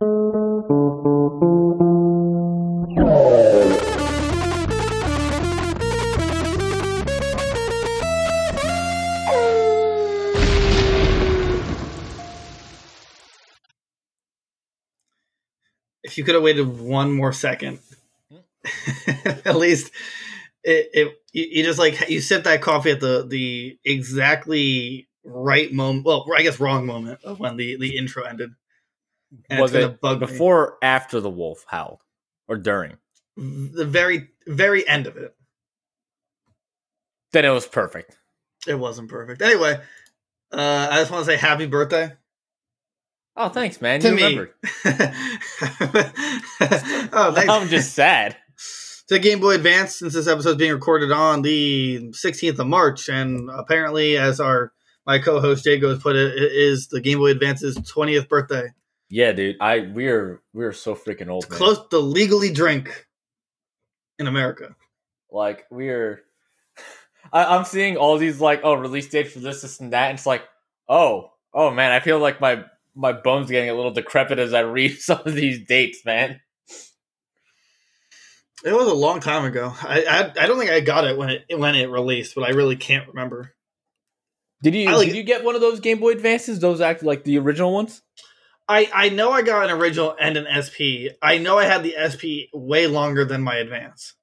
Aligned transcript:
If 0.00 0.08
you 16.18 16.24
could 16.24 16.34
have 16.34 16.42
waited 16.42 16.80
one 16.80 17.12
more 17.12 17.32
second, 17.32 17.78
at 19.44 19.56
least 19.56 19.92
it, 20.64 20.90
it 20.92 21.22
you, 21.32 21.62
just 21.62 21.78
like 21.78 22.08
you 22.08 22.20
sip 22.20 22.44
that 22.44 22.60
coffee 22.60 22.90
at 22.90 23.00
the 23.00 23.24
the 23.28 23.78
exactly 23.84 25.08
right 25.22 25.72
moment. 25.72 26.06
Well, 26.06 26.26
I 26.36 26.42
guess 26.42 26.58
wrong 26.58 26.86
moment 26.86 27.20
of 27.24 27.38
when 27.38 27.56
the 27.56 27.76
the 27.76 27.96
intro 27.96 28.24
ended. 28.24 28.54
Was 29.50 29.74
it 29.74 30.00
bug 30.00 30.20
me. 30.20 30.26
before 30.26 30.58
or 30.60 30.78
after 30.82 31.20
the 31.20 31.30
wolf 31.30 31.64
howled? 31.68 32.02
Or 32.48 32.56
during? 32.56 32.96
the 33.36 33.86
very 33.86 34.28
very 34.46 34.86
end 34.86 35.06
of 35.06 35.16
it? 35.16 35.34
Then 37.32 37.44
it 37.44 37.50
was 37.50 37.66
perfect. 37.66 38.18
It 38.66 38.74
wasn't 38.78 39.08
perfect. 39.08 39.40
Anyway, 39.40 39.80
uh, 40.52 40.88
I 40.90 40.98
just 40.98 41.10
want 41.10 41.24
to 41.24 41.32
say 41.32 41.38
happy 41.38 41.66
birthday 41.66 42.12
Oh, 43.36 43.48
thanks, 43.48 43.80
man. 43.80 44.00
to 44.00 44.08
you 44.10 44.14
me. 44.14 44.22
remembered. 44.22 44.52
oh, 47.12 47.32
thanks. 47.34 47.48
I'm 47.48 47.68
just 47.68 47.94
sad. 47.94 48.36
to 49.08 49.18
Game 49.18 49.40
Boy 49.40 49.54
Advance 49.54 49.96
since 49.96 50.12
this 50.12 50.28
episode 50.28 50.50
is 50.50 50.56
being 50.56 50.72
recorded 50.72 51.10
on 51.10 51.40
the 51.42 52.10
16th 52.10 52.58
of 52.58 52.66
March, 52.66 53.08
and 53.08 53.48
apparently, 53.50 54.18
as 54.18 54.38
our 54.38 54.72
my 55.06 55.18
co-host 55.18 55.64
Jago 55.66 55.88
has 55.88 56.02
put 56.02 56.14
it, 56.14 56.36
it 56.36 56.52
is 56.52 56.88
the 56.88 57.00
Game 57.00 57.18
Boy 57.18 57.30
Advance's 57.30 57.76
20th 57.78 58.28
birthday. 58.28 58.68
Yeah, 59.12 59.32
dude. 59.32 59.56
I 59.60 59.80
we're 59.80 60.40
we're 60.54 60.72
so 60.72 60.94
freaking 60.94 61.28
old. 61.28 61.48
man. 61.50 61.58
Close 61.58 61.86
to 61.90 61.98
legally 61.98 62.50
drink 62.50 63.06
in 64.18 64.26
America. 64.26 64.74
Like 65.30 65.66
we're 65.70 66.22
I, 67.32 67.44
I'm 67.44 67.66
seeing 67.66 67.98
all 67.98 68.16
these 68.16 68.40
like 68.40 68.62
oh 68.64 68.72
release 68.72 69.10
dates 69.10 69.34
for 69.34 69.40
this, 69.40 69.60
this 69.60 69.80
and 69.80 69.92
that, 69.92 70.08
and 70.08 70.18
it's 70.18 70.24
like, 70.24 70.44
oh, 70.88 71.30
oh 71.52 71.70
man, 71.70 71.92
I 71.92 72.00
feel 72.00 72.20
like 72.20 72.40
my 72.40 72.64
my 72.94 73.12
bones 73.12 73.50
getting 73.50 73.68
a 73.68 73.74
little 73.74 73.90
decrepit 73.90 74.38
as 74.38 74.54
I 74.54 74.60
read 74.60 74.92
some 74.98 75.20
of 75.26 75.34
these 75.34 75.66
dates, 75.66 76.06
man. 76.06 76.40
It 78.64 78.72
was 78.72 78.88
a 78.88 78.94
long 78.94 79.20
time 79.20 79.44
ago. 79.44 79.74
I 79.82 80.04
I, 80.08 80.44
I 80.44 80.46
don't 80.46 80.58
think 80.58 80.70
I 80.70 80.80
got 80.80 81.04
it 81.04 81.18
when 81.18 81.28
it 81.28 81.58
when 81.58 81.74
it 81.74 81.90
released, 81.90 82.34
but 82.34 82.44
I 82.44 82.52
really 82.52 82.76
can't 82.76 83.08
remember. 83.08 83.52
Did 84.62 84.74
you 84.74 84.90
like 84.90 85.08
did 85.08 85.16
you 85.16 85.22
get 85.22 85.44
one 85.44 85.54
of 85.54 85.60
those 85.60 85.80
Game 85.80 86.00
Boy 86.00 86.12
Advances? 86.12 86.60
Those 86.60 86.80
act 86.80 87.02
like 87.02 87.24
the 87.24 87.36
original 87.36 87.74
ones? 87.74 88.00
I 88.68 88.90
I 88.94 89.08
know 89.08 89.32
I 89.32 89.42
got 89.42 89.64
an 89.68 89.76
original 89.76 90.14
and 90.18 90.36
an 90.36 90.46
SP. 90.50 91.14
I 91.20 91.38
know 91.38 91.58
I 91.58 91.64
had 91.64 91.82
the 91.82 91.94
SP 91.98 92.48
way 92.52 92.86
longer 92.86 93.24
than 93.24 93.42
my 93.42 93.56
Advance. 93.56 94.14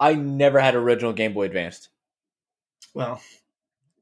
I 0.00 0.14
never 0.14 0.58
had 0.60 0.74
original 0.74 1.12
Game 1.12 1.32
Boy 1.32 1.44
Advanced. 1.44 1.88
Well, 2.94 3.20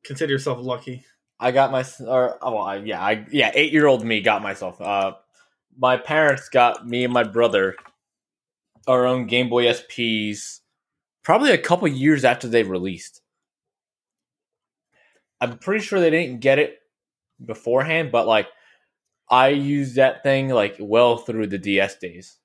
consider 0.04 0.32
yourself 0.32 0.58
lucky. 0.60 1.04
I 1.38 1.52
got 1.52 1.72
my 1.72 1.84
or 2.06 2.38
oh 2.42 2.54
well, 2.54 2.62
I, 2.62 2.76
yeah 2.76 3.00
I 3.00 3.26
yeah 3.30 3.50
eight 3.54 3.72
year 3.72 3.86
old 3.86 4.04
me 4.04 4.20
got 4.20 4.42
myself. 4.42 4.80
Uh, 4.80 5.14
my 5.76 5.96
parents 5.96 6.48
got 6.48 6.86
me 6.86 7.04
and 7.04 7.12
my 7.12 7.24
brother 7.24 7.76
our 8.86 9.06
own 9.06 9.26
Game 9.26 9.48
Boy 9.48 9.64
SPs 9.66 10.60
probably 11.22 11.52
a 11.52 11.58
couple 11.58 11.86
years 11.88 12.24
after 12.24 12.48
they 12.48 12.62
released. 12.62 13.20
I'm 15.40 15.58
pretty 15.58 15.84
sure 15.84 16.00
they 16.00 16.10
didn't 16.10 16.40
get 16.40 16.58
it 16.58 16.78
beforehand, 17.44 18.12
but 18.12 18.26
like 18.26 18.48
I 19.30 19.48
used 19.48 19.94
that 19.94 20.22
thing 20.22 20.48
like 20.48 20.76
well 20.78 21.18
through 21.18 21.46
the 21.46 21.58
DS 21.58 21.96
days. 21.96 22.36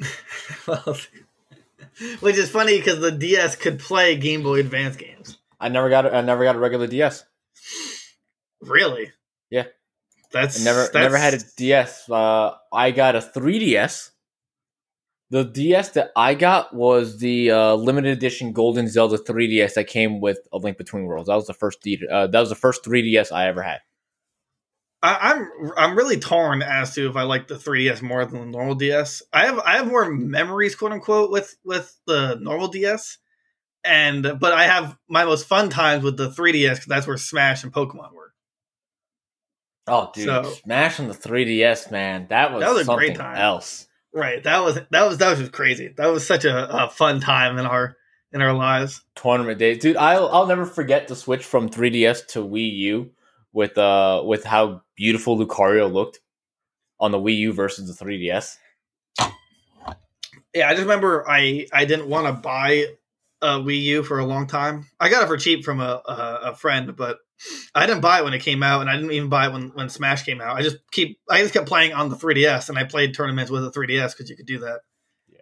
well, 0.66 0.96
which 2.20 2.36
is 2.36 2.50
funny 2.50 2.78
because 2.78 3.00
the 3.00 3.12
DS 3.12 3.56
could 3.56 3.78
play 3.78 4.16
Game 4.16 4.42
Boy 4.42 4.60
Advance 4.60 4.96
games. 4.96 5.38
I 5.60 5.68
never 5.68 5.90
got 5.90 6.06
a, 6.06 6.14
I 6.14 6.20
never 6.22 6.44
got 6.44 6.56
a 6.56 6.58
regular 6.58 6.86
DS. 6.86 7.24
Really? 8.60 9.12
Yeah. 9.50 9.64
That's 10.32 10.60
I 10.60 10.64
never 10.64 10.80
that's, 10.80 10.94
never 10.94 11.18
had 11.18 11.34
a 11.34 11.40
DS. 11.56 12.08
Uh, 12.08 12.54
I 12.72 12.90
got 12.90 13.16
a 13.16 13.20
3DS. 13.20 14.10
The 15.30 15.44
DS 15.44 15.90
that 15.90 16.10
I 16.16 16.34
got 16.34 16.74
was 16.74 17.18
the 17.18 17.52
uh, 17.52 17.74
limited 17.74 18.16
edition 18.16 18.52
Golden 18.52 18.88
Zelda 18.88 19.16
3DS 19.16 19.74
that 19.74 19.86
came 19.86 20.20
with 20.20 20.40
A 20.52 20.58
Link 20.58 20.76
Between 20.76 21.04
Worlds. 21.04 21.28
That 21.28 21.36
was 21.36 21.46
the 21.46 21.54
first 21.54 21.82
D- 21.82 22.00
uh, 22.10 22.26
that 22.28 22.40
was 22.40 22.48
the 22.48 22.56
first 22.56 22.84
3DS 22.84 23.30
I 23.30 23.46
ever 23.46 23.62
had. 23.62 23.80
I, 25.02 25.32
I'm 25.32 25.50
I'm 25.76 25.96
really 25.96 26.18
torn 26.18 26.60
as 26.62 26.94
to 26.94 27.08
if 27.08 27.16
I 27.16 27.22
like 27.22 27.48
the 27.48 27.54
3DS 27.54 28.02
more 28.02 28.24
than 28.24 28.40
the 28.40 28.46
normal 28.46 28.74
DS. 28.74 29.22
I 29.32 29.46
have 29.46 29.58
I 29.60 29.76
have 29.76 29.86
more 29.86 30.10
memories, 30.10 30.74
quote 30.74 30.92
unquote, 30.92 31.30
with 31.30 31.56
with 31.64 31.96
the 32.06 32.36
normal 32.40 32.68
DS, 32.68 33.16
and 33.82 34.36
but 34.38 34.52
I 34.52 34.64
have 34.66 34.96
my 35.08 35.24
most 35.24 35.46
fun 35.46 35.70
times 35.70 36.04
with 36.04 36.16
the 36.18 36.28
3DS 36.28 36.70
because 36.74 36.86
that's 36.86 37.06
where 37.06 37.16
Smash 37.16 37.64
and 37.64 37.72
Pokemon 37.72 38.12
were. 38.12 38.32
Oh, 39.86 40.10
dude, 40.14 40.26
So- 40.26 40.42
Smash 40.64 41.00
on 41.00 41.08
the 41.08 41.14
3DS, 41.14 41.90
man, 41.90 42.26
that 42.28 42.52
was, 42.52 42.60
That 42.62 42.70
was 42.72 42.82
a 42.82 42.84
something 42.84 43.06
great 43.08 43.16
time. 43.16 43.36
else. 43.36 43.86
Right. 44.12 44.42
That 44.42 44.58
was 44.64 44.74
that 44.90 45.06
was 45.08 45.18
that 45.18 45.30
was 45.30 45.38
just 45.38 45.52
crazy. 45.52 45.94
That 45.96 46.08
was 46.08 46.26
such 46.26 46.44
a, 46.44 46.84
a 46.84 46.90
fun 46.90 47.20
time 47.20 47.58
in 47.58 47.64
our 47.66 47.96
in 48.32 48.42
our 48.42 48.52
lives. 48.52 49.02
Tournament 49.14 49.58
days, 49.58 49.78
dude. 49.78 49.96
I'll 49.96 50.28
I'll 50.28 50.46
never 50.48 50.66
forget 50.66 51.06
the 51.08 51.14
switch 51.14 51.44
from 51.44 51.68
3DS 51.70 52.26
to 52.28 52.40
Wii 52.40 52.72
U 52.76 53.10
with 53.52 53.76
uh 53.78 54.22
with 54.24 54.44
how 54.44 54.82
beautiful 54.96 55.38
Lucario 55.38 55.92
looked 55.92 56.20
on 56.98 57.12
the 57.12 57.18
Wii 57.18 57.36
U 57.36 57.52
versus 57.52 57.88
the 57.88 58.04
3DS. 58.04 58.56
Yeah, 60.54 60.68
I 60.68 60.72
just 60.72 60.82
remember 60.82 61.28
I 61.28 61.66
I 61.72 61.84
didn't 61.84 62.08
want 62.08 62.26
to 62.26 62.32
buy 62.32 62.86
a 63.42 63.58
Wii 63.58 63.82
U 63.82 64.02
for 64.02 64.18
a 64.18 64.24
long 64.24 64.46
time. 64.46 64.86
I 64.98 65.08
got 65.08 65.22
it 65.22 65.26
for 65.26 65.36
cheap 65.36 65.64
from 65.64 65.80
a, 65.80 66.02
a 66.06 66.40
a 66.44 66.54
friend, 66.54 66.94
but 66.96 67.18
I 67.74 67.86
didn't 67.86 68.02
buy 68.02 68.20
it 68.20 68.24
when 68.24 68.34
it 68.34 68.40
came 68.40 68.62
out, 68.62 68.80
and 68.80 68.90
I 68.90 68.96
didn't 68.96 69.12
even 69.12 69.28
buy 69.28 69.46
it 69.46 69.52
when 69.52 69.68
when 69.70 69.88
Smash 69.88 70.24
came 70.24 70.40
out. 70.40 70.56
I 70.56 70.62
just 70.62 70.76
keep 70.90 71.18
I 71.28 71.40
just 71.40 71.54
kept 71.54 71.66
playing 71.66 71.92
on 71.92 72.08
the 72.08 72.16
3DS, 72.16 72.68
and 72.68 72.78
I 72.78 72.84
played 72.84 73.14
tournaments 73.14 73.50
with 73.50 73.64
a 73.64 73.70
3DS 73.70 74.12
because 74.12 74.28
you 74.28 74.36
could 74.36 74.46
do 74.46 74.58
that. 74.60 74.80
Yeah. 75.28 75.40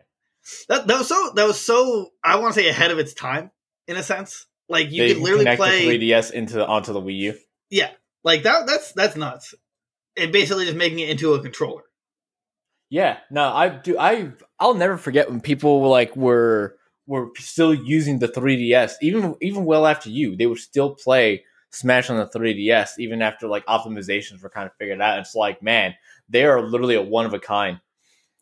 that 0.68 0.86
that 0.86 0.98
was 0.98 1.08
so 1.08 1.32
that 1.34 1.46
was 1.46 1.60
so 1.60 2.10
I 2.22 2.36
want 2.36 2.54
to 2.54 2.60
say 2.60 2.68
ahead 2.68 2.90
of 2.90 2.98
its 2.98 3.14
time 3.14 3.50
in 3.86 3.96
a 3.96 4.02
sense. 4.02 4.46
Like 4.68 4.90
you 4.92 5.02
They 5.02 5.14
could 5.14 5.22
literally 5.22 5.56
play 5.56 5.98
the 5.98 6.12
3DS 6.12 6.32
into 6.32 6.64
onto 6.64 6.92
the 6.92 7.00
Wii 7.00 7.16
U. 7.16 7.38
yeah, 7.70 7.90
like 8.24 8.42
that. 8.42 8.66
That's 8.66 8.92
that's 8.92 9.16
nuts. 9.16 9.54
And 10.16 10.32
basically 10.32 10.64
just 10.64 10.76
making 10.76 10.98
it 11.00 11.10
into 11.10 11.34
a 11.34 11.40
controller. 11.40 11.82
Yeah, 12.90 13.18
no, 13.30 13.44
I 13.52 13.68
do. 13.68 13.98
I 13.98 14.32
I'll 14.58 14.74
never 14.74 14.96
forget 14.96 15.30
when 15.30 15.40
people 15.40 15.80
were 15.80 15.88
like 15.88 16.16
were 16.16 16.76
were 17.06 17.30
still 17.36 17.74
using 17.74 18.18
the 18.18 18.28
3DS, 18.28 18.94
even 19.02 19.36
even 19.42 19.64
well 19.64 19.86
after 19.86 20.10
you, 20.10 20.36
they 20.36 20.46
would 20.46 20.58
still 20.58 20.94
play 20.94 21.44
Smash 21.70 22.08
on 22.08 22.16
the 22.16 22.26
3DS, 22.26 22.98
even 22.98 23.20
after 23.20 23.46
like 23.46 23.66
optimizations 23.66 24.42
were 24.42 24.48
kind 24.48 24.66
of 24.66 24.74
figured 24.78 25.02
out. 25.02 25.18
It's 25.18 25.34
like, 25.34 25.62
man, 25.62 25.94
they 26.28 26.44
are 26.44 26.62
literally 26.62 26.94
a 26.94 27.02
one 27.02 27.26
of 27.26 27.34
a 27.34 27.38
kind. 27.38 27.80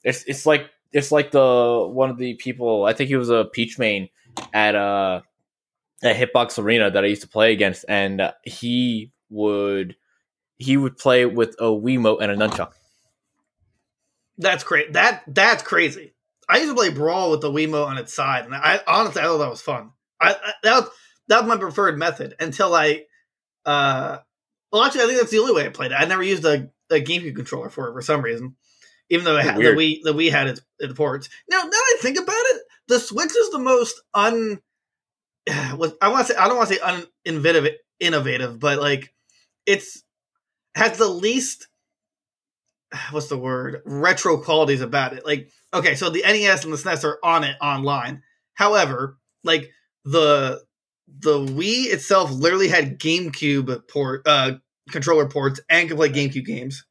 It's 0.05 0.23
it's 0.25 0.47
like 0.47 0.71
it's 0.93 1.11
like 1.11 1.33
the 1.33 1.89
one 1.91 2.11
of 2.11 2.19
the 2.19 2.35
people. 2.35 2.85
I 2.85 2.93
think 2.93 3.09
he 3.09 3.17
was 3.17 3.31
a 3.31 3.47
Peach 3.47 3.79
main 3.81 4.09
at 4.53 4.77
uh 4.77 5.23
at 6.05 6.17
Hitbox 6.17 6.63
Arena 6.63 6.91
that 6.91 7.03
I 7.03 7.09
used 7.09 7.23
to 7.23 7.29
play 7.29 7.53
against, 7.53 7.85
and 7.89 8.33
he 8.45 9.11
would 9.31 9.97
he 10.59 10.77
would 10.77 10.97
play 10.97 11.27
with 11.27 11.55
a 11.59 11.65
Wiimote 11.65 12.23
and 12.23 12.33
a 12.33 12.37
nunchuck. 12.37 12.73
That's 14.39 14.65
great. 14.65 14.93
That 14.95 15.23
that's 15.27 15.63
crazy. 15.63 16.15
I 16.49 16.59
used 16.59 16.69
to 16.69 16.75
play 16.75 16.91
Brawl 16.91 17.31
with 17.31 17.41
the 17.41 17.51
Wiimote 17.51 17.87
on 17.87 17.99
its 17.99 18.15
side, 18.15 18.45
and 18.45 18.55
I 18.55 18.81
honestly 18.87 19.23
I 19.23 19.25
thought 19.25 19.39
that 19.39 19.51
was 19.51 19.63
fun. 19.63 19.91
I, 20.21 20.33
I 20.33 20.53
that 20.63 20.81
was 20.81 20.91
that 21.29 21.41
was 21.41 21.49
my 21.49 21.57
preferred 21.57 21.99
method 21.99 22.35
until 22.39 22.75
I. 22.75 23.05
uh 23.65 24.19
Well, 24.73 24.85
actually, 24.85 25.03
I 25.03 25.07
think 25.07 25.19
that's 25.21 25.31
the 25.31 25.39
only 25.39 25.55
way 25.55 25.67
I 25.67 25.71
played 25.71 25.93
it. 25.93 25.97
I 26.01 26.05
never 26.05 26.23
used 26.23 26.45
a, 26.45 26.71
a 26.91 27.01
GameCube 27.01 27.37
controller 27.37 27.71
for 27.71 27.89
it 27.89 27.93
for 27.93 28.03
some 28.03 28.23
reason, 28.23 28.57
even 29.11 29.25
though 29.25 29.37
it 29.37 29.45
had, 29.45 29.57
the. 29.57 29.63
Wii 29.63 30.01
the 30.03 30.15
Wii 30.15 30.31
had 30.31 30.49
its, 30.49 30.61
its 30.79 30.95
ports. 30.95 31.29
Now, 31.49 31.59
now 31.59 31.71
that 31.71 31.97
I 31.99 32.03
think 32.03 32.19
about 32.19 32.35
it, 32.35 32.63
the 32.89 33.01
Switch 33.01 33.35
is 33.37 33.51
the 33.51 33.59
most 33.59 34.01
un. 34.15 34.61
What 35.77 35.97
I 36.01 36.09
want 36.09 36.27
to 36.27 36.33
say, 36.33 36.39
I 36.39 36.49
don't 36.49 36.57
want 36.57 36.69
to 36.71 36.75
say 36.75 36.81
uninnovative, 37.27 37.75
innovative, 38.01 38.59
but 38.59 38.79
like 38.79 39.13
it's 39.67 40.03
has 40.75 40.99
the 40.99 41.09
least 41.09 41.69
what's 43.11 43.29
the 43.29 43.39
word? 43.39 43.83
Retro 43.85 44.39
qualities 44.39 44.81
about 44.81 45.13
it. 45.13 45.25
Like 45.27 45.51
okay 45.75 45.95
so 45.95 46.11
the 46.11 46.23
nes 46.23 46.65
and 46.65 46.73
the 46.73 46.79
snes 46.79 47.05
are 47.05 47.19
on 47.23 47.45
it 47.45 47.57
online. 47.61 48.23
However 48.55 49.19
like 49.45 49.71
the 50.05 50.63
the 51.21 51.39
wii 51.39 51.87
itself 51.87 52.31
literally 52.31 52.69
had 52.69 52.99
gamecube 52.99 53.89
port 53.89 54.23
uh 54.27 54.53
controller 54.91 55.29
ports 55.29 55.61
and 55.69 55.89
could 55.89 55.97
play 55.97 56.09
gamecube 56.09 56.47
games. 56.47 56.85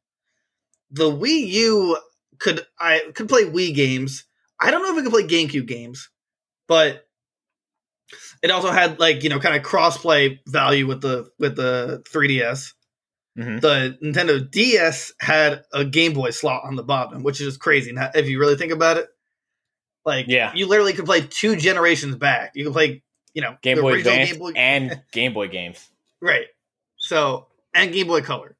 The 0.90 1.10
wii 1.10 1.48
u 1.48 1.98
could 2.38 2.66
i 2.78 3.02
could 3.14 3.28
play 3.28 3.44
wii 3.44 3.74
games. 3.74 4.24
I 4.60 4.70
don't 4.70 4.82
know 4.82 4.92
if 4.92 4.98
it 4.98 5.02
could 5.02 5.12
play 5.12 5.26
gamecube 5.26 5.66
games 5.66 6.08
but 6.66 7.05
it 8.42 8.50
also 8.50 8.70
had 8.70 8.98
like 9.00 9.22
you 9.24 9.28
know 9.30 9.40
kind 9.40 9.56
of 9.56 9.62
crossplay 9.62 10.38
value 10.46 10.86
with 10.86 11.00
the 11.00 11.28
with 11.38 11.56
the 11.56 12.02
3ds 12.12 12.72
Mhm. 13.38 13.60
The 13.60 13.98
Nintendo 14.02 14.50
DS 14.50 15.12
had 15.20 15.62
a 15.70 15.84
Game 15.84 16.14
Boy 16.14 16.30
slot 16.30 16.62
on 16.64 16.74
the 16.74 16.82
bottom, 16.82 17.22
which 17.22 17.38
is 17.38 17.48
just 17.48 17.60
crazy. 17.60 17.92
Now, 17.92 18.10
if 18.14 18.28
you 18.28 18.38
really 18.40 18.56
think 18.56 18.72
about 18.72 18.96
it, 18.96 19.08
like 20.06 20.24
Yeah. 20.26 20.54
you 20.54 20.66
literally 20.66 20.94
could 20.94 21.04
play 21.04 21.20
two 21.20 21.54
generations 21.54 22.16
back. 22.16 22.52
You 22.54 22.64
can 22.64 22.72
play, 22.72 23.02
you 23.34 23.42
know, 23.42 23.58
Game 23.60 23.78
Boy 23.78 23.98
Advance 23.98 24.30
Game 24.30 24.38
Boy- 24.38 24.52
and 24.56 25.02
Game 25.12 25.34
Boy 25.34 25.48
games. 25.48 25.86
right. 26.22 26.46
So 26.96 27.48
and 27.74 27.92
Game 27.92 28.06
Boy 28.06 28.22
Color, 28.22 28.56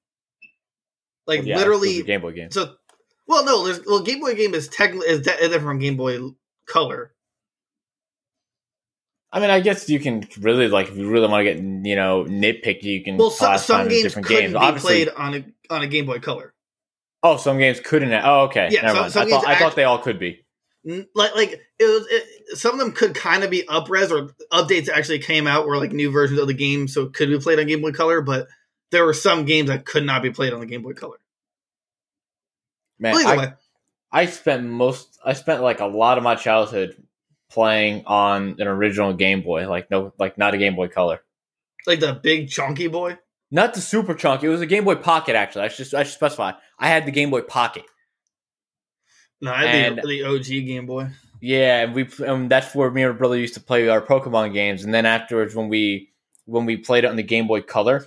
like 1.27 1.45
yeah, 1.45 1.57
literally. 1.57 2.03
Game 2.03 2.21
Boy 2.21 2.33
games. 2.33 2.53
So, 2.55 2.75
well, 3.27 3.47
no, 3.47 3.65
there's 3.65 3.81
well, 3.87 4.03
Game 4.03 4.21
Boy 4.21 4.35
game 4.35 4.53
is 4.55 4.69
technically 4.69 5.09
is 5.09 5.21
de- 5.23 5.37
different 5.39 5.63
from 5.65 5.79
Game 5.79 5.97
Boy 5.97 6.19
Color. 6.67 7.15
I 9.33 9.41
mean, 9.41 9.51
I 9.51 9.61
guess 9.61 9.89
you 9.91 9.99
can 10.01 10.27
really 10.41 10.69
like 10.69 10.89
if 10.89 10.97
you 10.97 11.09
really 11.11 11.29
want 11.29 11.45
to 11.47 11.53
get 11.55 11.63
you 11.63 11.97
know 11.97 12.25
nitpicky, 12.25 12.85
you 12.85 13.05
can 13.05 13.17
Well, 13.17 13.31
so, 13.31 13.57
some 13.57 13.89
games 13.89 14.03
different 14.05 14.27
couldn't 14.29 14.43
games. 14.43 14.53
be 14.53 14.59
Obviously, 14.59 15.05
played 15.07 15.09
on 15.17 15.35
a 15.35 15.45
on 15.75 15.83
a 15.83 15.87
Game 15.87 16.07
Boy 16.07 16.21
Color. 16.21 16.55
oh, 17.23 17.37
some 17.37 17.59
games 17.59 17.81
couldn't. 17.81 18.13
Oh, 18.13 18.43
okay. 18.45 18.69
Yeah, 18.71 18.83
Never 18.83 18.95
some- 18.95 19.01
mind. 19.03 19.13
some 19.13 19.27
I 19.27 19.31
thought 19.31 19.45
games 19.45 19.57
I 19.57 19.59
thought 19.59 19.77
they 19.77 19.85
all 19.85 19.99
could 19.99 20.19
be. 20.19 20.43
Like 21.15 21.35
like 21.35 21.51
it 21.81 21.85
was 21.85 22.07
it, 22.09 22.57
some 22.59 22.73
of 22.75 22.79
them 22.79 22.93
could 22.93 23.15
kind 23.17 23.43
of 23.43 23.51
be 23.51 23.65
upres 23.65 24.11
or 24.13 24.33
updates 24.53 24.89
actually 24.89 25.19
came 25.19 25.49
out 25.49 25.67
where 25.67 25.77
like 25.79 25.91
new 25.93 26.13
versions 26.13 26.39
of 26.39 26.47
the 26.47 26.55
game 26.55 26.87
so 26.87 27.03
it 27.03 27.13
could 27.15 27.29
be 27.29 27.39
played 27.41 27.59
on 27.59 27.67
Game 27.67 27.83
Boy 27.83 27.91
Color, 27.91 28.21
but 28.23 28.47
there 28.93 29.05
were 29.05 29.13
some 29.13 29.45
games 29.45 29.69
that 29.69 29.85
could 29.85 30.05
not 30.07 30.23
be 30.23 30.31
played 30.31 30.53
on 30.53 30.61
the 30.61 30.67
Game 30.67 30.83
Boy 30.83 30.93
Color. 30.93 31.17
Man, 33.01 33.15
Well, 33.15 33.27
I, 33.29 33.37
way, 33.37 33.53
I 34.13 34.27
spent 34.27 34.65
most. 34.65 35.19
I 35.25 35.33
spent 35.33 35.61
like 35.61 35.81
a 35.81 35.87
lot 35.87 36.19
of 36.19 36.25
my 36.25 36.37
childhood 36.37 36.97
playing 37.51 38.05
on 38.07 38.57
an 38.59 38.67
original 38.67 39.13
Game 39.13 39.43
Boy, 39.43 39.69
like 39.69 39.91
no, 39.91 40.13
like 40.19 40.37
not 40.39 40.55
a 40.55 40.59
Game 40.59 40.77
Boy 40.77 40.89
Color, 40.89 41.21
like 41.87 42.01
the 42.01 42.13
big 42.15 42.49
chunky 42.49 42.89
boy. 42.89 43.19
not 43.51 43.75
the 43.75 43.81
super 43.81 44.15
chunky. 44.15 44.47
It 44.47 44.51
was 44.51 44.61
a 44.61 44.67
Game 44.67 44.85
Boy 44.85 44.97
Pocket. 44.97 45.37
Actually, 45.37 45.67
I 45.67 45.69
should 45.69 45.95
I 45.95 46.03
should 46.03 46.15
specify. 46.15 46.53
I 46.79 46.89
had 46.89 47.07
the 47.07 47.13
Game 47.13 47.31
Boy 47.31 47.43
Pocket. 47.43 47.85
No, 49.41 49.51
I 49.53 49.65
And- 49.65 49.99
the, 49.99 50.03
the 50.07 50.23
OG 50.25 50.45
Game 50.67 50.87
Boy. 50.87 51.09
Yeah, 51.41 51.83
and 51.83 51.95
we 51.95 52.09
and 52.27 52.51
that's 52.51 52.75
where 52.75 52.91
me 52.91 53.03
and 53.03 53.13
my 53.13 53.19
brother 53.19 53.37
used 53.37 53.55
to 53.55 53.61
play 53.61 53.89
our 53.89 54.01
Pokemon 54.01 54.55
games. 54.55 54.85
And 54.85 54.95
then 54.95 55.05
afterwards, 55.05 55.55
when 55.55 55.69
we 55.69 56.11
when 56.47 56.65
we 56.65 56.77
played 56.79 57.05
it 57.05 57.09
on 57.11 57.17
the 57.17 57.23
Game 57.23 57.47
Boy 57.47 57.61
Color, 57.61 58.07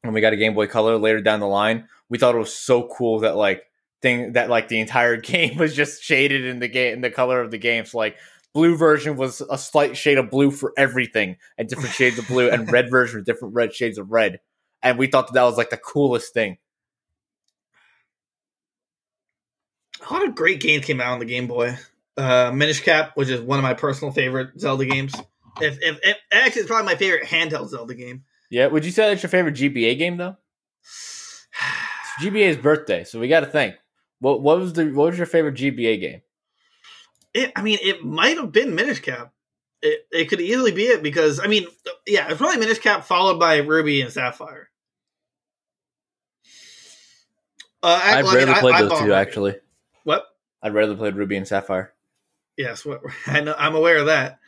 when 0.00 0.14
we 0.14 0.22
got 0.22 0.32
a 0.32 0.36
Game 0.36 0.54
Boy 0.54 0.66
Color 0.66 0.96
later 0.96 1.20
down 1.20 1.40
the 1.40 1.46
line, 1.46 1.88
we 2.08 2.16
thought 2.16 2.34
it 2.34 2.38
was 2.38 2.54
so 2.56 2.88
cool 2.88 3.20
that 3.20 3.36
like 3.36 3.64
thing 4.00 4.32
that 4.32 4.48
like 4.48 4.68
the 4.68 4.80
entire 4.80 5.16
game 5.20 5.58
was 5.58 5.74
just 5.76 6.02
shaded 6.02 6.46
in 6.46 6.58
the 6.58 6.68
game 6.68 6.94
in 6.94 7.00
the 7.02 7.10
color 7.10 7.38
of 7.40 7.50
the 7.50 7.58
game. 7.58 7.84
So 7.84 7.98
like 7.98 8.16
blue 8.52 8.76
version 8.76 9.16
was 9.16 9.40
a 9.50 9.58
slight 9.58 9.96
shade 9.96 10.18
of 10.18 10.30
blue 10.30 10.50
for 10.50 10.72
everything, 10.76 11.36
and 11.58 11.68
different 11.68 11.94
shades 11.94 12.18
of 12.18 12.28
blue, 12.28 12.50
and 12.50 12.70
red 12.70 12.90
version 12.90 13.18
was 13.18 13.24
different 13.24 13.54
red 13.54 13.74
shades 13.74 13.98
of 13.98 14.10
red. 14.10 14.40
And 14.82 14.98
we 14.98 15.06
thought 15.06 15.28
that, 15.28 15.34
that 15.34 15.44
was 15.44 15.56
like 15.56 15.70
the 15.70 15.76
coolest 15.76 16.34
thing. 16.34 16.58
A 20.08 20.12
lot 20.12 20.26
of 20.26 20.34
great 20.34 20.60
games 20.60 20.84
came 20.84 21.00
out 21.00 21.12
on 21.12 21.18
the 21.20 21.24
Game 21.24 21.46
Boy. 21.46 21.76
Uh, 22.16 22.50
Minish 22.52 22.80
Cap, 22.80 23.12
which 23.14 23.28
is 23.28 23.40
one 23.40 23.58
of 23.58 23.62
my 23.62 23.74
personal 23.74 24.12
favorite 24.12 24.58
Zelda 24.58 24.84
games. 24.84 25.14
If, 25.60 25.78
if, 25.80 25.98
if 26.02 26.16
actually, 26.32 26.62
it's 26.62 26.68
probably 26.68 26.92
my 26.92 26.98
favorite 26.98 27.24
handheld 27.24 27.68
Zelda 27.68 27.94
game. 27.94 28.24
Yeah, 28.50 28.66
would 28.66 28.84
you 28.84 28.90
say 28.90 29.08
that's 29.08 29.22
your 29.22 29.30
favorite 29.30 29.54
GBA 29.54 29.98
game 29.98 30.16
though? 30.16 30.36
It's 32.14 32.26
GBA's 32.26 32.58
birthday, 32.58 33.04
so 33.04 33.18
we 33.18 33.28
got 33.28 33.40
to 33.40 33.46
think. 33.46 33.74
What 34.18 34.42
what 34.42 34.58
was 34.58 34.74
the 34.74 34.92
what 34.92 35.08
was 35.08 35.16
your 35.16 35.26
favorite 35.26 35.54
GBA 35.54 35.98
game? 35.98 36.20
It, 37.34 37.52
I 37.56 37.62
mean, 37.62 37.78
it 37.82 38.04
might 38.04 38.36
have 38.36 38.52
been 38.52 38.74
Minish 38.74 39.00
Cap. 39.00 39.32
It, 39.80 40.06
it 40.12 40.24
could 40.26 40.40
easily 40.40 40.70
be 40.72 40.84
it 40.84 41.02
because 41.02 41.40
I 41.40 41.46
mean, 41.46 41.66
yeah, 42.06 42.28
it's 42.28 42.38
probably 42.38 42.58
Minish 42.58 42.78
Cap 42.78 43.04
followed 43.04 43.38
by 43.38 43.58
Ruby 43.58 44.00
and 44.00 44.12
Sapphire. 44.12 44.70
Uh, 47.82 48.00
I, 48.02 48.18
I've 48.18 48.24
well, 48.24 48.36
I 48.36 48.38
mean, 48.38 48.46
rarely 48.46 48.60
played 48.60 48.74
I 48.74 48.82
those 48.82 48.92
two 48.92 49.04
Ruby. 49.06 49.14
actually. 49.14 49.54
What? 50.04 50.24
I'd 50.62 50.74
rather 50.74 50.94
played 50.94 51.16
Ruby 51.16 51.36
and 51.36 51.48
Sapphire. 51.48 51.92
Yes, 52.56 52.84
what, 52.84 53.00
I 53.26 53.40
know, 53.40 53.54
I'm 53.58 53.74
aware 53.74 53.98
of 53.98 54.06
that. 54.06 54.38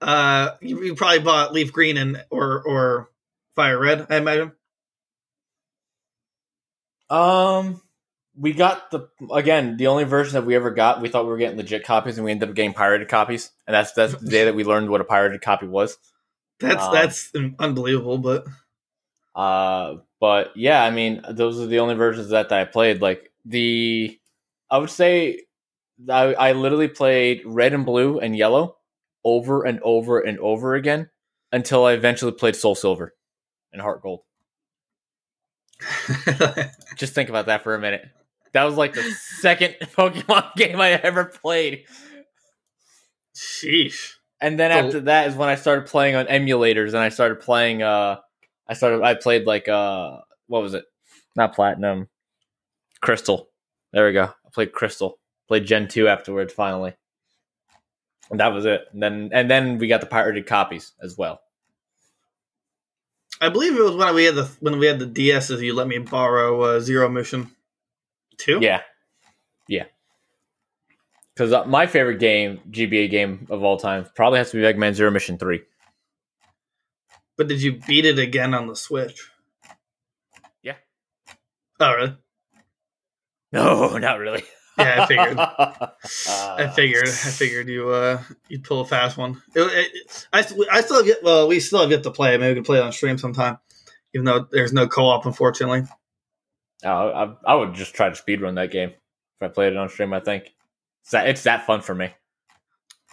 Uh, 0.00 0.52
you, 0.60 0.82
you 0.82 0.94
probably 0.94 1.18
bought 1.18 1.52
Leaf 1.52 1.72
Green 1.72 1.96
and 1.96 2.24
or 2.30 2.62
or 2.62 3.10
Fire 3.56 3.78
Red, 3.78 4.06
I 4.08 4.16
imagine. 4.16 4.52
Um, 7.10 7.82
we 8.38 8.52
got 8.52 8.90
the 8.90 9.08
again 9.32 9.76
the 9.76 9.88
only 9.88 10.04
version 10.04 10.34
that 10.34 10.46
we 10.46 10.54
ever 10.54 10.70
got. 10.70 11.00
We 11.00 11.08
thought 11.08 11.24
we 11.24 11.30
were 11.30 11.38
getting 11.38 11.56
legit 11.56 11.84
copies, 11.84 12.18
and 12.18 12.24
we 12.24 12.30
ended 12.30 12.48
up 12.48 12.54
getting 12.54 12.74
pirated 12.74 13.08
copies. 13.08 13.50
And 13.66 13.74
that's 13.74 13.92
that's 13.92 14.14
the 14.14 14.30
day 14.30 14.44
that 14.44 14.54
we 14.54 14.64
learned 14.64 14.90
what 14.90 15.00
a 15.00 15.04
pirated 15.04 15.40
copy 15.40 15.66
was. 15.66 15.98
That's 16.60 16.84
Um, 16.84 16.92
that's 16.92 17.32
unbelievable, 17.58 18.18
but 18.18 18.44
Uh, 19.34 19.98
but 20.20 20.56
yeah, 20.56 20.82
I 20.82 20.90
mean, 20.90 21.22
those 21.30 21.60
are 21.60 21.66
the 21.66 21.78
only 21.78 21.94
versions 21.94 22.30
that 22.30 22.50
I 22.50 22.64
played. 22.64 23.00
Like 23.00 23.30
the, 23.44 24.18
I 24.68 24.78
would 24.78 24.90
say, 24.90 25.42
I, 26.08 26.34
I 26.34 26.52
literally 26.52 26.88
played 26.88 27.42
red 27.44 27.72
and 27.72 27.86
blue 27.86 28.18
and 28.18 28.36
yellow 28.36 28.78
over 29.24 29.64
and 29.64 29.78
over 29.82 30.18
and 30.18 30.38
over 30.40 30.74
again 30.74 31.10
until 31.52 31.84
I 31.84 31.92
eventually 31.92 32.32
played 32.32 32.56
Soul 32.56 32.74
Silver 32.74 33.14
and 33.72 33.80
Heart 33.80 34.02
Gold. 34.02 34.22
Just 36.96 37.14
think 37.14 37.28
about 37.28 37.46
that 37.46 37.62
for 37.62 37.76
a 37.76 37.78
minute. 37.78 38.08
That 38.52 38.64
was 38.64 38.76
like 38.76 38.94
the 38.94 39.02
second 39.40 39.76
Pokemon 39.82 40.54
game 40.56 40.80
I 40.80 40.90
ever 40.92 41.24
played. 41.24 41.84
sheesh. 43.34 44.14
And 44.40 44.58
then 44.58 44.70
So- 44.70 44.86
after 44.86 45.00
that 45.00 45.28
is 45.28 45.34
when 45.34 45.48
I 45.48 45.54
started 45.56 45.86
playing 45.86 46.14
on 46.16 46.26
emulators 46.26 46.88
and 46.88 46.98
I 46.98 47.08
started 47.08 47.40
playing 47.40 47.82
uh 47.82 48.16
I 48.68 48.74
started 48.74 49.02
I 49.02 49.14
played 49.14 49.46
like 49.46 49.68
uh 49.68 50.18
what 50.46 50.62
was 50.62 50.74
it? 50.74 50.84
Not 51.36 51.54
platinum. 51.54 52.08
Crystal. 53.00 53.48
There 53.92 54.06
we 54.06 54.12
go. 54.12 54.24
I 54.24 54.50
played 54.52 54.72
Crystal. 54.72 55.18
Played 55.48 55.66
Gen 55.66 55.88
2 55.88 56.08
afterwards 56.08 56.52
finally. 56.52 56.94
And 58.30 58.40
that 58.40 58.52
was 58.52 58.64
it. 58.66 58.82
And 58.92 59.02
then 59.02 59.30
and 59.32 59.50
then 59.50 59.78
we 59.78 59.88
got 59.88 60.00
the 60.00 60.06
pirated 60.06 60.46
copies 60.46 60.92
as 61.02 61.16
well. 61.16 61.40
I 63.40 63.48
believe 63.50 63.76
it 63.76 63.82
was 63.82 63.94
when 63.94 64.14
we 64.14 64.24
had 64.24 64.34
the 64.34 64.50
when 64.60 64.78
we 64.78 64.86
had 64.86 64.98
the 64.98 65.06
DS. 65.06 65.50
DSs. 65.50 65.62
You 65.62 65.74
let 65.74 65.86
me 65.86 65.98
borrow 65.98 66.60
uh, 66.62 66.80
Zero 66.80 67.08
Mission 67.08 67.50
Two. 68.38 68.60
Yeah. 68.62 68.82
Yeah. 69.68 69.84
Cuz 71.36 71.52
uh, 71.52 71.64
my 71.66 71.86
favorite 71.86 72.18
game, 72.18 72.60
GBA 72.70 73.10
game 73.10 73.46
of 73.50 73.62
all 73.62 73.76
time, 73.76 74.06
probably 74.14 74.38
has 74.38 74.50
to 74.50 74.56
be 74.56 74.62
Mega 74.62 74.78
Man 74.78 74.94
Zero 74.94 75.10
Mission 75.10 75.38
3. 75.38 75.60
But 77.36 77.48
did 77.48 77.62
you 77.62 77.80
beat 77.86 78.04
it 78.04 78.18
again 78.18 78.54
on 78.54 78.66
the 78.66 78.74
Switch? 78.74 79.30
Yeah. 80.62 80.74
Oh, 81.78 81.94
really? 81.94 82.16
No, 83.52 83.96
not 83.98 84.18
really. 84.18 84.42
Yeah, 84.76 85.02
I 85.02 85.06
figured. 85.06 85.38
Uh, 86.28 86.56
I 86.58 86.68
figured. 86.68 87.08
I 87.08 87.30
figured 87.30 87.68
you 87.68 87.90
uh 87.90 88.22
you'd 88.48 88.64
pull 88.64 88.80
a 88.80 88.84
fast 88.84 89.16
one. 89.16 89.42
It, 89.54 89.60
it, 89.60 90.26
I 90.32 90.38
I 90.70 90.80
still 90.80 91.04
get 91.04 91.22
well. 91.22 91.48
We 91.48 91.60
still 91.60 91.80
have 91.80 91.90
yet 91.90 92.02
to 92.04 92.10
play. 92.10 92.36
Maybe 92.38 92.50
we 92.50 92.54
can 92.54 92.64
play 92.64 92.78
it 92.78 92.82
on 92.82 92.92
stream 92.92 93.18
sometime, 93.18 93.58
even 94.14 94.24
though 94.24 94.46
there's 94.50 94.72
no 94.72 94.86
co-op, 94.86 95.26
unfortunately. 95.26 95.82
Oh, 96.84 97.36
I, 97.44 97.52
I 97.52 97.54
would 97.54 97.74
just 97.74 97.94
try 97.94 98.08
to 98.08 98.20
speedrun 98.22 98.54
that 98.54 98.70
game 98.70 98.90
if 98.90 99.42
I 99.42 99.48
played 99.48 99.72
it 99.72 99.76
on 99.76 99.88
stream. 99.88 100.12
I 100.12 100.20
think 100.20 100.44
it's 101.02 101.10
that, 101.10 101.28
it's 101.28 101.42
that 101.44 101.66
fun 101.66 101.80
for 101.80 101.94
me. 101.94 102.10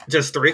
Just 0.09 0.33
three. 0.33 0.53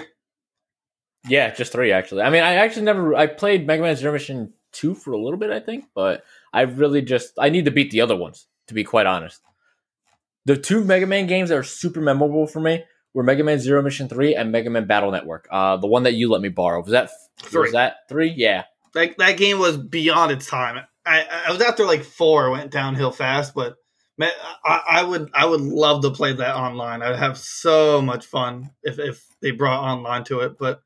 Yeah, 1.28 1.52
just 1.54 1.72
three 1.72 1.92
actually. 1.92 2.22
I 2.22 2.30
mean, 2.30 2.42
I 2.42 2.54
actually 2.54 2.82
never 2.82 3.14
I 3.14 3.26
played 3.26 3.66
Mega 3.66 3.82
Man 3.82 3.96
Zero 3.96 4.12
Mission 4.12 4.52
two 4.72 4.94
for 4.94 5.12
a 5.12 5.22
little 5.22 5.38
bit, 5.38 5.50
I 5.50 5.60
think, 5.60 5.84
but 5.94 6.24
I 6.52 6.62
really 6.62 7.02
just 7.02 7.32
I 7.38 7.48
need 7.48 7.66
to 7.66 7.70
beat 7.70 7.90
the 7.90 8.00
other 8.00 8.16
ones 8.16 8.46
to 8.68 8.74
be 8.74 8.84
quite 8.84 9.06
honest. 9.06 9.40
The 10.44 10.56
two 10.56 10.82
Mega 10.84 11.06
Man 11.06 11.26
games 11.26 11.50
that 11.50 11.58
are 11.58 11.62
super 11.62 12.00
memorable 12.00 12.46
for 12.46 12.60
me 12.60 12.84
were 13.14 13.22
Mega 13.22 13.44
Man 13.44 13.58
Zero 13.58 13.82
Mission 13.82 14.08
three 14.08 14.34
and 14.34 14.50
Mega 14.50 14.70
Man 14.70 14.86
Battle 14.86 15.10
Network. 15.12 15.46
Uh, 15.50 15.76
the 15.76 15.86
one 15.86 16.04
that 16.04 16.14
you 16.14 16.28
let 16.30 16.40
me 16.40 16.48
borrow 16.48 16.80
was 16.80 16.90
that 16.90 17.10
Three. 17.38 17.62
was 17.62 17.72
that 17.72 17.96
three? 18.08 18.32
Yeah, 18.36 18.64
Like 18.94 19.16
that 19.18 19.36
game 19.36 19.58
was 19.58 19.76
beyond 19.76 20.32
its 20.32 20.46
time. 20.46 20.84
I 21.04 21.44
I 21.46 21.52
was 21.52 21.60
after 21.60 21.84
like 21.84 22.04
four, 22.04 22.50
went 22.50 22.70
downhill 22.70 23.10
fast, 23.10 23.54
but 23.54 23.76
man, 24.18 24.30
I, 24.64 24.80
I 24.88 25.02
would 25.02 25.30
I 25.34 25.46
would 25.46 25.60
love 25.60 26.02
to 26.02 26.10
play 26.10 26.32
that 26.32 26.54
online. 26.56 27.02
I'd 27.02 27.16
have 27.18 27.38
so 27.38 28.00
much 28.00 28.26
fun 28.26 28.70
if 28.82 28.98
if 28.98 29.24
they 29.40 29.50
brought 29.50 29.82
online 29.82 30.24
to 30.24 30.40
it. 30.40 30.58
But 30.58 30.82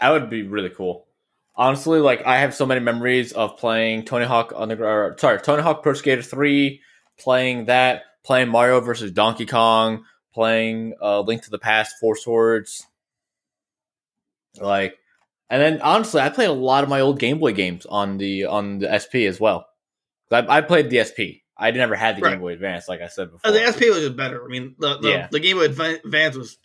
That 0.00 0.10
would 0.10 0.30
be 0.30 0.42
really 0.42 0.70
cool. 0.70 1.06
Honestly, 1.54 2.00
like 2.00 2.24
I 2.26 2.38
have 2.38 2.54
so 2.54 2.66
many 2.66 2.80
memories 2.80 3.32
of 3.32 3.56
playing 3.56 4.04
Tony 4.04 4.26
Hawk 4.26 4.52
on 4.54 4.68
the 4.68 4.82
or, 4.82 5.16
sorry 5.18 5.40
Tony 5.40 5.62
Hawk 5.62 5.82
Pro 5.82 5.94
Skater 5.94 6.22
three, 6.22 6.80
playing 7.18 7.66
that, 7.66 8.02
playing 8.24 8.48
Mario 8.48 8.80
versus 8.80 9.10
Donkey 9.12 9.46
Kong, 9.46 10.04
playing 10.34 10.94
uh, 11.00 11.20
Link 11.20 11.42
to 11.44 11.50
the 11.50 11.58
Past, 11.58 11.94
Four 11.98 12.16
Swords, 12.16 12.86
like, 14.60 14.98
and 15.50 15.62
then 15.62 15.80
honestly, 15.82 16.20
I 16.20 16.28
played 16.28 16.48
a 16.48 16.52
lot 16.52 16.82
of 16.84 16.90
my 16.90 17.00
old 17.00 17.18
Game 17.18 17.38
Boy 17.38 17.52
games 17.52 17.86
on 17.86 18.18
the 18.18 18.44
on 18.46 18.78
the 18.78 18.98
SP 18.98 19.28
as 19.28 19.38
well. 19.40 19.66
I, 20.30 20.44
I 20.58 20.60
played 20.60 20.90
the 20.90 21.04
SP. 21.04 21.46
I 21.58 21.70
never 21.70 21.94
had 21.94 22.16
the 22.16 22.22
Right. 22.22 22.30
Game 22.32 22.40
Boy 22.40 22.52
Advance, 22.52 22.88
like 22.88 23.00
I 23.00 23.08
said 23.08 23.30
before. 23.30 23.48
uh, 23.48 23.52
the 23.52 23.64
SP 23.64 23.88
was 23.88 24.00
just 24.00 24.16
better. 24.16 24.44
I 24.44 24.48
mean, 24.48 24.74
the 24.78 24.98
the, 24.98 25.08
Yeah. 25.10 25.28
the 25.30 25.40
Game 25.40 25.56
Boy 25.56 25.64
Advance 25.66 26.36
was 26.36 26.58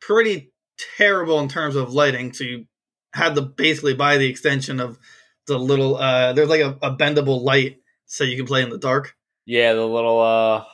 pretty 0.00 0.52
terrible 0.96 1.40
in 1.40 1.48
terms 1.48 1.76
of 1.76 1.92
lighting. 1.92 2.32
So 2.32 2.44
you 2.44 2.66
had 3.12 3.34
to 3.34 3.42
basically 3.42 3.94
buy 3.94 4.16
the 4.16 4.28
extension 4.28 4.80
of 4.80 4.98
the 5.46 5.58
little. 5.58 5.96
uh 5.96 6.32
There's 6.32 6.48
like 6.48 6.60
a, 6.62 6.78
a 6.82 6.96
bendable 6.96 7.42
light 7.42 7.80
so 8.06 8.24
you 8.24 8.36
can 8.36 8.46
play 8.46 8.62
in 8.62 8.70
the 8.70 8.78
dark. 8.78 9.14
Yeah, 9.44 9.72
the 9.74 9.84
little 9.84 10.20
uh, 10.20 10.64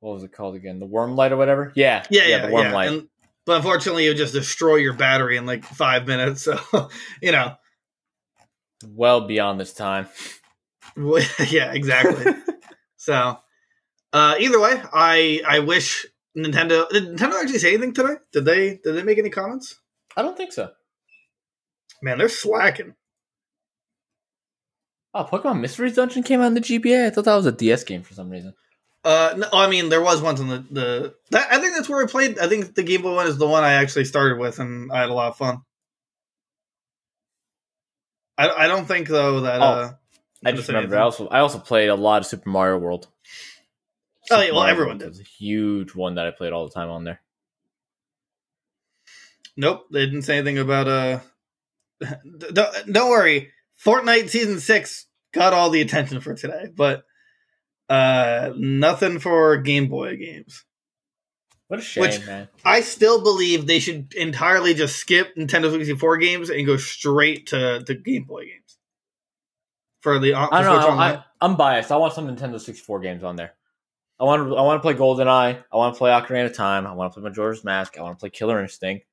what 0.00 0.12
was 0.14 0.22
it 0.24 0.32
called 0.32 0.54
again? 0.54 0.78
The 0.78 0.86
worm 0.86 1.16
light 1.16 1.32
or 1.32 1.36
whatever. 1.36 1.72
Yeah, 1.74 2.04
Yeah, 2.10 2.26
yeah, 2.26 2.46
the 2.46 2.52
worm 2.52 2.66
yeah. 2.66 2.72
light. 2.74 2.88
And, 2.92 3.08
but 3.46 3.56
unfortunately, 3.56 4.04
you 4.04 4.14
just 4.14 4.32
destroy 4.32 4.76
your 4.76 4.94
battery 4.94 5.36
in 5.36 5.46
like 5.46 5.64
five 5.64 6.06
minutes. 6.06 6.48
So 6.72 6.88
you 7.22 7.32
know, 7.32 7.54
well 8.86 9.26
beyond 9.26 9.60
this 9.60 9.72
time. 9.72 10.08
yeah, 11.48 11.72
exactly. 11.72 12.32
so 12.96 13.38
uh, 14.12 14.34
either 14.38 14.60
way, 14.60 14.80
I 14.92 15.42
I 15.46 15.58
wish 15.60 16.06
Nintendo 16.36 16.88
did 16.88 17.04
Nintendo 17.04 17.40
actually 17.40 17.58
say 17.58 17.74
anything 17.74 17.94
today? 17.94 18.14
Did 18.32 18.44
they 18.44 18.80
did 18.82 18.94
they 18.96 19.02
make 19.02 19.18
any 19.18 19.30
comments? 19.30 19.80
I 20.16 20.22
don't 20.22 20.36
think 20.36 20.52
so. 20.52 20.70
Man, 22.02 22.18
they're 22.18 22.28
slacking. 22.28 22.94
Oh, 25.14 25.24
Pokemon 25.24 25.60
Mysteries 25.60 25.94
Dungeon 25.94 26.24
came 26.24 26.40
out 26.40 26.48
in 26.48 26.54
the 26.54 26.60
GBA. 26.60 27.06
I 27.06 27.10
thought 27.10 27.24
that 27.24 27.36
was 27.36 27.46
a 27.46 27.52
DS 27.52 27.84
game 27.84 28.02
for 28.02 28.14
some 28.14 28.30
reason. 28.30 28.52
Uh, 29.04 29.34
no, 29.36 29.48
I 29.52 29.68
mean, 29.68 29.90
there 29.90 30.00
was 30.00 30.22
ones 30.22 30.40
on 30.40 30.48
the 30.48 30.64
the. 30.70 31.14
That, 31.30 31.52
I 31.52 31.58
think 31.58 31.76
that's 31.76 31.88
where 31.88 32.02
I 32.02 32.06
played. 32.06 32.38
I 32.38 32.48
think 32.48 32.74
the 32.74 32.82
Game 32.82 33.02
Boy 33.02 33.14
one 33.14 33.26
is 33.26 33.36
the 33.36 33.46
one 33.46 33.62
I 33.62 33.74
actually 33.74 34.06
started 34.06 34.38
with, 34.38 34.58
and 34.58 34.90
I 34.90 35.00
had 35.00 35.10
a 35.10 35.14
lot 35.14 35.28
of 35.28 35.36
fun. 35.36 35.58
I, 38.38 38.48
I 38.48 38.66
don't 38.66 38.86
think 38.86 39.08
though 39.08 39.42
that. 39.42 39.60
Oh, 39.60 39.64
uh, 39.64 39.92
I 40.44 40.52
just 40.52 40.68
remember. 40.68 40.96
I 40.96 41.02
also 41.02 41.28
I 41.28 41.40
also 41.40 41.58
played 41.58 41.90
a 41.90 41.94
lot 41.94 42.22
of 42.22 42.26
Super 42.26 42.48
Mario 42.48 42.78
World. 42.78 43.08
Oh, 44.30 44.40
yeah, 44.40 44.52
well, 44.52 44.60
Mario 44.60 44.72
everyone 44.72 44.98
World 44.98 45.12
did. 45.12 45.20
a 45.20 45.28
huge 45.28 45.94
one 45.94 46.14
that 46.14 46.26
I 46.26 46.30
played 46.30 46.54
all 46.54 46.66
the 46.66 46.72
time 46.72 46.88
on 46.88 47.04
there. 47.04 47.20
Nope, 49.54 49.86
they 49.90 50.06
didn't 50.06 50.22
say 50.22 50.38
anything 50.38 50.58
about 50.58 50.88
uh. 50.88 51.20
Don't, 52.52 52.92
don't 52.92 53.10
worry, 53.10 53.52
Fortnite 53.82 54.28
season 54.28 54.60
six 54.60 55.06
got 55.32 55.52
all 55.52 55.70
the 55.70 55.80
attention 55.80 56.20
for 56.20 56.34
today, 56.34 56.66
but 56.74 57.04
uh, 57.88 58.52
nothing 58.56 59.18
for 59.18 59.56
Game 59.58 59.88
Boy 59.88 60.16
games. 60.16 60.64
What 61.68 61.80
a 61.80 61.82
shame, 61.82 62.02
Which- 62.02 62.26
man. 62.26 62.48
I 62.64 62.80
still 62.80 63.22
believe 63.22 63.66
they 63.66 63.80
should 63.80 64.12
entirely 64.14 64.74
just 64.74 64.96
skip 64.96 65.34
Nintendo 65.36 65.70
64 65.70 66.18
games 66.18 66.50
and 66.50 66.66
go 66.66 66.76
straight 66.76 67.48
to, 67.48 67.82
to 67.84 67.94
Game 67.94 68.24
Boy 68.24 68.46
games. 68.46 68.78
For 70.00 70.18
the 70.18 70.34
on, 70.34 70.50
I 70.52 70.62
don't 70.62 70.80
know, 70.80 70.90
I, 70.90 71.24
I'm 71.40 71.56
biased. 71.56 71.90
I 71.90 71.96
want 71.96 72.12
some 72.12 72.28
Nintendo 72.28 72.60
64 72.60 73.00
games 73.00 73.24
on 73.24 73.36
there. 73.36 73.54
I 74.20 74.24
want 74.24 74.48
to. 74.48 74.54
I 74.54 74.62
want 74.62 74.78
to 74.78 74.82
play 74.82 74.94
GoldenEye. 74.94 75.64
I 75.72 75.76
want 75.76 75.94
to 75.94 75.98
play 75.98 76.10
Ocarina 76.10 76.46
of 76.46 76.54
Time. 76.54 76.86
I 76.86 76.92
want 76.92 77.12
to 77.12 77.20
play 77.20 77.28
Majora's 77.28 77.64
Mask. 77.64 77.98
I 77.98 78.02
want 78.02 78.18
to 78.18 78.20
play 78.20 78.30
Killer 78.30 78.60
Instinct. 78.60 79.06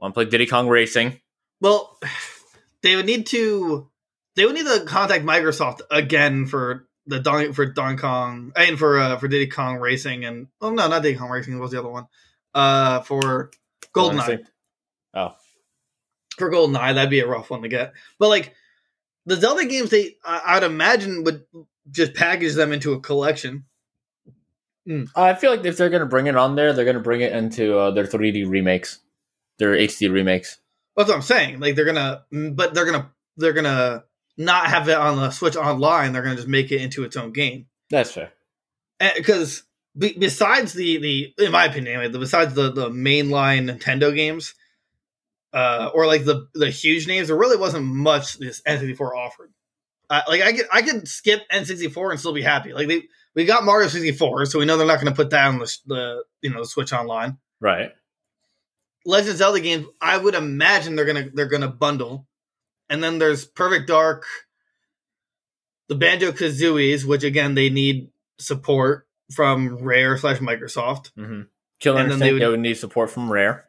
I 0.00 0.04
want 0.04 0.14
to 0.14 0.16
play 0.16 0.24
Diddy 0.30 0.46
Kong 0.46 0.68
Racing. 0.68 1.20
Well, 1.60 1.98
they 2.82 2.96
would 2.96 3.06
need 3.06 3.26
to 3.26 3.90
they 4.36 4.46
would 4.46 4.54
need 4.54 4.66
to 4.66 4.84
contact 4.86 5.24
Microsoft 5.24 5.80
again 5.90 6.46
for 6.46 6.88
the 7.10 7.20
Don 7.20 7.52
for 7.52 7.66
Donkey 7.66 8.00
Kong 8.00 8.52
and 8.56 8.78
for 8.78 8.98
uh, 8.98 9.16
for 9.18 9.28
Diddy 9.28 9.48
Kong 9.48 9.76
Racing 9.76 10.24
and 10.24 10.46
oh 10.60 10.70
no, 10.70 10.88
not 10.88 11.02
Diddy 11.02 11.18
Kong 11.18 11.28
Racing. 11.28 11.54
What 11.54 11.62
was 11.62 11.72
the 11.72 11.80
other 11.80 11.88
one? 11.88 12.06
Uh, 12.54 13.00
for 13.00 13.50
Killer 13.94 14.14
GoldenEye. 14.14 14.44
Oh, 15.14 15.34
For 16.38 16.50
GoldenEye, 16.50 16.94
that'd 16.94 17.10
be 17.10 17.20
a 17.20 17.26
rough 17.26 17.50
one 17.50 17.62
to 17.62 17.68
get. 17.68 17.92
But 18.18 18.28
like 18.28 18.54
the 19.26 19.36
Zelda 19.36 19.66
games, 19.66 19.90
they 19.90 20.16
I, 20.24 20.56
I'd 20.56 20.62
imagine 20.62 21.24
would 21.24 21.44
just 21.90 22.14
package 22.14 22.54
them 22.54 22.72
into 22.72 22.92
a 22.92 23.00
collection. 23.00 23.64
I 25.14 25.34
feel 25.34 25.50
like 25.50 25.64
if 25.64 25.76
they're 25.76 25.90
gonna 25.90 26.06
bring 26.06 26.26
it 26.26 26.36
on 26.36 26.54
there, 26.54 26.72
they're 26.72 26.84
gonna 26.84 27.00
bring 27.00 27.20
it 27.20 27.32
into 27.32 27.76
uh, 27.76 27.90
their 27.90 28.06
3D 28.06 28.48
remakes, 28.48 29.00
their 29.58 29.72
HD 29.72 30.10
remakes. 30.10 30.60
That's 30.96 31.08
what 31.08 31.16
I'm 31.16 31.22
saying. 31.22 31.60
Like 31.60 31.74
they're 31.74 31.84
gonna, 31.84 32.24
but 32.30 32.74
they're 32.74 32.86
gonna 32.86 33.10
they're 33.36 33.52
gonna 33.52 34.04
not 34.40 34.68
have 34.68 34.88
it 34.88 34.96
on 34.96 35.16
the 35.16 35.30
Switch 35.30 35.56
Online. 35.56 36.12
They're 36.12 36.22
gonna 36.22 36.36
just 36.36 36.48
make 36.48 36.72
it 36.72 36.80
into 36.80 37.04
its 37.04 37.16
own 37.16 37.32
game. 37.32 37.66
That's 37.90 38.12
fair. 38.12 38.32
because 39.16 39.64
be, 39.96 40.16
besides 40.18 40.72
the 40.72 40.98
the 40.98 41.44
in 41.44 41.52
my 41.52 41.66
opinion 41.66 41.94
anyway, 41.94 42.08
the, 42.10 42.18
besides 42.18 42.54
the 42.54 42.72
the 42.72 42.88
mainline 42.88 43.70
Nintendo 43.70 44.14
games, 44.14 44.54
uh, 45.52 45.90
or 45.92 46.06
like 46.06 46.24
the 46.24 46.48
the 46.54 46.70
huge 46.70 47.06
names, 47.06 47.28
there 47.28 47.36
really 47.36 47.56
wasn't 47.56 47.84
much 47.84 48.38
this 48.38 48.62
N64 48.62 49.16
offered. 49.16 49.52
Uh, 50.08 50.22
like 50.26 50.40
I 50.42 50.52
could 50.52 50.66
I 50.72 50.82
could 50.82 51.06
skip 51.06 51.42
N64 51.52 52.10
and 52.10 52.18
still 52.18 52.32
be 52.32 52.42
happy. 52.42 52.72
Like 52.72 52.88
they 52.88 53.02
we 53.34 53.44
got 53.44 53.64
Mario 53.64 53.88
64, 53.88 54.46
so 54.46 54.58
we 54.58 54.64
know 54.64 54.76
they're 54.76 54.86
not 54.86 55.00
going 55.00 55.12
to 55.12 55.16
put 55.16 55.30
that 55.30 55.46
on 55.46 55.58
the, 55.58 55.76
the 55.86 56.24
you 56.42 56.50
know 56.50 56.60
the 56.60 56.66
Switch 56.66 56.92
Online. 56.92 57.38
Right. 57.60 57.92
Legend 59.06 59.36
Zelda 59.36 59.60
games, 59.60 59.86
I 60.00 60.18
would 60.18 60.34
imagine 60.34 60.96
they're 60.96 61.04
gonna 61.04 61.30
they're 61.32 61.46
gonna 61.46 61.68
bundle, 61.68 62.26
and 62.90 63.02
then 63.02 63.18
there's 63.18 63.46
Perfect 63.46 63.86
Dark, 63.88 64.26
the 65.88 65.94
Banjo 65.94 66.32
Kazooies, 66.32 67.04
which 67.06 67.24
again 67.24 67.54
they 67.54 67.70
need 67.70 68.10
support 68.38 69.06
from 69.32 69.76
Rare 69.76 70.18
slash 70.18 70.38
Microsoft. 70.38 71.12
Mm-hmm. 71.16 71.42
Killer 71.78 72.00
And 72.00 72.10
then 72.10 72.16
Instinct. 72.16 72.20
they 72.20 72.26
They 72.26 72.44
would- 72.46 72.50
would, 72.50 72.60
need 72.60 72.74
support 72.76 73.10
from 73.10 73.32
Rare. 73.32 73.64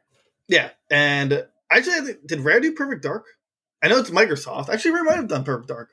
Yeah, 0.50 0.72
and 0.90 1.46
actually, 1.72 2.16
did 2.26 2.42
Rare 2.42 2.60
do 2.60 2.74
Perfect 2.74 3.04
Dark? 3.04 3.26
I 3.82 3.88
know 3.88 4.00
it's 4.00 4.10
Microsoft. 4.10 4.68
Actually, 4.68 4.92
Rare 4.96 5.04
might 5.06 5.16
have 5.16 5.28
done 5.30 5.46
Perfect 5.46 5.70
Dark. 5.70 5.90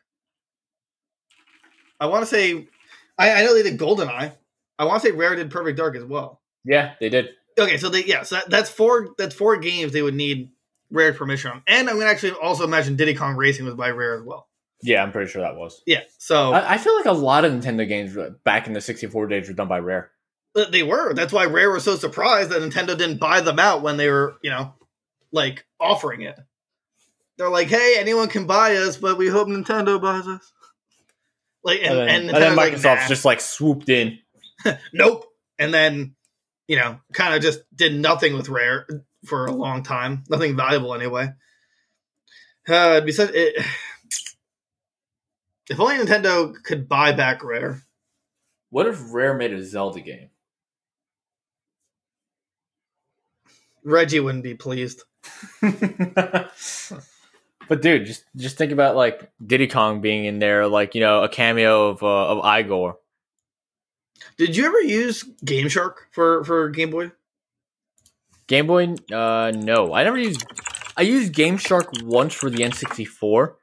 I 2.01 2.07
want 2.07 2.23
to 2.23 2.27
say, 2.27 2.67
I, 3.17 3.33
I 3.33 3.45
know 3.45 3.55
they 3.55 3.63
did 3.63 3.79
GoldenEye. 3.79 4.33
I 4.79 4.85
want 4.85 5.03
to 5.03 5.09
say 5.09 5.15
Rare 5.15 5.37
did 5.37 5.51
Perfect 5.51 5.79
Dark 5.79 5.97
as 5.97 6.05
well. 6.05 6.41
Yeah, 6.65 6.95
they 7.01 7.09
did. 7.09 7.31
Okay, 7.59 7.77
so 7.77 7.89
they 7.89 8.05
yeah, 8.05 8.23
so 8.23 8.37
that, 8.37 8.51
that's 8.51 8.71
four 8.71 9.15
that's 9.19 9.35
four 9.35 9.57
games 9.57 9.93
they 9.93 10.03
would 10.03 10.15
need 10.15 10.51
Rare 10.91 11.13
permission 11.13 11.63
and 11.67 11.89
I'm 11.89 11.99
gonna 11.99 12.11
actually 12.11 12.33
also 12.33 12.65
imagine 12.65 12.97
Diddy 12.97 13.15
Kong 13.15 13.37
Racing 13.37 13.67
was 13.67 13.75
by 13.75 13.91
Rare 13.91 14.17
as 14.17 14.23
well. 14.23 14.49
Yeah, 14.83 15.03
I'm 15.03 15.11
pretty 15.11 15.31
sure 15.31 15.43
that 15.43 15.57
was. 15.57 15.83
Yeah, 15.87 16.03
so 16.19 16.53
I, 16.53 16.75
I 16.75 16.79
feel 16.79 16.95
like 16.97 17.07
a 17.07 17.13
lot 17.13 17.45
of 17.45 17.53
Nintendo 17.53 17.87
games 17.89 18.17
back 18.45 18.67
in 18.69 18.73
the 18.73 18.81
64 18.81 19.27
days 19.27 19.49
were 19.49 19.55
done 19.55 19.69
by 19.69 19.81
Rare. 19.81 20.11
uh, 20.55 20.67
they 20.71 20.83
were. 20.85 21.15
That's 21.15 21.33
why 21.33 21.47
Rare 21.47 21.71
was 21.71 21.85
so 21.85 21.97
surprised 21.97 22.51
that 22.51 22.63
Nintendo 22.63 22.97
didn't 22.97 23.19
buy 23.19 23.41
them 23.41 23.59
out 23.59 23.83
when 23.83 23.97
they 23.97 24.09
were 24.09 24.37
you 24.43 24.51
know 24.51 24.75
like 25.33 25.67
offering 25.81 26.23
it. 26.23 26.39
They're 27.37 27.51
like, 27.51 27.69
hey, 27.69 27.97
anyone 27.99 28.29
can 28.29 28.47
buy 28.47 28.77
us, 28.77 28.97
but 28.97 29.17
we 29.19 29.29
hope 29.29 29.47
Nintendo 29.49 30.01
buys 30.01 30.27
us. 30.27 30.53
Like 31.63 31.81
and, 31.83 31.87
And, 31.91 31.99
then, 31.99 32.09
and, 32.09 32.31
and 32.31 32.37
then 32.37 32.57
Nintendo's 32.57 32.59
Microsoft's 32.59 32.85
like, 32.85 33.01
nah, 33.01 33.09
just 33.09 33.25
like 33.25 33.41
swooped 33.41 33.89
in. 33.89 34.19
nope, 34.93 35.25
and 35.59 35.75
then 35.75 36.15
you 36.69 36.77
know 36.77 37.01
kind 37.13 37.35
of 37.35 37.43
just 37.43 37.61
did 37.75 37.95
nothing 37.95 38.35
with 38.35 38.49
Rare 38.49 38.87
for 39.25 39.47
a 39.47 39.53
long 39.53 39.83
time, 39.83 40.25
nothing 40.29 40.57
valuable 40.57 40.95
anyway. 40.95 41.31
Uh, 42.69 42.93
it'd 42.93 43.07
be 43.07 43.13
such, 43.13 43.31
it, 43.33 43.57
if 45.71 45.81
only 45.81 45.97
Nintendo 45.97 46.53
could 46.63 46.89
buy 46.89 47.13
back 47.13 47.43
Rare. 47.43 47.83
What 48.71 48.87
if 48.87 49.13
Rare 49.13 49.35
made 49.35 49.53
a 49.53 49.63
Zelda 49.63 50.01
game? 50.01 50.31
Reggie 53.85 54.21
wouldn't 54.21 54.45
be 54.45 54.55
pleased. 54.55 55.03
but 55.61 56.53
dude, 57.81 58.07
just 58.07 58.25
just 58.37 58.57
think 58.59 58.73
about 58.73 58.97
like 58.97 59.31
Diddy 59.45 59.67
Kong 59.67 60.01
being 60.01 60.27
in 60.27 60.39
there, 60.39 60.67
like 60.69 60.95
you 60.95 61.01
know, 61.01 61.23
a 61.23 61.29
cameo 61.29 61.89
of 61.89 62.03
uh, 62.03 62.29
of 62.29 62.61
Igor. 62.61 62.99
Did 64.37 64.57
you 64.57 64.67
ever 64.67 64.81
use 64.81 65.25
Game 65.45 65.69
Shark 65.69 66.09
for 66.13 66.45
for 66.45 66.69
Game 66.69 66.91
Boy? 66.91 67.13
Game 68.49 68.67
Boy, 68.67 68.95
uh, 69.13 69.53
no, 69.55 69.93
I 69.95 70.05
never 70.05 70.19
used. 70.19 70.45
I 70.97 71.03
used 71.03 71.33
Game 71.33 71.59
Shark 71.59 71.91
once 72.03 72.35
for 72.35 72.51
the 72.51 72.59
N64, 72.59 73.55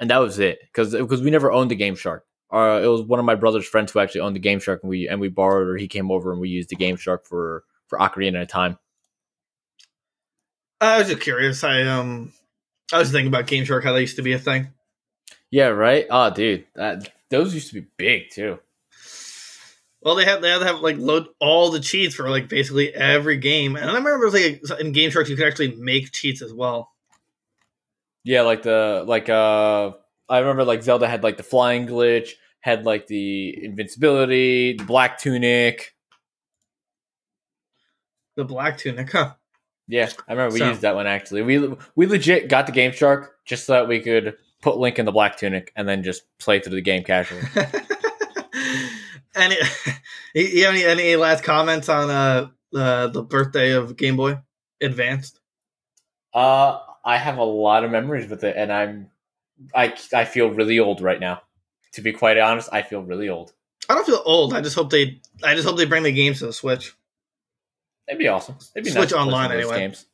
and 0.00 0.08
that 0.08 0.18
was 0.18 0.38
it 0.38 0.60
because 0.62 0.92
because 0.92 1.20
we 1.20 1.30
never 1.30 1.52
owned 1.52 1.70
the 1.70 1.76
Game 1.76 1.96
Shark. 1.96 2.24
Uh, 2.50 2.80
it 2.82 2.86
was 2.86 3.02
one 3.02 3.18
of 3.18 3.26
my 3.26 3.34
brother's 3.34 3.66
friends 3.66 3.90
who 3.90 3.98
actually 3.98 4.20
owned 4.20 4.36
the 4.36 4.40
Game 4.40 4.60
Shark, 4.60 4.82
and 4.82 4.88
we 4.88 5.08
and 5.08 5.20
we 5.20 5.28
borrowed 5.28 5.68
or 5.68 5.76
he 5.76 5.88
came 5.88 6.10
over 6.10 6.30
and 6.30 6.40
we 6.40 6.48
used 6.48 6.68
the 6.68 6.76
Game 6.76 6.96
Shark 6.96 7.26
for 7.26 7.64
for 7.88 7.98
Ocarina 7.98 8.42
of 8.42 8.48
Time. 8.48 8.78
I 10.80 10.98
was 10.98 11.08
just 11.08 11.20
curious. 11.20 11.64
I 11.64 11.82
um, 11.82 12.32
I 12.92 12.98
was 12.98 13.10
thinking 13.10 13.28
about 13.28 13.48
Game 13.48 13.64
Shark 13.64 13.82
how 13.82 13.92
they 13.92 14.02
used 14.02 14.16
to 14.16 14.22
be 14.22 14.32
a 14.32 14.38
thing. 14.38 14.68
Yeah, 15.50 15.68
right. 15.68 16.06
Oh, 16.08 16.30
dude, 16.30 16.66
that 16.76 17.12
those 17.30 17.52
used 17.52 17.68
to 17.72 17.80
be 17.80 17.86
big 17.96 18.30
too. 18.30 18.60
Well, 20.04 20.14
they 20.16 20.24
had 20.26 20.42
they 20.42 20.50
had 20.50 20.58
to 20.58 20.66
have 20.66 20.80
like 20.80 20.98
load 20.98 21.28
all 21.40 21.70
the 21.70 21.80
cheats 21.80 22.14
for 22.14 22.28
like 22.28 22.48
basically 22.48 22.94
every 22.94 23.38
game, 23.38 23.74
and 23.76 23.90
I 23.90 23.94
remember 23.94 24.30
like 24.30 24.62
in 24.78 24.92
Game 24.92 25.10
Shark 25.10 25.28
you 25.28 25.36
could 25.36 25.46
actually 25.46 25.74
make 25.76 26.12
cheats 26.12 26.42
as 26.42 26.52
well. 26.52 26.90
Yeah, 28.22 28.42
like 28.42 28.62
the 28.62 29.02
like 29.06 29.28
uh 29.30 29.92
I 30.28 30.38
remember 30.38 30.64
like 30.64 30.82
Zelda 30.82 31.08
had 31.08 31.22
like 31.22 31.38
the 31.38 31.42
flying 31.42 31.86
glitch, 31.86 32.32
had 32.60 32.84
like 32.84 33.06
the 33.06 33.64
invincibility, 33.64 34.74
the 34.74 34.84
black 34.84 35.18
tunic. 35.18 35.92
The 38.36 38.44
Black 38.44 38.78
Tunic, 38.78 39.12
huh? 39.12 39.34
Yeah, 39.86 40.10
I 40.26 40.32
remember 40.32 40.54
we 40.54 40.58
So- 40.58 40.68
used 40.70 40.80
that 40.80 40.96
one 40.96 41.06
actually. 41.06 41.42
We 41.42 41.74
we 41.94 42.06
legit 42.06 42.48
got 42.48 42.66
the 42.66 42.72
Game 42.72 42.90
Shark 42.92 43.36
just 43.44 43.64
so 43.66 43.74
that 43.74 43.88
we 43.88 44.00
could 44.00 44.36
put 44.60 44.76
Link 44.76 44.98
in 44.98 45.06
the 45.06 45.12
black 45.12 45.36
tunic 45.36 45.72
and 45.76 45.88
then 45.88 46.02
just 46.02 46.22
play 46.40 46.58
through 46.58 46.74
the 46.74 46.80
game 46.82 47.04
casually. 47.04 47.42
any, 49.34 49.56
you 50.34 50.64
have 50.64 50.74
any 50.74 50.84
any 50.84 51.16
last 51.16 51.44
comments 51.44 51.88
on 51.88 52.10
uh, 52.10 52.48
uh 52.76 53.08
the 53.08 53.22
birthday 53.22 53.72
of 53.72 53.96
Game 53.96 54.16
Boy 54.16 54.38
Advanced? 54.80 55.40
uh 56.32 56.78
I 57.04 57.18
have 57.18 57.38
a 57.38 57.44
lot 57.44 57.84
of 57.84 57.90
memories 57.90 58.28
with 58.28 58.44
it 58.44 58.56
and 58.56 58.72
I'm 58.72 59.10
I 59.74 59.94
I 60.12 60.24
feel 60.24 60.50
really 60.50 60.78
old 60.78 61.00
right 61.00 61.20
now. 61.20 61.42
to 61.92 62.02
be 62.02 62.12
quite 62.12 62.38
honest, 62.38 62.68
I 62.72 62.82
feel 62.82 63.02
really 63.02 63.28
old. 63.28 63.52
I 63.88 63.94
don't 63.94 64.06
feel 64.06 64.22
old. 64.24 64.54
I 64.54 64.60
just 64.60 64.76
hope 64.76 64.90
they. 64.90 65.20
I 65.42 65.54
just 65.54 65.66
hope 65.66 65.76
they 65.76 65.84
bring 65.84 66.02
the 66.02 66.12
games 66.12 66.38
to 66.38 66.46
the 66.46 66.52
Switch. 66.52 66.94
That'd 68.06 68.18
be 68.18 68.28
awesome. 68.28 68.56
It'd 68.74 68.84
be 68.84 68.90
Switch 68.90 69.12
nice 69.12 69.20
online 69.20 69.50
some 69.50 69.58
of 69.58 69.62
those 69.62 69.70
anyway. 69.72 69.78
Games. 69.78 70.06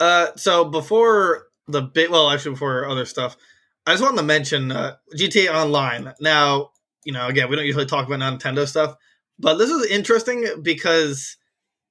Uh, 0.00 0.26
so 0.36 0.64
before 0.64 1.46
the 1.66 1.82
bit, 1.82 2.10
well, 2.10 2.30
actually 2.30 2.52
before 2.52 2.88
other 2.88 3.04
stuff, 3.04 3.36
I 3.86 3.92
just 3.92 4.02
wanted 4.02 4.18
to 4.18 4.22
mention 4.24 4.70
uh, 4.70 4.96
GTA 5.14 5.52
Online. 5.52 6.14
Now, 6.20 6.70
you 7.08 7.14
know, 7.14 7.26
again, 7.26 7.48
we 7.48 7.56
don't 7.56 7.64
usually 7.64 7.86
talk 7.86 8.06
about 8.06 8.20
Nintendo 8.20 8.68
stuff, 8.68 8.94
but 9.38 9.54
this 9.56 9.70
is 9.70 9.86
interesting 9.90 10.44
because 10.60 11.38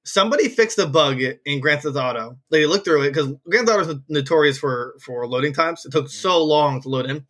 somebody 0.04 0.48
fixed 0.48 0.78
a 0.78 0.86
bug 0.86 1.20
in 1.44 1.60
Grand 1.60 1.82
Theft 1.82 1.96
Auto. 1.96 2.38
They 2.52 2.66
looked 2.66 2.84
through 2.84 3.02
it 3.02 3.08
because 3.10 3.32
Grand 3.50 3.66
Theft 3.66 3.80
Auto 3.80 3.90
is 3.94 4.00
notorious 4.08 4.58
for 4.58 4.94
for 5.04 5.26
loading 5.26 5.52
times. 5.52 5.84
It 5.84 5.90
took 5.90 6.08
so 6.08 6.44
long 6.44 6.80
to 6.82 6.88
load 6.88 7.10
in. 7.10 7.26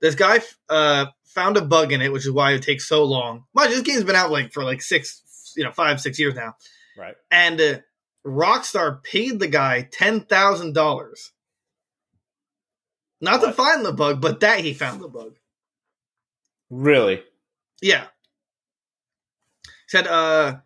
This 0.00 0.14
guy 0.14 0.38
uh, 0.68 1.06
found 1.24 1.56
a 1.56 1.62
bug 1.62 1.90
in 1.92 2.00
it, 2.00 2.12
which 2.12 2.24
is 2.24 2.30
why 2.30 2.52
it 2.52 2.62
takes 2.62 2.86
so 2.88 3.02
long. 3.02 3.42
Mind 3.54 3.70
you, 3.70 3.76
this 3.76 3.82
game's 3.84 4.04
been 4.04 4.14
out 4.14 4.30
like 4.30 4.52
for 4.52 4.62
like 4.62 4.80
six, 4.80 5.52
you 5.56 5.64
know, 5.64 5.72
five, 5.72 6.00
six 6.00 6.20
years 6.20 6.36
now 6.36 6.54
Right. 6.96 7.16
and 7.32 7.60
uh, 7.60 7.78
Rockstar 8.24 9.02
paid 9.02 9.40
the 9.40 9.48
guy 9.48 9.82
ten 9.90 10.20
thousand 10.20 10.74
dollars, 10.74 11.32
not 13.20 13.40
to 13.42 13.52
find 13.52 13.84
the 13.84 13.92
bug, 13.92 14.20
but 14.20 14.38
that 14.40 14.60
he 14.60 14.74
found 14.74 15.00
the 15.00 15.08
bug. 15.08 15.34
Really? 16.70 17.22
Yeah, 17.82 18.06
said 19.92 20.06
uh, 20.06 20.56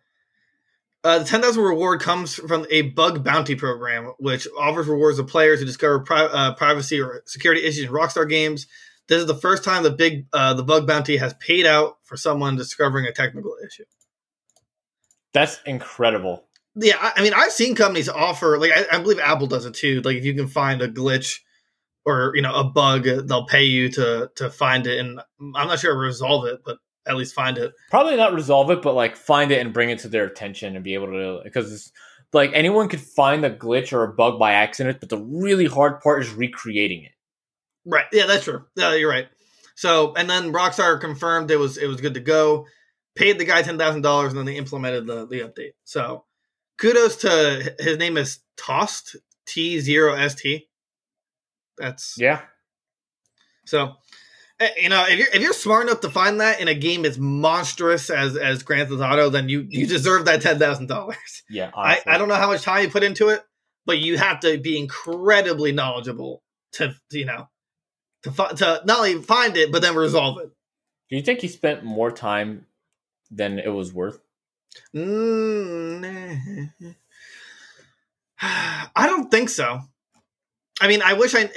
uh, 1.03 1.19
the 1.19 1.25
ten 1.25 1.41
thousand 1.41 1.63
reward 1.63 2.01
comes 2.01 2.35
from 2.35 2.65
a 2.71 2.83
bug 2.83 3.23
bounty 3.23 3.55
program, 3.55 4.13
which 4.19 4.47
offers 4.57 4.87
rewards 4.87 5.17
to 5.17 5.23
players 5.23 5.59
who 5.59 5.65
discover 5.65 5.99
pri- 5.99 6.25
uh, 6.25 6.53
privacy 6.55 6.99
or 6.99 7.23
security 7.25 7.63
issues 7.63 7.85
in 7.85 7.91
Rockstar 7.91 8.27
games. 8.27 8.67
This 9.07 9.19
is 9.19 9.27
the 9.27 9.35
first 9.35 9.63
time 9.63 9.83
the 9.83 9.91
big 9.91 10.27
uh, 10.33 10.53
the 10.53 10.63
bug 10.63 10.87
bounty 10.87 11.17
has 11.17 11.33
paid 11.35 11.65
out 11.65 11.97
for 12.03 12.17
someone 12.17 12.55
discovering 12.55 13.05
a 13.05 13.11
technical 13.11 13.55
issue. 13.65 13.85
That's 15.33 15.59
incredible. 15.65 16.45
Yeah, 16.75 16.97
I, 16.99 17.13
I 17.17 17.23
mean, 17.23 17.33
I've 17.33 17.51
seen 17.51 17.75
companies 17.75 18.09
offer 18.09 18.57
like 18.59 18.71
I, 18.71 18.97
I 18.97 18.99
believe 18.99 19.19
Apple 19.19 19.47
does 19.47 19.65
it 19.65 19.73
too. 19.73 20.01
Like 20.01 20.17
if 20.17 20.25
you 20.25 20.33
can 20.33 20.47
find 20.47 20.81
a 20.81 20.87
glitch 20.87 21.39
or 22.05 22.33
you 22.35 22.41
know 22.41 22.53
a 22.53 22.63
bug, 22.63 23.03
they'll 23.03 23.45
pay 23.45 23.63
you 23.63 23.89
to 23.91 24.31
to 24.35 24.49
find 24.49 24.87
it, 24.87 24.99
and 24.99 25.19
I'm 25.55 25.67
not 25.67 25.79
sure 25.79 25.97
resolve 25.97 26.45
it, 26.45 26.61
but 26.65 26.77
at 27.07 27.15
least 27.15 27.33
find 27.33 27.57
it. 27.57 27.73
Probably 27.89 28.15
not 28.15 28.33
resolve 28.33 28.69
it, 28.71 28.81
but 28.81 28.93
like 28.93 29.15
find 29.15 29.51
it 29.51 29.59
and 29.59 29.73
bring 29.73 29.89
it 29.89 29.99
to 29.99 30.09
their 30.09 30.25
attention 30.25 30.75
and 30.75 30.83
be 30.83 30.93
able 30.93 31.07
to 31.07 31.41
because 31.43 31.71
it's 31.71 31.91
like 32.33 32.51
anyone 32.53 32.89
could 32.89 33.01
find 33.01 33.45
a 33.45 33.49
glitch 33.49 33.93
or 33.93 34.03
a 34.03 34.13
bug 34.13 34.39
by 34.39 34.53
accident, 34.53 34.99
but 34.99 35.09
the 35.09 35.17
really 35.17 35.65
hard 35.65 36.01
part 36.01 36.21
is 36.21 36.31
recreating 36.31 37.03
it. 37.03 37.11
Right? 37.85 38.05
Yeah, 38.11 38.25
that's 38.25 38.43
true. 38.43 38.65
Yeah, 38.75 38.93
you're 38.95 39.09
right. 39.09 39.27
So 39.75 40.13
and 40.15 40.29
then 40.29 40.51
Rockstar 40.51 40.99
confirmed 40.99 41.51
it 41.51 41.57
was 41.57 41.77
it 41.77 41.87
was 41.87 42.01
good 42.01 42.15
to 42.15 42.19
go, 42.19 42.65
paid 43.15 43.39
the 43.39 43.45
guy 43.45 43.61
ten 43.61 43.77
thousand 43.77 44.01
dollars, 44.01 44.31
and 44.31 44.39
then 44.39 44.45
they 44.45 44.57
implemented 44.57 45.07
the 45.07 45.25
the 45.25 45.41
update. 45.41 45.73
So 45.83 46.25
kudos 46.77 47.17
to 47.17 47.75
his 47.79 47.97
name 47.97 48.17
is 48.17 48.39
Tost 48.57 49.15
T 49.45 49.79
zero 49.79 50.15
ST. 50.27 50.67
That's 51.77 52.15
Yeah. 52.17 52.41
So, 53.67 53.95
you 54.77 54.89
know, 54.89 55.05
if 55.07 55.17
you're 55.19 55.27
if 55.33 55.41
you're 55.41 55.53
smart 55.53 55.87
enough 55.87 56.01
to 56.01 56.09
find 56.09 56.41
that 56.41 56.59
in 56.59 56.67
a 56.67 56.73
game 56.73 57.05
as 57.05 57.19
monstrous 57.19 58.09
as 58.09 58.35
as 58.35 58.63
Grand 58.63 58.89
Theft 58.89 59.01
Auto, 59.01 59.29
then 59.29 59.49
you 59.49 59.67
you 59.69 59.85
deserve 59.85 60.25
that 60.25 60.41
ten 60.41 60.57
thousand 60.57 60.87
dollars. 60.87 61.43
Yeah. 61.49 61.71
I. 61.75 61.99
I 62.05 62.17
don't 62.17 62.27
know 62.27 62.35
how 62.35 62.47
much 62.47 62.63
time 62.63 62.83
you 62.83 62.89
put 62.89 63.03
into 63.03 63.29
it, 63.29 63.43
but 63.85 63.99
you 63.99 64.17
have 64.17 64.39
to 64.41 64.57
be 64.57 64.77
incredibly 64.77 65.71
knowledgeable 65.71 66.41
to 66.73 66.95
you 67.11 67.25
know 67.25 67.49
to 68.23 68.31
to 68.31 68.81
not 68.85 68.99
only 68.99 69.21
find 69.21 69.55
it 69.57 69.71
but 69.71 69.81
then 69.81 69.95
resolve 69.95 70.39
it. 70.39 70.51
Do 71.09 71.15
you 71.15 71.21
think 71.21 71.41
he 71.41 71.47
spent 71.47 71.83
more 71.83 72.11
time 72.11 72.65
than 73.29 73.59
it 73.59 73.69
was 73.69 73.93
worth? 73.93 74.19
Mm, 74.95 76.73
I 78.41 79.07
don't 79.07 79.29
think 79.29 79.49
so. 79.49 79.81
I 80.79 80.87
mean, 80.87 81.01
I 81.01 81.13
wish 81.13 81.35
I 81.35 81.49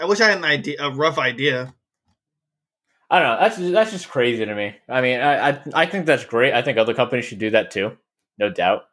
I 0.00 0.04
wish 0.06 0.20
I 0.20 0.28
had 0.28 0.38
an 0.38 0.44
idea, 0.44 0.76
a 0.80 0.90
rough 0.90 1.18
idea. 1.18 1.74
I 3.10 3.18
don't 3.20 3.28
know. 3.28 3.40
That's 3.40 3.56
that's 3.72 3.90
just 3.92 4.08
crazy 4.10 4.44
to 4.44 4.54
me. 4.54 4.76
I 4.88 5.00
mean, 5.00 5.20
I 5.20 5.50
I, 5.50 5.62
I 5.74 5.86
think 5.86 6.04
that's 6.06 6.24
great. 6.26 6.52
I 6.52 6.62
think 6.62 6.76
other 6.78 6.94
companies 6.94 7.24
should 7.24 7.38
do 7.38 7.50
that 7.50 7.70
too, 7.70 7.96
no 8.38 8.50
doubt. 8.50 8.82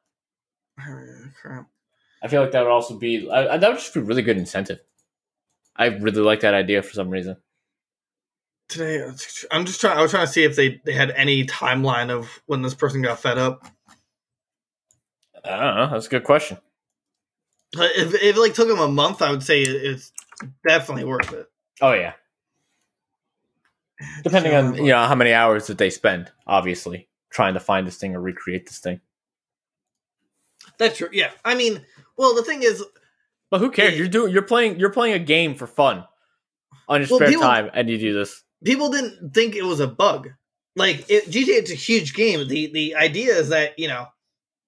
Oh, 0.87 1.05
crap. 1.41 1.67
I 2.23 2.27
feel 2.27 2.41
like 2.41 2.51
that 2.51 2.61
would 2.63 2.71
also 2.71 2.97
be 2.97 3.29
I- 3.29 3.57
that 3.57 3.67
would 3.69 3.79
just 3.79 3.93
be 3.93 3.99
really 4.01 4.21
good 4.23 4.37
incentive. 4.37 4.79
I 5.75 5.85
really 5.87 6.21
like 6.21 6.39
that 6.41 6.53
idea 6.53 6.81
for 6.81 6.93
some 6.93 7.09
reason. 7.09 7.37
today 8.69 9.03
i'm 9.51 9.65
just 9.65 9.79
trying 9.81 9.97
i 9.97 10.01
was 10.01 10.09
trying 10.11 10.25
to 10.25 10.31
see 10.31 10.43
if 10.43 10.55
they 10.55 10.81
they 10.85 10.93
had 10.93 11.11
any 11.11 11.45
timeline 11.45 12.09
of 12.09 12.41
when 12.47 12.61
this 12.63 12.73
person 12.73 13.01
got 13.01 13.19
fed 13.19 13.37
up 13.37 13.67
I 15.43 15.49
don't 15.49 15.75
know. 15.75 15.89
That's 15.91 16.07
a 16.07 16.09
good 16.09 16.23
question. 16.23 16.57
If, 17.73 18.13
if 18.15 18.23
it 18.23 18.37
like 18.37 18.53
took 18.55 18.67
them 18.67 18.79
a 18.79 18.87
month 18.87 19.21
i 19.21 19.29
would 19.29 19.43
say 19.43 19.61
it's 19.61 20.11
definitely 20.67 21.03
worth 21.03 21.31
it 21.33 21.47
Oh 21.81 21.91
yeah, 21.93 22.13
depending 24.23 24.53
on 24.53 24.75
you 24.75 24.91
know 24.91 25.05
how 25.05 25.15
many 25.15 25.33
hours 25.33 25.67
that 25.67 25.77
they 25.77 25.89
spend, 25.89 26.31
obviously 26.47 27.07
trying 27.31 27.53
to 27.53 27.59
find 27.59 27.85
this 27.87 27.97
thing 27.97 28.15
or 28.15 28.21
recreate 28.21 28.65
this 28.67 28.79
thing. 28.79 28.99
that's 30.77 30.97
true 30.97 31.09
yeah. 31.11 31.31
I 31.43 31.55
mean 31.55 31.81
well 32.17 32.33
the 32.35 32.43
thing 32.43 32.63
is 32.63 32.83
But 33.51 33.59
who 33.59 33.71
cares? 33.71 33.97
You're 33.97 34.07
doing 34.07 34.31
you're 34.33 34.41
playing 34.41 34.79
you're 34.79 34.89
playing 34.91 35.13
a 35.15 35.19
game 35.19 35.55
for 35.55 35.67
fun 35.67 36.05
on 36.87 37.01
your 37.01 37.07
Well, 37.09 37.19
spare 37.19 37.29
people- 37.29 37.43
time, 37.43 37.69
and 37.73 37.89
you 37.89 37.97
do 37.97 38.13
this. 38.13 38.43
people 38.63 38.89
didn't 38.89 39.33
think 39.33 39.55
it 39.55 39.63
was 39.65 39.79
a 39.79 39.87
bug. 39.87 40.29
Like 40.75 41.05
it, 41.09 41.25
gta 41.27 41.47
it's 41.49 41.71
a 41.71 41.75
huge 41.75 42.13
game. 42.13 42.47
The 42.47 42.67
the 42.73 42.95
idea 42.95 43.33
is 43.35 43.49
that 43.49 43.77
you 43.79 43.87
know 43.87 44.07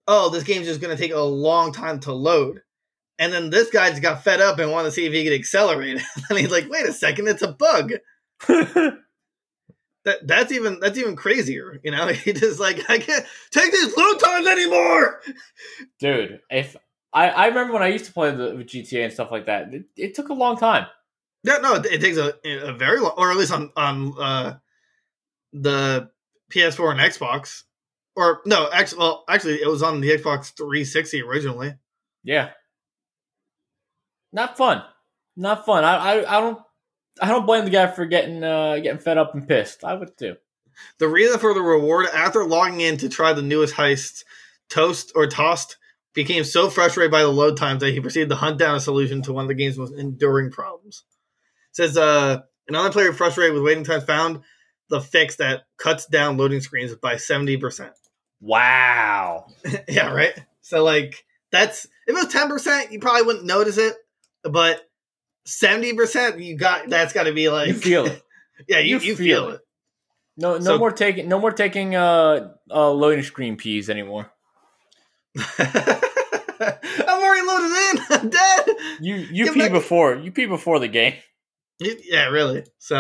oh 0.08 0.30
this 0.30 0.44
game's 0.44 0.68
just 0.68 0.80
going 0.82 0.96
to 0.96 1.02
take 1.02 1.12
a 1.14 1.20
long 1.20 1.74
time 1.74 2.00
to 2.02 2.14
load. 2.14 2.62
And 3.20 3.34
then 3.34 3.50
this 3.50 3.70
guy 3.72 3.90
just 3.90 4.02
got 4.04 4.24
fed 4.24 4.42
up 4.42 4.60
and 4.60 4.72
wanted 4.72 4.90
to 4.90 4.92
see 4.92 5.06
if 5.06 5.12
he 5.14 5.24
could 5.24 5.34
accelerate 5.34 5.98
it. 5.98 6.04
And 6.30 6.38
he's 6.40 6.52
like 6.52 6.70
wait 6.70 6.86
a 6.86 6.94
second 6.94 7.28
it's 7.28 7.42
a 7.42 7.52
bug 7.52 7.94
that 10.08 10.26
that's 10.26 10.54
even 10.54 10.80
that's 10.80 10.98
even 10.98 11.18
crazier. 11.18 11.80
You 11.84 11.92
know, 11.92 12.08
he 12.08 12.34
just 12.34 12.60
like 12.60 12.90
I 12.90 12.98
can't 12.98 13.26
take 13.52 13.72
these 13.72 13.96
load 13.96 14.20
times 14.20 14.48
anymore. 14.48 15.22
Dude, 16.00 16.40
if 16.50 16.78
I, 17.14 17.30
I 17.30 17.48
remember 17.48 17.74
when 17.74 17.84
I 17.84 17.90
used 17.90 18.06
to 18.06 18.14
play 18.14 18.32
the 18.32 18.56
with 18.56 18.68
GTA 18.68 19.04
and 19.04 19.14
stuff 19.14 19.32
like 19.32 19.46
that, 19.46 19.74
it, 19.74 19.86
it 19.98 20.16
took 20.16 20.30
a 20.30 20.34
long 20.34 20.58
time. 20.58 20.88
Yeah, 21.44 21.58
no, 21.58 21.76
it, 21.76 21.86
it 21.88 22.02
takes 22.02 22.18
a, 22.18 22.34
a 22.46 22.74
very 22.74 23.00
long, 23.00 23.14
or 23.18 23.32
at 23.32 23.38
least 23.38 23.52
on 23.52 23.72
on 23.76 24.14
uh, 24.18 24.54
the 25.52 26.10
PS4 26.52 26.92
and 26.92 27.00
Xbox, 27.02 27.64
or 28.16 28.42
no, 28.46 28.70
actually, 28.72 29.00
well, 29.00 29.26
actually, 29.28 29.56
it 29.56 29.68
was 29.68 29.84
on 29.84 30.00
the 30.00 30.10
Xbox 30.10 30.56
360 30.56 31.22
originally. 31.22 31.76
Yeah, 32.24 32.52
not 34.32 34.56
fun, 34.56 34.84
not 35.36 35.66
fun. 35.66 35.84
I, 35.84 35.96
I, 35.96 36.38
I 36.38 36.40
don't 36.40 36.60
I 37.22 37.30
don't 37.30 37.46
blame 37.46 37.66
the 37.66 37.72
guy 37.72 37.88
for 37.88 38.06
getting 38.06 38.44
uh, 38.44 38.76
getting 38.76 39.00
fed 39.00 39.18
up 39.18 39.34
and 39.34 39.48
pissed. 39.48 39.84
I 39.84 39.94
would 39.94 40.18
too. 40.18 40.36
The 41.00 41.08
reason 41.08 41.40
for 41.40 41.54
the 41.54 41.62
reward 41.62 42.08
after 42.14 42.44
logging 42.44 42.82
in 42.82 42.98
to 42.98 43.10
try 43.10 43.34
the 43.34 43.42
newest 43.42 43.76
heist, 43.76 44.24
Toast 44.70 45.12
or 45.16 45.28
Tossed, 45.28 45.78
became 46.14 46.44
so 46.44 46.70
frustrated 46.70 47.12
by 47.12 47.22
the 47.22 47.28
load 47.28 47.58
times 47.58 47.82
that 47.82 47.92
he 47.92 48.00
proceeded 48.00 48.30
to 48.30 48.36
hunt 48.36 48.58
down 48.58 48.76
a 48.76 48.80
solution 48.80 49.22
to 49.24 49.34
one 49.34 49.46
of 49.46 49.50
the 49.50 49.56
game's 49.56 49.78
most 49.78 49.94
enduring 49.94 50.52
problems. 50.52 51.04
says 51.72 51.98
uh, 51.98 52.42
another 52.68 52.92
player 52.92 53.14
frustrated 53.14 53.54
with 53.54 53.64
waiting 53.64 53.84
times 53.84 54.04
found 54.04 54.42
the 54.90 55.02
fix 55.02 55.36
that 55.38 55.64
cuts 55.78 56.06
down 56.06 56.38
loading 56.38 56.62
screens 56.62 56.96
by 56.96 57.16
70%. 57.16 57.92
Wow. 58.40 59.48
yeah, 59.88 60.12
right? 60.12 60.34
So, 60.62 60.84
like, 60.84 61.24
that's 61.52 61.86
if 61.86 61.92
it 62.08 62.14
was 62.14 62.34
10%, 62.34 62.92
you 62.92 63.00
probably 63.00 63.24
wouldn't 63.24 63.46
notice 63.46 63.78
it, 63.78 63.96
but 64.44 64.82
70%, 65.48 66.44
you 66.44 66.58
got 66.58 66.90
that's 66.90 67.14
got 67.14 67.24
to 67.24 67.34
be 67.34 67.50
like, 67.50 67.68
You 67.70 67.74
feel 67.74 68.06
it. 68.06 68.22
yeah, 68.68 68.80
you, 68.80 68.98
You 69.00 69.06
you 69.08 69.16
feel 69.16 69.26
feel 69.44 69.50
it. 69.50 69.56
it. 69.56 69.62
No, 70.38 70.54
no 70.56 70.60
So- 70.60 70.78
more 70.78 70.92
taking 70.92 71.28
no 71.30 71.40
more 71.40 71.52
taking 71.52 71.96
uh, 71.96 72.54
uh 72.70 72.92
loading 72.92 73.24
screen 73.24 73.56
peas 73.58 73.90
anymore. 73.90 74.32
I'm 75.60 77.22
already 77.22 77.48
loaded 77.48 77.72
in. 77.72 78.00
I'm 78.10 78.30
dead. 78.30 78.66
You 79.02 79.16
you 79.16 79.46
Get 79.46 79.54
pee 79.54 79.60
back- 79.62 79.72
before 79.72 80.16
you 80.16 80.32
pee 80.32 80.46
before 80.46 80.80
the 80.80 80.88
game. 80.88 81.14
Yeah, 81.80 82.30
really. 82.30 82.64
So, 82.80 82.96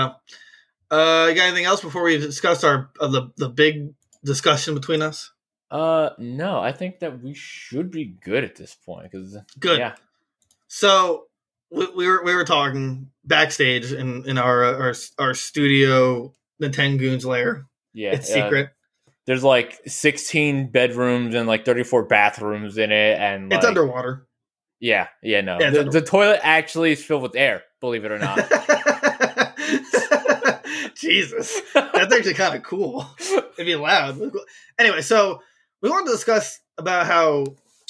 uh, 0.91 1.25
you 1.29 1.35
got 1.35 1.45
anything 1.47 1.65
else 1.65 1.81
before 1.81 2.03
we 2.03 2.17
discuss 2.17 2.63
our 2.63 2.91
uh, 2.99 3.07
the 3.07 3.31
the 3.37 3.49
big 3.49 3.93
discussion 4.23 4.75
between 4.75 5.01
us? 5.01 5.31
Uh, 5.71 6.11
no, 6.19 6.59
I 6.59 6.71
think 6.71 6.99
that 6.99 7.21
we 7.21 7.33
should 7.33 7.91
be 7.91 8.05
good 8.23 8.43
at 8.43 8.55
this 8.55 8.75
point 8.75 9.11
because 9.11 9.35
Good. 9.59 9.79
Yeah, 9.79 9.95
So 10.67 11.26
we, 11.71 11.87
we 11.95 12.07
were 12.07 12.23
we 12.23 12.35
were 12.35 12.45
talking 12.45 13.09
backstage 13.23 13.91
in 13.91 14.27
in 14.27 14.37
our 14.37 14.63
uh, 14.63 14.77
our 14.77 14.93
our 15.19 15.33
studio 15.33 16.33
Nintendo 16.61 16.99
Goons 16.99 17.25
lair. 17.25 17.65
yeah. 17.93 18.13
It's 18.13 18.31
secret. 18.31 18.69
there's 19.25 19.43
like 19.43 19.79
16 19.85 20.71
bedrooms 20.71 21.35
and 21.35 21.47
like 21.47 21.65
34 21.65 22.05
bathrooms 22.05 22.77
in 22.77 22.91
it, 22.91 23.19
and 23.19 23.51
it's 23.53 23.65
underwater. 23.65 24.27
Yeah, 24.79 25.07
yeah, 25.23 25.41
no. 25.41 25.57
Yeah, 25.59 25.71
the, 25.71 25.83
the 25.85 26.01
toilet 26.01 26.39
actually 26.43 26.91
is 26.91 27.03
filled 27.03 27.23
with 27.23 27.35
air. 27.35 27.63
Believe 27.81 28.05
it 28.05 28.11
or 28.11 28.19
not. 28.19 28.37
Jesus, 30.95 31.59
that's 31.73 32.13
actually 32.13 32.33
kind 32.35 32.55
of 32.55 32.63
cool. 32.63 33.05
It'd 33.19 33.65
be 33.65 33.75
loud. 33.75 34.19
Anyway, 34.79 35.01
so 35.01 35.41
we 35.81 35.89
want 35.89 36.05
to 36.07 36.11
discuss 36.11 36.59
about 36.77 37.05
how 37.07 37.45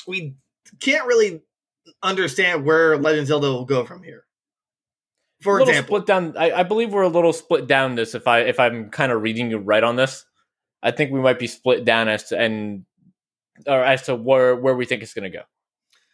we 0.07 0.35
can't 0.79 1.07
really 1.07 1.41
understand 2.03 2.65
where 2.65 2.97
Legend 2.97 3.27
Zelda 3.27 3.47
will 3.47 3.65
go 3.65 3.85
from 3.85 4.03
here. 4.03 4.23
For 5.41 5.61
example, 5.61 5.97
split 5.97 6.07
down. 6.07 6.35
I, 6.37 6.51
I 6.51 6.63
believe 6.63 6.91
we're 6.91 7.03
a 7.03 7.09
little 7.09 7.33
split 7.33 7.67
down 7.67 7.95
this. 7.95 8.15
If 8.15 8.27
I 8.27 8.39
if 8.41 8.59
I'm 8.59 8.89
kind 8.89 9.11
of 9.11 9.21
reading 9.21 9.51
you 9.51 9.59
right 9.59 9.83
on 9.83 9.95
this, 9.95 10.25
I 10.81 10.91
think 10.91 11.11
we 11.11 11.19
might 11.19 11.37
be 11.37 11.47
split 11.47 11.85
down 11.85 12.07
as 12.07 12.29
to 12.29 12.39
and 12.39 12.85
or 13.67 13.83
as 13.83 14.03
to 14.03 14.15
where 14.15 14.55
where 14.55 14.75
we 14.75 14.85
think 14.85 15.03
it's 15.03 15.13
going 15.13 15.31
to 15.31 15.37
go. 15.37 15.43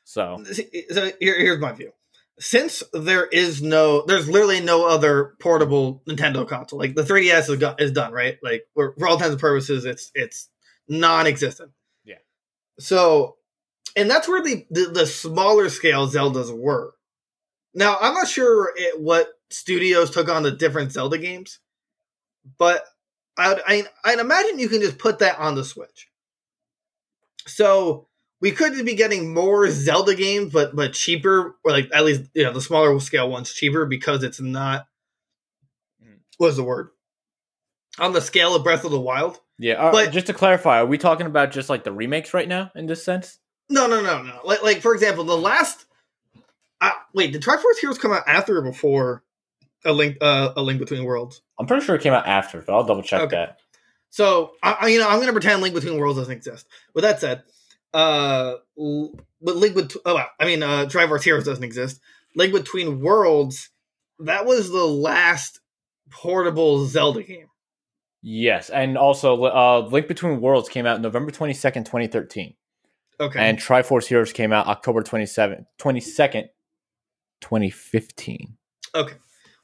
So, 0.04 0.44
so 0.92 1.12
here, 1.20 1.40
here's 1.40 1.60
my 1.60 1.72
view. 1.72 1.92
Since 2.40 2.84
there 2.94 3.26
is 3.28 3.62
no, 3.62 4.04
there's 4.06 4.28
literally 4.28 4.60
no 4.60 4.88
other 4.88 5.36
portable 5.40 6.02
Nintendo 6.10 6.48
console. 6.48 6.80
Like 6.80 6.96
the 6.96 7.04
3DS 7.04 7.50
is, 7.50 7.56
go, 7.58 7.76
is 7.78 7.92
done, 7.92 8.12
right? 8.12 8.38
Like 8.42 8.64
for 8.74 8.96
all 9.08 9.14
intents 9.14 9.34
and 9.34 9.40
purposes, 9.40 9.86
it's 9.86 10.12
it's 10.16 10.50
non-existent. 10.90 11.72
Yeah. 12.04 12.16
So, 12.80 13.38
and 13.96 14.10
that's 14.10 14.28
where 14.28 14.42
the 14.42 14.66
the, 14.70 14.86
the 14.94 15.06
smaller 15.06 15.70
scale 15.70 16.08
Zeldas 16.08 16.56
were. 16.56 16.94
Now, 17.74 17.98
I'm 18.00 18.14
not 18.14 18.28
sure 18.28 18.72
it, 18.76 19.00
what 19.00 19.28
studios 19.50 20.12
took 20.12 20.30
on 20.30 20.44
the 20.44 20.52
different 20.52 20.92
Zelda 20.92 21.18
games, 21.18 21.60
but 22.58 22.86
I'd, 23.38 23.60
I, 23.66 23.84
I'd 24.06 24.20
imagine 24.20 24.60
you 24.60 24.70
can 24.70 24.82
just 24.82 25.00
put 25.00 25.20
that 25.20 25.40
on 25.40 25.56
the 25.56 25.64
Switch. 25.66 26.08
So 27.48 28.08
we 28.42 28.52
could 28.52 28.74
be 28.86 28.96
getting 28.96 29.34
more 29.34 29.70
Zelda 29.70 30.16
games, 30.16 30.52
but 30.54 30.76
but 30.76 30.94
cheaper, 30.94 31.56
or 31.64 31.72
like 31.72 31.90
at 31.94 32.06
least 32.06 32.24
you 32.34 32.44
know 32.44 32.54
the 32.54 32.62
smaller 32.62 33.00
scale 33.00 33.30
ones 33.30 33.52
cheaper 33.52 33.86
because 33.86 34.24
it's 34.24 34.40
not. 34.40 34.88
What's 36.38 36.56
the 36.58 36.64
word? 36.64 36.90
On 38.00 38.12
the 38.12 38.22
scale 38.22 38.56
of 38.56 38.64
Breath 38.64 38.86
of 38.86 38.92
the 38.92 39.00
Wild. 39.00 39.40
Yeah, 39.60 39.76
uh, 39.76 39.92
But- 39.92 40.12
just 40.12 40.26
to 40.28 40.34
clarify, 40.34 40.80
are 40.80 40.86
we 40.86 40.98
talking 40.98 41.28
about 41.28 41.52
just 41.52 41.70
like 41.70 41.84
the 41.84 41.92
remakes 41.92 42.34
right 42.34 42.48
now 42.48 42.72
in 42.76 42.88
this 42.88 43.04
sense? 43.04 43.40
No, 43.70 43.88
no, 43.88 44.02
no, 44.02 44.22
no. 44.22 44.40
Like, 44.44 44.64
like 44.64 44.82
for 44.82 44.94
example, 44.94 45.24
the 45.24 45.38
last. 45.38 45.86
Uh, 46.82 46.92
wait, 47.14 47.32
did 47.32 47.42
Triforce 47.42 47.80
Heroes 47.80 47.98
come 47.98 48.12
out 48.12 48.24
after 48.28 48.58
or 48.58 48.62
before 48.62 49.24
a 49.86 49.94
link? 49.94 50.18
Uh, 50.22 50.54
a 50.56 50.62
link 50.62 50.80
between 50.80 51.04
worlds. 51.06 51.42
I'm 51.60 51.66
pretty 51.66 51.86
sure 51.86 51.96
it 51.96 52.02
came 52.02 52.14
out 52.14 52.28
after, 52.28 52.62
but 52.62 52.74
I'll 52.74 52.84
double 52.84 53.04
check 53.04 53.22
Okay. 53.22 53.36
that. 53.38 53.58
So, 54.10 54.52
I, 54.62 54.90
you 54.90 55.00
know, 55.00 55.08
I'm 55.08 55.16
going 55.16 55.28
to 55.28 55.34
pretend 55.34 55.62
Link 55.64 55.74
Between 55.74 55.98
Worlds 55.98 56.20
doesn't 56.20 56.32
exist. 56.36 56.68
With 56.94 57.04
that 57.04 57.20
said, 57.20 57.42
uh, 57.96 58.56
but 58.76 59.56
Link 59.56 59.74
Between, 59.74 60.02
oh, 60.06 60.14
wow. 60.14 60.28
I 60.40 60.46
mean, 60.46 60.62
uh, 60.62 60.86
Triforce 60.86 61.24
Heroes 61.24 61.46
doesn't 61.46 61.64
exist. 61.64 62.00
Link 62.36 62.54
Between 62.54 63.00
Worlds, 63.02 63.70
that 64.20 64.46
was 64.46 64.70
the 64.70 64.86
last 64.86 65.62
portable 66.12 66.86
Zelda 66.86 67.24
game. 67.24 67.48
Yes, 68.22 68.70
and 68.70 69.00
also 69.00 69.44
uh, 69.46 69.80
Link 69.90 70.08
Between 70.08 70.40
Worlds 70.42 70.70
came 70.70 70.86
out 70.86 71.02
November 71.02 71.32
22nd, 71.32 71.84
2013. 71.86 72.54
Okay. 73.20 73.40
And 73.40 73.58
Triforce 73.58 74.06
Heroes 74.08 74.34
came 74.34 74.52
out 74.52 74.68
October 74.68 75.02
27th, 75.02 75.66
22nd, 75.80 76.46
2015. 77.42 78.58
okay. 78.96 79.16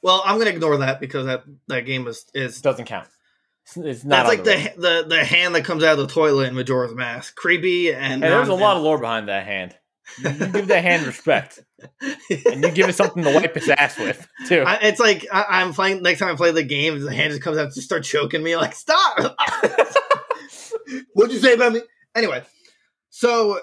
Well, 0.02 0.22
I'm 0.24 0.36
going 0.36 0.46
to 0.46 0.54
ignore 0.54 0.78
that 0.78 0.98
because 0.98 1.26
that, 1.26 1.44
that 1.68 1.82
game 1.82 2.06
is, 2.06 2.24
is 2.32 2.62
Doesn't 2.62 2.86
count. 2.86 3.06
It's, 3.66 3.76
it's 3.76 4.04
not 4.04 4.26
that's 4.26 4.28
like 4.28 4.44
the, 4.44 4.80
the, 4.80 5.04
the 5.06 5.24
hand 5.24 5.54
that 5.54 5.64
comes 5.64 5.84
out 5.84 5.98
of 5.98 6.08
the 6.08 6.12
toilet 6.12 6.48
in 6.48 6.54
Majora's 6.54 6.94
Mask. 6.94 7.36
Creepy 7.36 7.92
and 7.92 8.22
Hey, 8.22 8.30
there's 8.30 8.48
a 8.48 8.54
lot 8.54 8.78
of 8.78 8.82
lore 8.82 8.98
behind 8.98 9.28
that 9.28 9.44
hand. 9.44 9.76
You, 10.18 10.30
you 10.30 10.46
give 10.46 10.68
that 10.68 10.82
hand 10.82 11.06
respect, 11.06 11.60
and 12.00 12.64
you 12.64 12.70
give 12.72 12.88
it 12.88 12.94
something 12.94 13.22
to 13.22 13.32
wipe 13.32 13.56
its 13.56 13.68
ass 13.68 13.96
with 13.96 14.26
too. 14.48 14.64
I, 14.66 14.78
it's 14.82 14.98
like 14.98 15.26
I, 15.30 15.44
I'm 15.48 15.72
playing. 15.72 16.02
Next 16.02 16.18
time 16.18 16.30
I 16.30 16.34
play 16.34 16.50
the 16.50 16.64
game, 16.64 16.98
the 16.98 17.14
hand 17.14 17.30
just 17.30 17.42
comes 17.42 17.58
out, 17.58 17.66
just 17.66 17.82
start 17.82 18.02
choking 18.02 18.42
me. 18.42 18.56
Like, 18.56 18.74
stop! 18.74 19.36
What'd 21.12 21.32
you 21.32 21.38
say 21.38 21.54
about 21.54 21.74
me? 21.74 21.82
Anyway, 22.14 22.42
so 23.20 23.60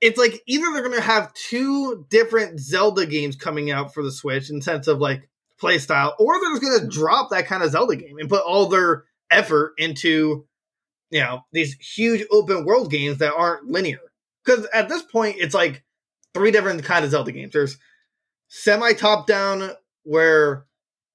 it's 0.00 0.20
like 0.20 0.40
either 0.46 0.72
they're 0.72 0.88
gonna 0.88 1.00
have 1.00 1.34
two 1.34 2.06
different 2.10 2.60
Zelda 2.60 3.06
games 3.06 3.34
coming 3.34 3.72
out 3.72 3.92
for 3.92 4.04
the 4.04 4.12
Switch 4.12 4.50
in 4.50 4.62
sense 4.62 4.86
of 4.86 5.00
like 5.00 5.28
play 5.58 5.78
style, 5.78 6.14
or 6.20 6.40
they're 6.40 6.50
just 6.50 6.62
gonna 6.62 6.78
mm-hmm. 6.78 6.90
drop 6.90 7.30
that 7.30 7.46
kind 7.46 7.64
of 7.64 7.72
Zelda 7.72 7.96
game 7.96 8.18
and 8.20 8.28
put 8.28 8.44
all 8.44 8.66
their 8.66 9.06
effort 9.28 9.74
into 9.78 10.46
you 11.10 11.18
know 11.18 11.40
these 11.50 11.74
huge 11.74 12.24
open 12.30 12.64
world 12.64 12.88
games 12.88 13.18
that 13.18 13.34
aren't 13.34 13.66
linear. 13.66 13.98
Because 14.44 14.68
at 14.72 14.88
this 14.88 15.02
point, 15.02 15.38
it's 15.40 15.56
like 15.56 15.82
three 16.32 16.52
different 16.52 16.84
kind 16.84 17.04
of 17.04 17.10
Zelda 17.10 17.32
games. 17.32 17.52
There's 17.52 17.78
semi 18.46 18.92
top 18.92 19.26
down 19.26 19.72
where 20.04 20.66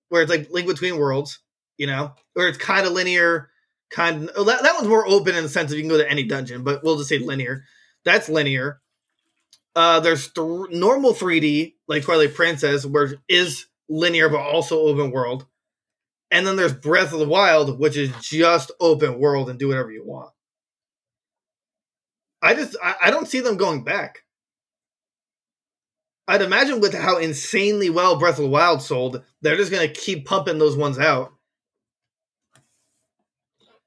where 0.10 0.22
it's 0.22 0.30
like 0.30 0.50
Link 0.52 0.68
Between 0.68 0.98
Worlds, 0.98 1.40
you 1.78 1.88
know, 1.88 2.12
where 2.34 2.50
it's 2.50 2.58
kind 2.58 2.86
of 2.86 2.92
linear, 2.92 3.52
kind 3.90 4.28
of 4.32 4.48
that, 4.48 4.64
that 4.64 4.76
one's 4.76 4.90
more 4.90 5.08
open 5.08 5.34
in 5.34 5.44
the 5.44 5.50
sense 5.50 5.72
of 5.72 5.78
you 5.78 5.84
can 5.84 5.90
go 5.90 5.98
to 5.98 6.12
any 6.12 6.24
dungeon, 6.24 6.66
but 6.66 6.84
we'll 6.84 6.98
just 6.98 7.08
say 7.08 7.20
linear. 7.20 7.64
That's 8.06 8.30
linear. 8.30 8.82
Uh, 9.76 10.00
there's 10.00 10.30
th- 10.32 10.70
normal 10.70 11.14
3D 11.14 11.74
like 11.88 12.04
Twilight 12.04 12.34
Princess, 12.34 12.86
where 12.86 13.16
is 13.28 13.66
linear 13.90 14.30
but 14.30 14.40
also 14.40 14.80
open 14.80 15.12
world, 15.12 15.46
and 16.32 16.48
then 16.48 16.56
there's 16.56 16.74
Breath 16.74 17.12
of 17.12 17.20
the 17.20 17.28
Wild, 17.28 17.80
which 17.80 17.98
is 17.98 18.12
just 18.22 18.72
open 18.80 19.20
world 19.20 19.50
and 19.50 19.60
do 19.60 19.68
whatever 19.68 19.92
you 19.92 20.06
want. 20.06 20.32
I 22.42 22.54
just 22.54 22.78
I, 22.82 22.96
I 23.06 23.12
don't 23.12 23.28
see 23.28 23.42
them 23.42 23.58
going 23.58 23.84
back. 23.84 24.20
I'd 26.28 26.42
imagine 26.42 26.80
with 26.80 26.94
how 26.94 27.18
insanely 27.18 27.90
well 27.90 28.18
Breath 28.18 28.38
of 28.38 28.44
the 28.44 28.50
Wild 28.50 28.82
sold, 28.82 29.24
they're 29.42 29.58
just 29.58 29.72
gonna 29.72 29.88
keep 29.90 30.26
pumping 30.26 30.58
those 30.58 30.78
ones 30.78 30.98
out. 30.98 31.34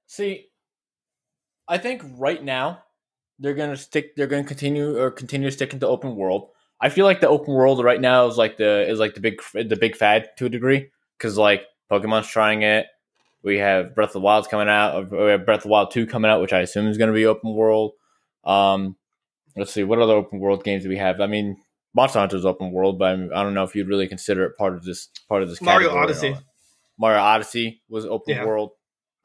See, 0.07 0.48
I 1.66 1.78
think 1.78 2.02
right 2.16 2.42
now 2.42 2.83
they're 3.38 3.55
gonna 3.55 3.77
stick. 3.77 4.16
They're 4.16 4.27
gonna 4.27 4.44
continue 4.44 4.98
or 4.98 5.11
continue 5.11 5.51
sticking 5.51 5.81
to 5.81 5.87
open 5.87 6.16
world. 6.16 6.51
I 6.81 6.90
feel 6.90 7.05
like 7.07 7.20
the 7.20 7.29
open 7.29 7.55
world 7.55 7.83
right 7.83 8.01
now 8.01 8.27
is 8.27 8.37
like 8.37 8.57
the 8.57 8.88
is 8.88 8.98
like 8.98 9.14
the 9.14 9.20
big 9.20 9.40
the 9.53 9.77
big 9.77 9.96
fad 9.96 10.31
to 10.38 10.46
a 10.46 10.48
degree 10.48 10.90
because 11.16 11.37
like 11.37 11.64
Pokemon's 11.90 12.29
trying 12.29 12.62
it. 12.62 12.87
We 13.42 13.59
have 13.59 13.94
Breath 13.94 14.11
of 14.11 14.14
the 14.14 14.20
Wild's 14.20 14.48
coming 14.48 14.68
out. 14.68 15.11
We 15.11 15.31
have 15.31 15.44
Breath 15.44 15.59
of 15.59 15.62
the 15.64 15.68
Wild 15.68 15.90
two 15.90 16.07
coming 16.07 16.31
out, 16.31 16.40
which 16.40 16.53
I 16.53 16.61
assume 16.61 16.87
is 16.88 16.98
going 16.98 17.09
to 17.09 17.14
be 17.14 17.24
open 17.27 17.55
world. 17.55 17.92
Um, 18.44 18.96
let's 19.57 19.72
see, 19.72 19.85
what 19.85 20.01
other 20.01 20.14
open 20.14 20.40
world 20.40 20.64
games 20.64 20.83
do 20.83 20.88
we 20.88 20.96
have? 20.96 21.20
I 21.20 21.27
mean, 21.29 21.57
Monster 21.94 22.18
Hunter 22.18 22.37
is 22.37 22.44
open 22.44 22.72
world, 22.72 22.98
but 22.98 23.12
I'm, 23.12 23.31
I 23.35 23.42
don't 23.42 23.55
know 23.55 23.62
if 23.64 23.74
you'd 23.74 23.88
really 23.88 24.09
consider 24.09 24.44
it 24.44 24.57
part 24.57 24.74
of 24.74 24.85
this 24.85 25.09
part 25.29 25.42
of 25.42 25.48
this. 25.48 25.62
Mario 25.62 25.94
Odyssey. 25.96 26.37
Mario 26.98 27.20
Odyssey 27.20 27.81
was 27.88 28.05
open 28.07 28.35
Yeah. 28.35 28.44
world. 28.44 28.72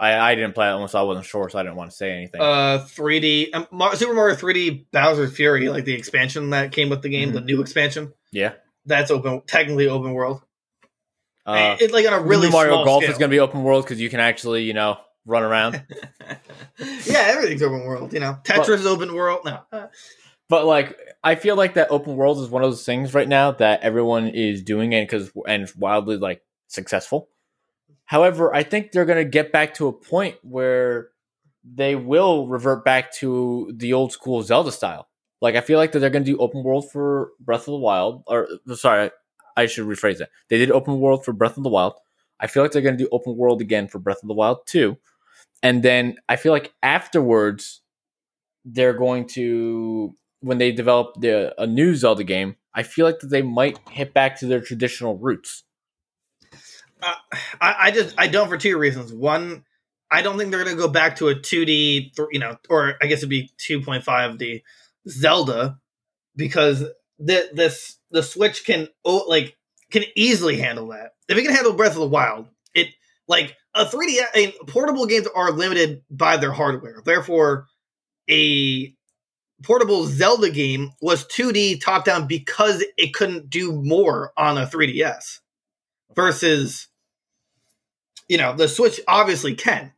I, 0.04 0.32
I 0.32 0.36
didn't 0.36 0.54
play 0.54 0.68
that 0.68 0.78
one, 0.78 0.90
so 0.90 1.00
I 1.00 1.04
wasn't 1.04 1.26
sure, 1.26 1.50
so 1.50 1.58
I 1.58 1.64
didn't 1.64 1.78
want 1.78 1.92
to 1.92 1.96
say 1.96 2.12
anything. 2.12 2.42
Uh, 2.42 2.86
3D 2.86 3.56
um, 3.56 3.68
Super 3.96 4.14
Mario 4.14 4.36
3D 4.36 4.86
Bowser 4.92 5.30
Fury, 5.30 5.70
like 5.70 5.86
the 5.86 5.94
expansion 5.94 6.50
that 6.50 6.74
came 6.74 6.90
with 6.90 7.02
the 7.02 7.10
game, 7.10 7.32
the 7.32 7.42
new 7.42 7.62
expansion. 7.62 8.14
yeah. 8.32 8.54
That's 8.86 9.12
open, 9.12 9.44
technically 9.48 9.88
open 9.88 10.12
world. 10.12 10.42
Uh, 11.46 11.78
it's 11.80 11.94
like 11.94 12.06
on 12.06 12.12
a 12.12 12.22
really 12.22 12.50
Mario 12.50 12.84
Golf 12.84 13.04
scale. 13.04 13.12
is 13.14 13.18
going 13.18 13.30
to 13.32 13.34
be 13.34 13.40
open 13.40 13.64
world 13.64 13.86
because 13.86 14.02
you 14.02 14.10
can 14.10 14.20
actually, 14.20 14.64
you 14.64 14.74
know, 14.74 14.98
run 15.26 15.44
around. 15.44 15.82
yeah, 17.06 17.20
everything's 17.28 17.64
open 17.64 17.86
world. 17.86 18.12
You 18.12 18.20
know, 18.20 18.38
Tetris 18.44 18.80
is 18.80 18.86
open 18.86 19.14
world. 19.14 19.46
No, 19.46 19.60
Uh, 19.72 19.88
but 20.50 20.66
like, 20.66 20.98
I 21.24 21.36
feel 21.36 21.56
like 21.56 21.76
that 21.76 21.92
open 21.92 22.18
world 22.18 22.40
is 22.40 22.50
one 22.50 22.62
of 22.62 22.70
those 22.70 22.86
things 22.86 23.14
right 23.14 23.28
now 23.28 23.52
that 23.52 23.82
everyone 23.84 24.28
is 24.28 24.62
doing 24.62 24.94
and 24.94 25.08
because 25.08 25.32
and 25.48 25.72
wildly 25.78 26.18
like 26.18 26.42
successful. 26.68 27.30
However, 28.06 28.54
I 28.54 28.64
think 28.64 28.92
they're 28.92 29.06
going 29.06 29.24
to 29.24 29.30
get 29.30 29.52
back 29.52 29.74
to 29.76 29.88
a 29.88 29.94
point 29.94 30.36
where 30.42 31.10
they 31.64 31.96
will 31.96 32.48
revert 32.48 32.84
back 32.84 33.12
to 33.14 33.72
the 33.76 33.94
old 33.94 34.12
school 34.12 34.44
Zelda 34.44 34.72
style. 34.72 35.08
Like 35.42 35.56
I 35.56 35.62
feel 35.62 35.78
like 35.78 35.92
that 35.92 36.00
they're 36.00 36.10
going 36.10 36.26
to 36.26 36.32
do 36.32 36.38
open 36.38 36.64
world 36.64 36.90
for 36.92 37.32
Breath 37.40 37.62
of 37.62 37.74
the 37.74 37.78
Wild, 37.78 38.24
or 38.28 38.48
sorry, 38.76 39.12
I 39.58 39.66
should 39.66 39.88
rephrase 39.88 40.18
that. 40.20 40.30
They 40.50 40.58
did 40.58 40.72
open 40.72 41.00
world 41.00 41.26
for 41.26 41.34
Breath 41.34 41.58
of 41.58 41.64
the 41.64 41.70
Wild. 41.70 41.94
I 42.40 42.48
feel 42.48 42.64
like 42.64 42.72
they're 42.72 42.82
going 42.82 42.98
to 42.98 43.04
do 43.04 43.10
open 43.12 43.36
world 43.36 43.62
again 43.62 43.88
for 43.88 44.00
Breath 44.00 44.24
of 44.24 44.28
the 44.28 44.34
Wild 44.34 44.66
too, 44.66 44.98
and 45.62 45.84
then 45.84 46.16
I 46.30 46.36
feel 46.38 46.52
like 46.52 46.74
afterwards 46.82 47.82
they're 48.66 48.94
going 48.94 49.28
to 49.28 50.16
when 50.40 50.58
they 50.58 50.72
develop 50.72 51.16
the 51.20 51.54
a 51.62 51.68
new 51.68 51.96
Zelda 51.96 52.24
game. 52.24 52.56
I 52.74 52.84
feel 52.84 53.06
like 53.06 53.20
that 53.20 53.28
they 53.28 53.42
might 53.42 53.78
hit 53.90 54.14
back 54.14 54.40
to 54.40 54.48
their 54.48 54.62
traditional 54.62 55.18
roots. 55.18 55.64
I, 57.62 57.76
I 57.80 57.92
just 57.92 58.16
I 58.18 58.28
don't 58.28 58.50
for 58.50 58.58
two 58.58 58.78
reasons. 58.78 59.14
One, 59.14 59.64
I 60.10 60.22
don't 60.22 60.38
think 60.38 60.52
they're 60.52 60.64
going 60.64 60.76
to 60.76 60.82
go 60.82 60.88
back 60.88 61.18
to 61.18 61.30
a 61.30 61.36
2D, 61.36 62.16
th- 62.16 62.28
you 62.32 62.40
know, 62.40 62.58
or 62.70 62.96
I 63.02 63.08
guess 63.08 63.20
it'd 63.20 63.30
be 63.30 63.52
2.5D 63.58 64.64
Zelda 65.08 65.80
because 66.36 66.84
the 67.20 67.50
this 67.54 67.98
the 68.12 68.24
Switch 68.24 68.66
can 68.66 68.88
oh, 69.06 69.26
like 69.28 69.58
can 69.92 70.04
easily 70.16 70.58
handle 70.58 70.90
that. 70.90 71.14
If 71.28 71.38
it 71.38 71.44
can 71.44 71.54
handle 71.54 71.74
Breath 71.74 71.94
of 71.94 72.00
the 72.00 72.08
Wild, 72.08 72.48
it 72.74 72.90
like 73.28 73.56
a 73.74 73.86
3D. 73.86 74.20
I 74.22 74.38
mean, 74.38 74.52
portable 74.68 75.06
games 75.06 75.28
are 75.36 75.52
limited 75.52 76.04
by 76.10 76.38
their 76.38 76.52
hardware. 76.52 77.02
Therefore, 77.04 77.68
a 78.30 78.94
portable 79.64 80.06
Zelda 80.06 80.50
game 80.50 80.92
was 81.02 81.26
2D 81.26 81.82
top 81.82 82.06
down 82.06 82.28
because 82.28 82.84
it 82.98 83.14
couldn't 83.14 83.50
do 83.50 83.72
more 83.72 84.32
on 84.38 84.58
a 84.58 84.68
3DS 84.68 85.40
versus 86.16 86.88
you 88.30 88.38
know 88.38 88.56
the 88.56 88.68
Switch 88.68 89.00
obviously 89.08 89.56
can. 89.56 89.94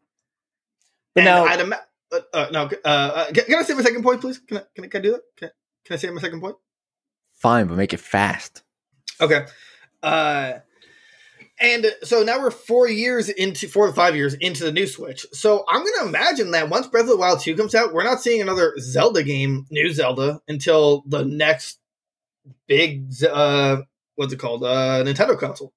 But 1.13 1.21
And 1.21 1.25
now, 1.25 1.45
I'd 1.45 1.59
ima- 1.61 1.85
uh, 2.11 2.19
uh, 2.33 2.47
no, 2.51 2.69
uh, 2.83 2.87
uh, 2.87 3.25
can, 3.31 3.45
can 3.45 3.55
I 3.59 3.63
say 3.63 3.73
my 3.73 3.81
second 3.83 4.03
point, 4.03 4.21
please? 4.21 4.39
Can 4.39 4.57
I, 4.57 4.63
can 4.75 4.85
I, 4.85 4.87
can 4.87 4.99
I 4.99 5.03
do 5.03 5.11
that? 5.11 5.21
Can, 5.37 5.49
can 5.85 5.93
I 5.93 5.97
say 5.97 6.09
my 6.09 6.21
second 6.21 6.41
point? 6.41 6.55
fine, 7.37 7.67
but 7.67 7.77
make 7.77 7.93
it 7.93 7.99
fast. 7.99 8.63
Okay. 9.21 9.45
Uh, 10.01 10.53
and 11.59 11.85
so 12.03 12.23
now 12.23 12.39
we're 12.39 12.51
four 12.51 12.89
years 12.89 13.29
into 13.29 13.67
four 13.67 13.87
to 13.87 13.93
five 13.93 14.15
years 14.15 14.33
into 14.35 14.63
the 14.63 14.71
new 14.71 14.87
Switch. 14.87 15.25
So 15.31 15.63
I'm 15.69 15.85
gonna 15.85 16.09
imagine 16.09 16.51
that 16.51 16.69
once 16.69 16.87
Breath 16.87 17.03
of 17.03 17.09
the 17.09 17.17
Wild 17.17 17.39
2 17.39 17.55
comes 17.55 17.75
out, 17.75 17.93
we're 17.93 18.03
not 18.03 18.21
seeing 18.21 18.41
another 18.41 18.73
Zelda 18.79 19.23
game, 19.23 19.65
new 19.69 19.93
Zelda, 19.93 20.41
until 20.47 21.03
the 21.07 21.23
next 21.23 21.79
big 22.67 23.11
uh 23.31 23.81
what's 24.15 24.33
it 24.33 24.39
called? 24.39 24.63
Uh 24.63 25.03
Nintendo 25.03 25.39
console. 25.39 25.71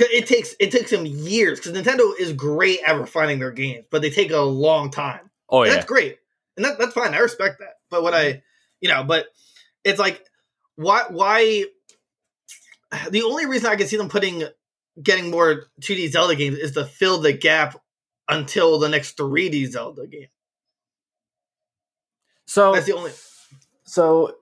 It 0.00 0.26
takes 0.26 0.54
it 0.58 0.70
takes 0.70 0.90
them 0.90 1.06
years 1.06 1.60
because 1.60 1.72
Nintendo 1.72 2.12
is 2.18 2.32
great 2.32 2.80
at 2.86 2.98
refining 2.98 3.38
their 3.38 3.50
games, 3.50 3.84
but 3.90 4.02
they 4.02 4.10
take 4.10 4.30
a 4.30 4.38
long 4.38 4.90
time. 4.90 5.30
Oh 5.48 5.62
And 5.62 5.68
yeah, 5.68 5.74
That's 5.74 5.86
great. 5.86 6.18
And 6.56 6.64
that, 6.64 6.78
that's 6.78 6.92
fine. 6.92 7.14
I 7.14 7.18
respect 7.18 7.60
that. 7.60 7.76
But 7.90 8.02
what 8.02 8.14
I, 8.14 8.24
mm-hmm. 8.24 8.38
you 8.80 8.88
know, 8.88 9.04
but 9.04 9.26
it's 9.84 9.98
like, 9.98 10.24
why, 10.76 11.04
why, 11.08 11.64
the 13.10 13.22
only 13.22 13.46
reason 13.46 13.70
I 13.70 13.76
can 13.76 13.86
see 13.86 13.96
them 13.96 14.08
putting, 14.08 14.44
getting 15.02 15.30
more 15.30 15.64
2D 15.80 16.10
Zelda 16.10 16.36
games 16.36 16.58
is 16.58 16.72
to 16.72 16.84
fill 16.84 17.18
the 17.18 17.32
gap 17.32 17.80
until 18.28 18.78
the 18.78 18.88
next 18.88 19.16
3D 19.16 19.68
Zelda 19.70 20.06
game. 20.06 20.28
so 22.46 22.72
That's 22.72 22.86
the 22.86 22.92
only, 22.92 23.12
so 23.84 24.36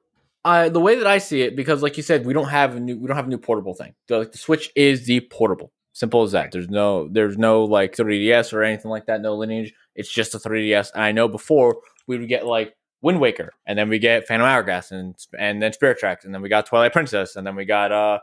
I 0.49 0.69
the 0.69 0.81
way 0.81 0.97
that 0.97 1.07
I 1.07 1.19
see 1.19 1.43
it, 1.43 1.57
because 1.57 1.83
like 1.83 1.97
you 1.97 2.03
said, 2.03 2.25
we 2.25 2.33
don't 2.33 2.49
have 2.49 2.77
a 2.77 2.81
new 2.81 2.99
we 2.99 3.07
don't 3.07 3.17
have 3.17 3.27
a 3.27 3.31
new 3.31 3.39
portable 3.39 3.75
thing. 3.75 3.95
The, 4.09 4.19
like, 4.19 4.33
the 4.33 4.39
Switch 4.39 4.71
is 4.75 5.07
the 5.07 5.21
portable. 5.21 5.73
Simple 5.93 6.23
as 6.23 6.33
that. 6.33 6.53
There's 6.53 6.69
no 6.69 7.09
there's 7.09 7.37
no 7.37 7.65
like 7.65 7.95
3DS 7.95 8.53
or 8.53 8.63
anything 8.63 8.91
like 8.91 9.07
that. 9.07 9.21
No 9.21 9.37
lineage. 9.37 9.75
It's 9.95 10.11
just 10.11 10.35
a 10.35 10.39
3DS. 10.39 10.93
And 10.95 11.03
I 11.03 11.13
know 11.13 11.29
before 11.29 11.79
we 12.07 12.19
would 12.19 12.29
get 12.29 12.47
like 12.47 12.75
Wind 13.03 13.21
Waker, 13.21 13.53
and 13.67 13.79
then 13.79 13.89
we 13.89 13.99
get 13.99 14.27
Phantom 14.27 14.47
Hourglass, 14.47 14.91
and 14.91 15.15
and 15.39 15.63
then 15.63 15.73
Spirit 15.73 15.99
Tracks, 15.99 16.25
and 16.25 16.35
then 16.35 16.43
we 16.43 16.49
got 16.49 16.67
Twilight 16.67 16.93
Princess, 16.93 17.37
and 17.37 17.47
then 17.47 17.55
we 17.57 17.65
got 17.65 17.93
uh, 17.93 18.19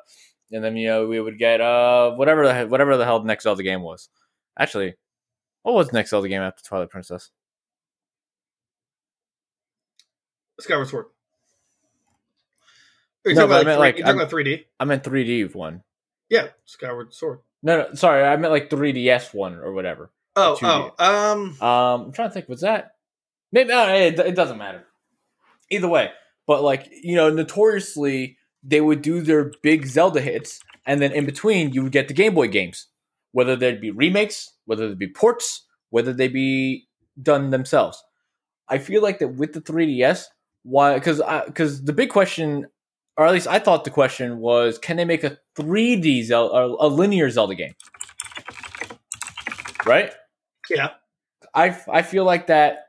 and 0.52 0.64
then 0.64 0.76
you 0.78 0.88
know 0.88 1.08
we 1.08 1.20
would 1.20 1.38
get 1.38 1.62
uh 1.62 2.12
whatever 2.12 2.48
the 2.48 2.60
he- 2.60 2.66
whatever 2.66 2.98
the 2.98 3.06
hell 3.06 3.20
the 3.20 3.28
next 3.28 3.44
Zelda 3.44 3.64
game 3.64 3.82
was. 3.82 4.10
Actually, 4.58 4.96
what 5.64 5.76
was 5.76 5.88
the 5.90 5.94
next 5.94 6.10
Zelda 6.12 6.28
game 6.28 6.42
after 6.42 6.64
Twilight 6.64 6.90
Princess? 6.90 7.32
Skyward 10.60 10.88
Sword. 10.88 11.06
Are 13.26 13.30
you 13.30 13.36
No, 13.36 13.42
talking, 13.42 13.50
but 13.50 13.56
I 13.56 13.62
about, 13.62 13.66
meant, 13.66 13.80
like, 13.80 13.80
like, 13.80 13.96
three, 13.96 14.00
you're 14.00 14.06
talking 14.06 14.20
I'm- 14.20 14.28
about 14.28 14.30
3D? 14.32 14.66
I 14.80 14.86
meant 14.86 15.04
3D 15.04 15.56
one. 15.56 15.84
Yeah, 16.30 16.48
Skyward 16.66 17.14
Sword. 17.14 17.40
No, 17.64 17.78
no, 17.78 17.94
sorry, 17.96 18.24
I 18.24 18.36
meant 18.38 18.52
like 18.52 18.70
3DS 18.70 19.34
one 19.34 19.56
or 19.56 19.72
whatever. 19.74 20.12
Oh, 20.36 20.58
2D. 20.60 20.94
oh, 21.00 21.04
um, 21.06 21.62
Um, 21.62 22.02
I'm 22.08 22.12
trying 22.12 22.30
to 22.30 22.34
think. 22.34 22.50
Was 22.50 22.62
that 22.62 22.96
maybe? 23.52 23.72
Uh, 23.72 23.88
it, 23.90 24.20
it 24.20 24.36
doesn't 24.36 24.58
matter. 24.58 24.84
Either 25.72 25.88
way, 25.88 26.12
but 26.46 26.62
like 26.62 26.88
you 27.04 27.16
know, 27.16 27.30
notoriously 27.30 28.38
they 28.64 28.82
would 28.82 29.02
do 29.02 29.22
their 29.22 29.52
big 29.64 29.86
Zelda 29.88 30.22
hits, 30.22 30.60
and 30.86 31.02
then 31.02 31.12
in 31.12 31.26
between 31.26 31.72
you 31.74 31.84
would 31.84 31.92
get 31.92 32.08
the 32.08 32.14
Game 32.14 32.36
Boy 32.36 32.48
games, 32.48 32.88
whether 33.32 33.56
they'd 33.56 33.82
be 33.82 33.92
remakes, 33.92 34.52
whether 34.66 34.88
they'd 34.90 35.00
be 35.00 35.08
ports, 35.08 35.66
whether 35.90 36.14
they'd 36.14 36.34
be 36.34 36.88
done 37.22 37.50
themselves. 37.50 38.04
I 38.68 38.78
feel 38.80 39.02
like 39.02 39.20
that 39.20 39.30
with 39.36 39.54
the 39.54 39.62
3DS, 39.62 40.26
why? 40.64 40.96
Because 40.96 41.22
because 41.48 41.84
the 41.84 41.94
big 41.94 42.10
question, 42.10 42.68
or 43.18 43.26
at 43.26 43.34
least 43.34 43.48
I 43.48 43.60
thought 43.60 43.84
the 43.84 43.92
question 43.92 44.40
was, 44.40 44.78
can 44.78 44.98
they 44.98 45.06
make 45.06 45.24
a 45.24 45.38
3D 45.58 46.24
Zelda, 46.26 46.54
or 46.54 46.78
a 46.80 46.88
linear 46.88 47.30
Zelda 47.30 47.56
game? 47.56 47.74
Right. 49.86 50.12
yeah. 50.70 50.90
I 51.54 51.78
I 51.92 52.02
feel 52.02 52.26
like 52.26 52.48
that 52.48 52.88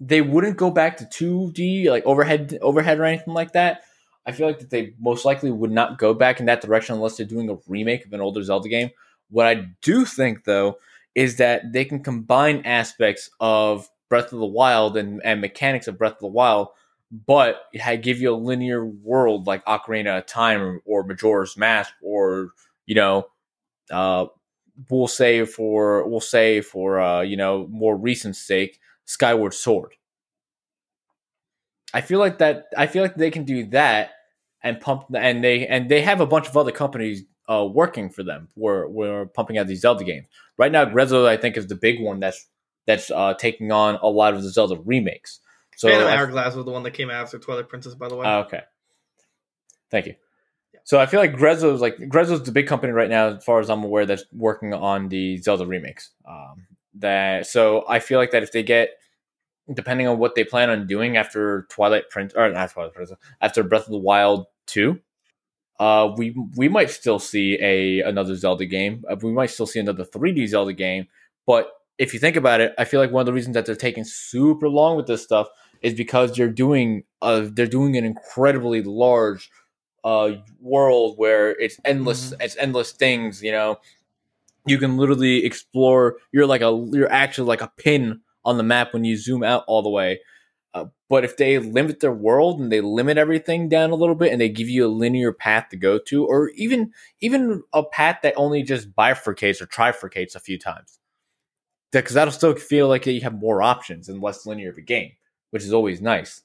they 0.00 0.20
wouldn't 0.20 0.56
go 0.56 0.70
back 0.70 0.96
to 0.98 1.04
2D 1.04 1.90
like 1.90 2.04
overhead 2.06 2.58
overhead 2.62 2.98
or 2.98 3.04
anything 3.04 3.34
like 3.34 3.52
that. 3.52 3.82
I 4.24 4.32
feel 4.32 4.46
like 4.46 4.58
that 4.58 4.70
they 4.70 4.94
most 4.98 5.24
likely 5.24 5.50
would 5.50 5.70
not 5.70 5.98
go 5.98 6.14
back 6.14 6.40
in 6.40 6.46
that 6.46 6.60
direction 6.60 6.94
unless 6.94 7.16
they're 7.16 7.26
doing 7.26 7.50
a 7.50 7.58
remake 7.68 8.06
of 8.06 8.12
an 8.12 8.20
older 8.20 8.42
Zelda 8.42 8.68
game. 8.68 8.90
What 9.30 9.46
I 9.46 9.68
do 9.82 10.04
think 10.04 10.44
though 10.44 10.78
is 11.14 11.36
that 11.36 11.72
they 11.72 11.84
can 11.84 12.02
combine 12.02 12.62
aspects 12.64 13.30
of 13.40 13.88
Breath 14.08 14.32
of 14.32 14.38
the 14.38 14.46
Wild 14.46 14.96
and, 14.96 15.20
and 15.24 15.40
mechanics 15.40 15.88
of 15.88 15.98
Breath 15.98 16.14
of 16.14 16.20
the 16.20 16.26
Wild, 16.26 16.68
but 17.26 17.62
ha- 17.80 17.96
give 17.96 18.20
you 18.20 18.34
a 18.34 18.36
linear 18.36 18.84
world 18.84 19.46
like 19.46 19.64
Ocarina 19.64 20.18
of 20.18 20.26
Time 20.26 20.80
or 20.84 21.04
Majora's 21.04 21.56
Mask 21.56 21.92
or 22.02 22.50
you 22.86 22.94
know 22.94 23.26
uh, 23.90 24.26
we'll 24.90 25.08
say 25.08 25.44
for 25.44 26.06
we'll 26.08 26.20
say 26.20 26.60
for 26.60 27.00
uh, 27.00 27.22
you 27.22 27.36
know 27.36 27.66
more 27.70 27.96
recent 27.96 28.36
sake, 28.36 28.78
Skyward 29.04 29.54
Sword. 29.54 29.94
I 31.94 32.00
feel 32.00 32.18
like 32.18 32.38
that. 32.38 32.66
I 32.76 32.86
feel 32.86 33.02
like 33.02 33.16
they 33.16 33.30
can 33.30 33.44
do 33.44 33.66
that 33.66 34.10
and 34.62 34.80
pump, 34.80 35.06
and 35.14 35.42
they 35.42 35.66
and 35.66 35.88
they 35.90 36.02
have 36.02 36.20
a 36.20 36.26
bunch 36.26 36.48
of 36.48 36.56
other 36.56 36.72
companies 36.72 37.24
uh, 37.48 37.66
working 37.70 38.10
for 38.10 38.22
them. 38.22 38.48
We're 38.56 38.88
we're 38.88 39.26
pumping 39.26 39.58
out 39.58 39.66
these 39.66 39.80
Zelda 39.80 40.04
games 40.04 40.26
right 40.58 40.72
now. 40.72 40.84
Grezzo, 40.84 41.26
I 41.26 41.36
think, 41.36 41.56
is 41.56 41.66
the 41.66 41.74
big 41.74 42.02
one 42.02 42.20
that's 42.20 42.46
that's 42.86 43.10
uh, 43.10 43.34
taking 43.34 43.72
on 43.72 43.98
a 44.02 44.08
lot 44.08 44.34
of 44.34 44.42
the 44.42 44.50
Zelda 44.50 44.76
remakes. 44.84 45.40
So 45.76 45.88
Phantom 45.88 46.08
I- 46.08 46.16
Hourglass 46.16 46.54
was 46.54 46.64
the 46.64 46.70
one 46.72 46.82
that 46.82 46.92
came 46.92 47.10
after 47.10 47.38
Twilight 47.38 47.68
Princess, 47.68 47.94
by 47.94 48.08
the 48.08 48.16
way. 48.16 48.26
Oh, 48.26 48.40
okay. 48.40 48.62
Thank 49.90 50.06
you. 50.06 50.14
So 50.84 51.00
I 51.00 51.06
feel 51.06 51.18
like 51.20 51.34
Grezzo's 51.34 51.80
like 51.80 51.96
Grezzo's 51.96 52.44
the 52.44 52.52
big 52.52 52.66
company 52.66 52.92
right 52.92 53.10
now, 53.10 53.28
as 53.28 53.44
far 53.44 53.58
as 53.58 53.68
I'm 53.68 53.82
aware, 53.82 54.06
that's 54.06 54.24
working 54.32 54.72
on 54.72 55.08
the 55.08 55.36
Zelda 55.38 55.66
remakes. 55.66 56.10
Um, 56.28 56.66
that 56.94 57.46
so 57.46 57.84
I 57.88 57.98
feel 57.98 58.18
like 58.18 58.30
that 58.30 58.42
if 58.42 58.52
they 58.52 58.62
get, 58.62 58.90
depending 59.72 60.06
on 60.06 60.18
what 60.18 60.34
they 60.36 60.44
plan 60.44 60.70
on 60.70 60.86
doing 60.86 61.16
after 61.16 61.66
Twilight 61.70 62.08
Prince 62.08 62.34
or 62.36 62.50
not 62.50 62.70
Twilight 62.70 62.94
Princess, 62.94 63.18
after 63.40 63.64
Breath 63.64 63.86
of 63.86 63.90
the 63.90 63.98
Wild 63.98 64.46
two, 64.66 65.00
uh, 65.80 66.12
we 66.16 66.36
we 66.56 66.68
might 66.68 66.90
still 66.90 67.18
see 67.18 67.58
a 67.60 68.00
another 68.00 68.36
Zelda 68.36 68.64
game. 68.64 69.04
Uh, 69.10 69.16
we 69.20 69.32
might 69.32 69.50
still 69.50 69.66
see 69.66 69.80
another 69.80 70.04
3D 70.04 70.46
Zelda 70.46 70.72
game. 70.72 71.08
But 71.46 71.68
if 71.98 72.14
you 72.14 72.20
think 72.20 72.36
about 72.36 72.60
it, 72.60 72.74
I 72.78 72.84
feel 72.84 73.00
like 73.00 73.10
one 73.10 73.20
of 73.22 73.26
the 73.26 73.32
reasons 73.32 73.54
that 73.54 73.66
they're 73.66 73.74
taking 73.74 74.04
super 74.04 74.68
long 74.68 74.96
with 74.96 75.06
this 75.06 75.22
stuff 75.22 75.48
is 75.82 75.94
because 75.94 76.36
they're 76.36 76.48
doing 76.48 77.04
uh 77.22 77.46
they're 77.52 77.66
doing 77.66 77.96
an 77.96 78.04
incredibly 78.04 78.82
large 78.82 79.50
uh 80.04 80.32
world 80.60 81.14
where 81.18 81.50
it's 81.60 81.78
endless 81.84 82.32
it's 82.40 82.56
endless 82.56 82.92
things 82.92 83.42
you 83.42 83.52
know? 83.52 83.78
You 84.66 84.78
can 84.78 84.96
literally 84.96 85.44
explore 85.44 86.16
you're 86.32 86.46
like 86.46 86.62
a 86.62 86.86
you're 86.92 87.10
actually 87.12 87.48
like 87.48 87.62
a 87.62 87.72
pin 87.76 88.20
on 88.44 88.56
the 88.56 88.62
map 88.62 88.92
when 88.92 89.04
you 89.04 89.16
zoom 89.16 89.42
out 89.42 89.64
all 89.66 89.82
the 89.82 89.90
way. 89.90 90.20
Uh, 90.74 90.86
but 91.08 91.24
if 91.24 91.38
they 91.38 91.58
limit 91.58 92.00
their 92.00 92.12
world 92.12 92.60
and 92.60 92.70
they 92.70 92.82
limit 92.82 93.16
everything 93.16 93.68
down 93.68 93.90
a 93.90 93.94
little 93.94 94.14
bit 94.14 94.30
and 94.30 94.40
they 94.40 94.48
give 94.48 94.68
you 94.68 94.86
a 94.86 94.88
linear 94.88 95.32
path 95.32 95.68
to 95.70 95.76
go 95.76 95.98
to 95.98 96.26
or 96.26 96.50
even 96.50 96.92
even 97.20 97.62
a 97.72 97.82
path 97.82 98.18
that 98.22 98.34
only 98.36 98.62
just 98.62 98.92
bifurcates 98.92 99.60
or 99.62 99.66
trifurcates 99.66 100.34
a 100.34 100.40
few 100.40 100.58
times 100.58 100.98
because 101.92 102.14
that'll 102.14 102.32
still 102.32 102.54
feel 102.54 102.88
like 102.88 103.06
you 103.06 103.20
have 103.22 103.34
more 103.34 103.62
options 103.62 104.08
and 104.08 104.20
less 104.22 104.44
linear 104.44 104.70
of 104.70 104.76
a 104.76 104.82
game 104.82 105.12
which 105.50 105.62
is 105.62 105.72
always 105.72 106.00
nice 106.00 106.42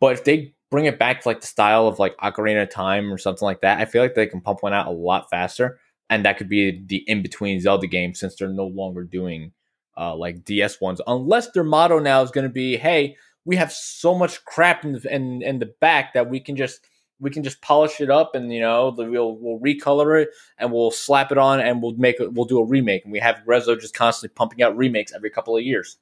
but 0.00 0.12
if 0.12 0.24
they 0.24 0.54
bring 0.70 0.86
it 0.86 0.98
back 0.98 1.20
to 1.20 1.28
like 1.28 1.40
the 1.40 1.46
style 1.46 1.86
of 1.86 2.00
like 2.00 2.16
Ocarina 2.16 2.64
of 2.64 2.68
Time 2.68 3.12
or 3.12 3.16
something 3.16 3.46
like 3.46 3.60
that, 3.60 3.78
I 3.78 3.84
feel 3.84 4.02
like 4.02 4.14
they 4.14 4.26
can 4.26 4.40
pump 4.40 4.62
one 4.62 4.72
out 4.72 4.88
a 4.88 4.90
lot 4.90 5.30
faster. 5.30 5.78
And 6.10 6.24
that 6.24 6.36
could 6.36 6.48
be 6.48 6.82
the 6.84 7.04
in 7.06 7.22
between 7.22 7.60
Zelda 7.60 7.86
game 7.86 8.12
since 8.12 8.34
they're 8.34 8.48
no 8.48 8.66
longer 8.66 9.04
doing 9.04 9.52
uh, 9.96 10.16
like 10.16 10.44
DS 10.44 10.80
ones, 10.80 11.00
unless 11.06 11.52
their 11.52 11.64
motto 11.64 12.00
now 12.00 12.22
is 12.22 12.32
going 12.32 12.46
to 12.46 12.52
be, 12.52 12.76
"Hey, 12.76 13.16
we 13.44 13.54
have 13.54 13.72
so 13.72 14.14
much 14.14 14.44
crap 14.44 14.84
in 14.84 14.92
the 14.92 15.14
in, 15.14 15.42
in 15.42 15.60
the 15.60 15.72
back 15.80 16.12
that 16.14 16.28
we 16.28 16.40
can 16.40 16.56
just 16.56 16.80
we 17.20 17.30
can 17.30 17.44
just 17.44 17.62
polish 17.62 18.00
it 18.00 18.10
up 18.10 18.34
and 18.34 18.52
you 18.52 18.60
know 18.60 18.92
we'll 18.98 19.38
we'll 19.40 19.60
recolor 19.60 20.20
it 20.20 20.30
and 20.58 20.72
we'll 20.72 20.90
slap 20.90 21.30
it 21.30 21.38
on 21.38 21.60
and 21.60 21.80
we'll 21.82 21.94
make 21.94 22.16
we'll 22.18 22.44
do 22.44 22.58
a 22.58 22.66
remake 22.66 23.04
and 23.04 23.12
we 23.12 23.20
have 23.20 23.42
Grezzo 23.46 23.80
just 23.80 23.94
constantly 23.94 24.34
pumping 24.34 24.62
out 24.62 24.76
remakes 24.76 25.12
every 25.14 25.30
couple 25.30 25.56
of 25.56 25.62
years." 25.62 25.98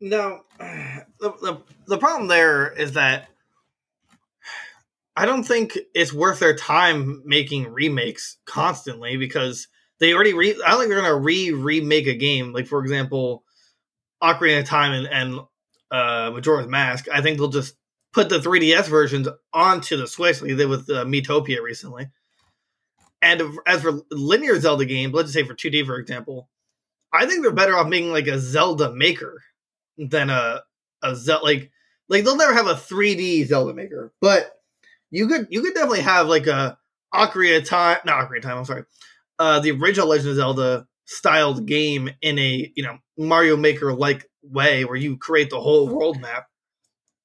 No, 0.00 0.40
the, 0.58 1.04
the 1.20 1.62
the 1.86 1.98
problem 1.98 2.28
there 2.28 2.70
is 2.70 2.92
that 2.92 3.28
I 5.16 5.26
don't 5.26 5.42
think 5.42 5.76
it's 5.94 6.12
worth 6.12 6.38
their 6.38 6.54
time 6.54 7.22
making 7.24 7.72
remakes 7.72 8.36
constantly 8.44 9.16
because 9.16 9.68
they 9.98 10.14
already 10.14 10.34
re. 10.34 10.50
I 10.64 10.70
don't 10.70 10.80
think 10.80 10.90
they're 10.90 11.00
gonna 11.00 11.16
re 11.16 11.50
remake 11.50 12.06
a 12.06 12.14
game. 12.14 12.52
Like 12.52 12.66
for 12.66 12.80
example, 12.80 13.42
Ocarina 14.22 14.60
of 14.60 14.66
Time 14.66 14.92
and, 14.92 15.06
and 15.06 15.40
uh, 15.90 16.30
Majora's 16.32 16.68
Mask. 16.68 17.08
I 17.12 17.20
think 17.20 17.38
they'll 17.38 17.48
just 17.48 17.74
put 18.12 18.28
the 18.28 18.38
3DS 18.38 18.88
versions 18.88 19.28
onto 19.52 19.96
the 19.96 20.06
Switch, 20.06 20.40
like 20.40 20.50
they 20.50 20.56
did 20.56 20.68
with 20.68 20.88
uh, 20.90 21.04
Miitopia 21.04 21.60
recently. 21.62 22.08
And 23.20 23.42
as 23.66 23.82
for 23.82 24.00
linear 24.10 24.58
Zelda 24.60 24.84
games, 24.84 25.12
let's 25.12 25.32
just 25.32 25.34
say 25.34 25.42
for 25.42 25.54
2D, 25.54 25.84
for 25.84 25.98
example, 25.98 26.48
I 27.12 27.26
think 27.26 27.42
they're 27.42 27.50
better 27.50 27.76
off 27.76 27.88
making 27.88 28.12
like 28.12 28.28
a 28.28 28.38
Zelda 28.38 28.92
Maker 28.92 29.42
than 29.98 30.30
a 30.30 30.62
a 31.02 31.14
Zelda 31.14 31.44
like 31.44 31.70
like 32.08 32.24
they'll 32.24 32.36
never 32.36 32.54
have 32.54 32.66
a 32.66 32.74
3D 32.74 33.46
Zelda 33.46 33.74
Maker, 33.74 34.12
but 34.20 34.52
you 35.10 35.28
could 35.28 35.48
you 35.50 35.62
could 35.62 35.74
definitely 35.74 36.02
have 36.02 36.28
like 36.28 36.46
a 36.46 36.78
Ocarina 37.14 37.64
Time, 37.64 37.98
not 38.04 38.28
Ocarina 38.28 38.42
Time. 38.42 38.58
I'm 38.58 38.64
sorry, 38.64 38.84
uh, 39.38 39.60
the 39.60 39.72
original 39.72 40.08
Legend 40.08 40.30
of 40.30 40.36
Zelda 40.36 40.86
styled 41.04 41.66
game 41.66 42.10
in 42.20 42.38
a 42.38 42.72
you 42.74 42.82
know 42.82 42.98
Mario 43.16 43.56
Maker 43.56 43.94
like 43.94 44.28
way 44.42 44.84
where 44.84 44.96
you 44.96 45.16
create 45.16 45.50
the 45.50 45.60
whole 45.60 45.88
world 45.88 46.20
map 46.20 46.46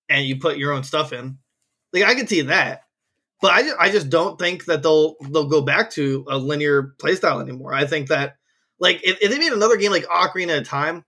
and 0.09 0.25
you 0.25 0.39
put 0.39 0.57
your 0.57 0.73
own 0.73 0.83
stuff 0.83 1.13
in. 1.13 1.37
Like 1.91 2.03
I 2.03 2.15
can 2.15 2.27
see 2.27 2.41
that, 2.41 2.83
but 3.41 3.51
I 3.51 3.61
just, 3.63 3.75
I 3.79 3.91
just 3.91 4.09
don't 4.09 4.39
think 4.39 4.65
that 4.65 4.83
they'll 4.83 5.15
they'll 5.21 5.47
go 5.47 5.61
back 5.61 5.91
to 5.91 6.25
a 6.29 6.37
linear 6.37 6.95
playstyle 6.97 7.41
anymore. 7.41 7.73
I 7.73 7.85
think 7.85 8.09
that 8.09 8.37
like 8.79 9.01
if, 9.03 9.21
if 9.21 9.29
they 9.29 9.39
made 9.39 9.53
another 9.53 9.77
game 9.77 9.91
like 9.91 10.05
Ocarina 10.05 10.59
of 10.59 10.67
Time, 10.67 11.05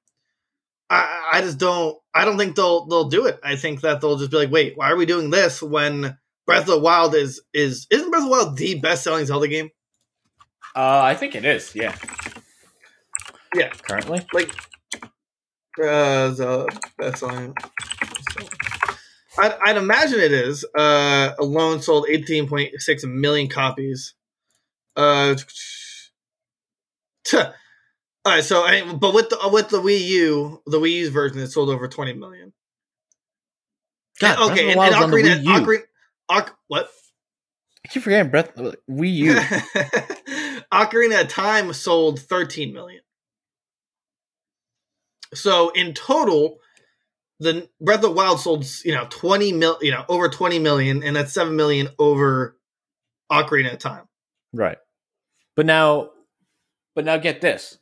I, 0.90 1.30
I 1.34 1.42
just 1.42 1.58
don't 1.58 1.98
I 2.14 2.26
don't 2.26 2.38
think 2.38 2.56
they'll 2.56 2.86
they'll 2.86 3.10
do 3.10 3.26
it. 3.26 3.40
I 3.44 3.56
think 3.56 3.82
that 3.82 4.02
they'll 4.02 4.18
just 4.18 4.32
be 4.32 4.38
like, 4.38 4.52
wait, 4.52 4.74
why 4.78 4.92
are 4.92 4.96
we 4.96 5.06
doing 5.06 5.30
this 5.30 5.62
when 5.62 6.18
Breath 6.46 6.62
of 6.62 6.68
the 6.68 6.80
Wild 6.80 7.16
is 7.16 7.42
is 7.54 7.88
isn't 7.90 8.10
Breath 8.12 8.24
of 8.24 8.30
the 8.30 8.32
Wild 8.32 8.58
the 8.58 8.80
best 8.80 9.04
selling 9.04 9.26
Zelda 9.26 9.48
game? 9.48 9.70
Uh, 10.76 11.02
I 11.02 11.16
think 11.16 11.36
it 11.36 11.46
is. 11.46 11.74
Yeah. 11.76 11.96
Yeah. 13.56 13.70
Currently, 13.70 14.26
Like 14.34 14.52
uh 15.82 16.30
the 16.30 16.80
best 16.98 17.20
selling. 17.20 17.54
I'd, 19.38 19.54
I'd 19.66 19.78
imagine 19.78 20.20
it 20.20 20.32
is. 20.32 20.66
Uh, 20.78 21.32
alone 21.40 21.82
sold 21.82 22.06
18.6 22.10 23.04
million 23.14 23.50
copies. 23.50 24.14
Uh, 24.96 25.36
all 28.26 28.34
right. 28.34 28.44
So, 28.44 28.64
I, 28.64 28.92
but 28.94 29.14
with 29.14 29.30
the 29.30 29.38
with 29.52 29.70
the 29.70 29.80
Wii 29.82 30.02
U, 30.02 30.62
the 30.66 30.80
Wii 30.80 30.92
U's 30.94 31.10
version, 31.10 31.40
it 31.40 31.48
sold 31.48 31.70
over 31.70 31.88
20 31.88 32.14
million. 32.14 32.54
God, 34.20 34.40
And- 34.40 34.52
okay, 34.52 34.72
and, 34.72 34.80
and 34.80 34.96
Ocarina, 34.96 35.44
Ocarina, 35.44 35.84
Oc, 36.30 36.58
what? 36.68 36.90
I 37.86 37.88
keep 37.88 38.02
forgetting 38.02 38.32
Breath 38.32 38.56
Wii 38.56 39.14
U. 39.14 39.36
Ocarina 40.74 41.22
of 41.22 41.28
Time 41.28 41.72
sold 41.74 42.20
13 42.20 42.74
million. 42.74 43.02
So 45.36 45.70
in 45.70 45.94
total, 45.94 46.58
the 47.40 47.70
Breath 47.80 47.98
of 47.98 48.02
the 48.04 48.12
Wild 48.12 48.40
sold 48.40 48.66
you 48.84 48.96
know 48.96 49.06
20 49.10 49.52
mil, 49.54 49.78
you 49.82 49.92
know 49.92 50.04
over 50.10 50.30
20 50.30 50.58
million, 50.58 51.04
and 51.04 51.16
that's 51.16 51.32
7 51.34 51.56
million 51.56 51.90
over 52.00 52.58
Ocarina 53.32 53.74
of 53.74 53.80
Time. 53.80 54.06
Right. 54.52 54.78
But 55.56 55.68
now 55.68 56.10
but 56.96 57.06
now 57.06 57.18
get 57.18 57.42
this. 57.42 57.78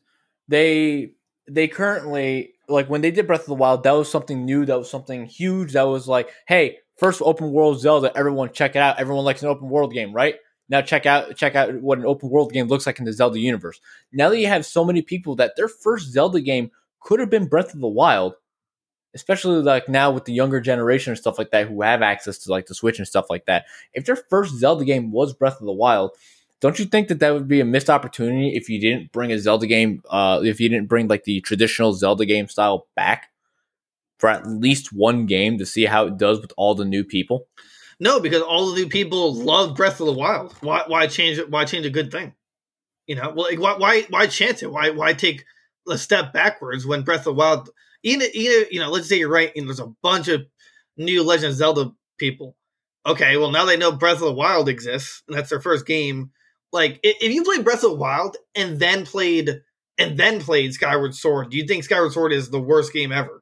They 0.48 1.14
they 1.48 1.68
currently 1.68 2.54
like 2.68 2.90
when 2.90 3.02
they 3.02 3.12
did 3.12 3.28
Breath 3.28 3.42
of 3.42 3.48
the 3.48 3.56
Wild, 3.56 3.84
that 3.84 3.92
was 3.92 4.10
something 4.10 4.46
new, 4.46 4.66
that 4.66 4.78
was 4.78 4.90
something 4.90 5.26
huge, 5.26 5.74
that 5.74 5.84
was 5.84 6.08
like, 6.08 6.30
hey, 6.48 6.78
first 6.98 7.22
open 7.22 7.52
world 7.52 7.80
Zelda, 7.80 8.12
everyone 8.16 8.52
check 8.54 8.76
it 8.76 8.80
out. 8.80 9.00
Everyone 9.00 9.26
likes 9.26 9.44
an 9.44 9.50
open 9.50 9.70
world 9.70 9.94
game, 9.94 10.14
right? 10.14 10.36
Now 10.70 10.82
check 10.82 11.06
out 11.06 11.36
check 11.36 11.56
out 11.56 11.74
what 11.82 12.00
an 12.00 12.06
open 12.06 12.30
world 12.30 12.54
game 12.54 12.68
looks 12.68 12.86
like 12.86 13.00
in 13.00 13.06
the 13.06 13.14
Zelda 13.14 13.40
universe. 13.40 13.80
Now 14.12 14.30
that 14.30 14.40
you 14.40 14.48
have 14.48 14.66
so 14.66 14.86
many 14.86 15.02
people 15.02 15.36
that 15.36 15.54
their 15.56 15.68
first 15.68 16.12
Zelda 16.12 16.42
game 16.42 16.72
could 17.02 17.20
have 17.20 17.30
been 17.30 17.48
Breath 17.48 17.74
of 17.74 17.82
the 17.82 17.88
Wild, 17.88 18.36
especially 19.14 19.62
like 19.62 19.90
now 19.90 20.12
with 20.12 20.26
the 20.26 20.34
younger 20.34 20.62
generation 20.62 21.12
and 21.12 21.20
stuff 21.20 21.38
like 21.38 21.52
that 21.52 21.68
who 21.68 21.82
have 21.82 22.02
access 22.02 22.38
to 22.40 22.52
like 22.52 22.68
the 22.68 22.76
Switch 22.76 22.98
and 22.98 23.08
stuff 23.08 23.30
like 23.30 23.46
that. 23.46 23.66
If 23.94 24.06
their 24.06 24.16
first 24.16 24.56
Zelda 24.56 24.86
game 24.86 25.12
was 25.12 25.34
Breath 25.34 25.60
of 25.60 25.66
the 25.66 25.74
Wild, 25.74 26.12
don't 26.64 26.80
you 26.80 26.86
think 26.86 27.10
that 27.10 27.20
that 27.20 27.34
would 27.34 27.50
be 27.50 27.60
a 27.60 27.66
missed 27.66 27.90
opportunity 27.90 28.56
if 28.56 28.70
you 28.70 28.80
didn't 28.80 29.12
bring 29.12 29.34
a 29.34 29.38
Zelda 29.38 29.68
game, 29.68 30.02
uh, 30.10 30.40
if 30.46 30.62
you 30.62 30.70
didn't 30.70 30.88
bring 30.88 31.10
like 31.10 31.26
the 31.26 31.42
traditional 31.42 31.92
Zelda 31.92 32.26
game 32.26 32.48
style 32.48 32.88
back 32.96 33.32
for 34.18 34.30
at 34.30 34.48
least 34.48 34.94
one 34.94 35.26
game 35.26 35.58
to 35.58 35.66
see 35.66 35.84
how 35.84 36.06
it 36.06 36.16
does 36.16 36.40
with 36.40 36.54
all 36.56 36.74
the 36.74 36.86
new 36.86 37.04
people? 37.04 37.50
No, 38.00 38.22
because 38.22 38.42
all 38.42 38.72
the 38.72 38.80
new 38.80 38.88
people 38.88 39.34
love 39.34 39.76
Breath 39.76 40.00
of 40.00 40.06
the 40.06 40.14
Wild. 40.14 40.54
Why 40.62 40.86
why 40.88 41.08
change 41.08 41.38
it? 41.38 41.52
Why 41.52 41.66
change 41.66 41.86
a 41.86 41.90
good 41.90 42.14
thing? 42.14 42.34
You 43.08 43.18
know, 43.18 43.34
well, 43.36 43.48
like, 43.50 43.60
why 43.60 43.76
why 43.76 44.02
why 44.10 44.28
chance 44.28 44.64
it? 44.64 44.72
Why 44.72 44.92
why 44.92 45.12
take 45.12 45.44
a 45.90 45.98
step 45.98 46.32
backwards 46.32 46.86
when 46.86 47.02
Breath 47.02 47.20
of 47.20 47.26
the 47.26 47.34
Wild? 47.34 47.72
Even 48.04 48.30
even 48.34 48.68
you 48.72 48.80
know, 48.80 48.90
let's 48.90 49.10
say 49.10 49.20
you're 49.20 49.30
right, 49.30 49.52
and 49.54 49.68
there's 49.68 49.82
a 49.82 49.94
bunch 50.02 50.30
of 50.30 50.46
new 50.96 51.24
Legend 51.24 51.50
of 51.50 51.56
Zelda 51.58 51.92
people. 52.18 52.56
Okay, 53.06 53.36
well 53.36 53.52
now 53.52 53.66
they 53.66 53.76
know 53.76 53.92
Breath 53.92 54.22
of 54.22 54.22
the 54.22 54.32
Wild 54.32 54.70
exists, 54.70 55.24
and 55.28 55.38
that's 55.38 55.50
their 55.50 55.60
first 55.60 55.86
game. 55.86 56.32
Like, 56.74 57.00
if 57.04 57.32
you 57.32 57.44
played 57.44 57.64
Breath 57.64 57.84
of 57.84 57.92
the 57.92 57.96
Wild 57.96 58.36
and 58.56 58.80
then 58.80 59.06
played 59.06 59.62
and 60.00 60.18
then 60.18 60.42
played 60.42 60.74
Skyward 60.74 61.14
Sword, 61.14 61.52
do 61.52 61.58
you 61.58 61.68
think 61.68 61.84
Skyward 61.84 62.12
Sword 62.12 62.34
is 62.34 62.50
the 62.50 62.60
worst 62.60 62.92
game 62.92 63.12
ever? 63.12 63.42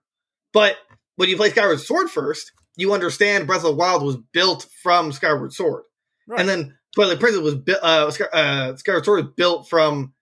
But 0.54 0.76
when 1.16 1.30
you 1.30 1.38
play 1.38 1.50
Skyward 1.50 1.80
Sword 1.80 2.10
first, 2.10 2.52
you 2.76 2.94
understand 2.94 3.48
Breath 3.48 3.60
of 3.60 3.72
the 3.72 3.74
Wild 3.74 4.04
was 4.04 4.18
built 4.34 4.68
from 4.84 5.14
Skyward 5.14 5.54
Sword, 5.54 5.84
and 6.38 6.48
then 6.48 6.78
Twilight 6.94 7.22
Princess 7.22 7.42
was 7.42 7.56
built. 7.56 7.80
Uh, 7.82 8.12
Sky- 8.12 8.26
uh, 8.34 8.76
Skyward 8.76 9.06
Sword 9.06 9.26
was 9.26 9.34
built 9.38 9.70
from 9.70 10.14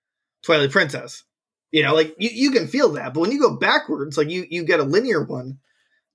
Twilight 0.44 0.72
Princess. 0.72 1.24
You 1.72 1.84
know, 1.84 1.96
like 1.96 2.16
you, 2.20 2.30
you 2.32 2.52
can 2.52 2.68
feel 2.68 2.90
that, 2.94 3.14
but 3.14 3.22
when 3.22 3.32
you 3.32 3.40
go 3.40 3.56
backwards, 3.56 4.18
like 4.18 4.30
you 4.30 4.46
you 4.50 4.64
get 4.64 4.80
a 4.80 4.84
linear 4.84 5.24
one, 5.24 5.58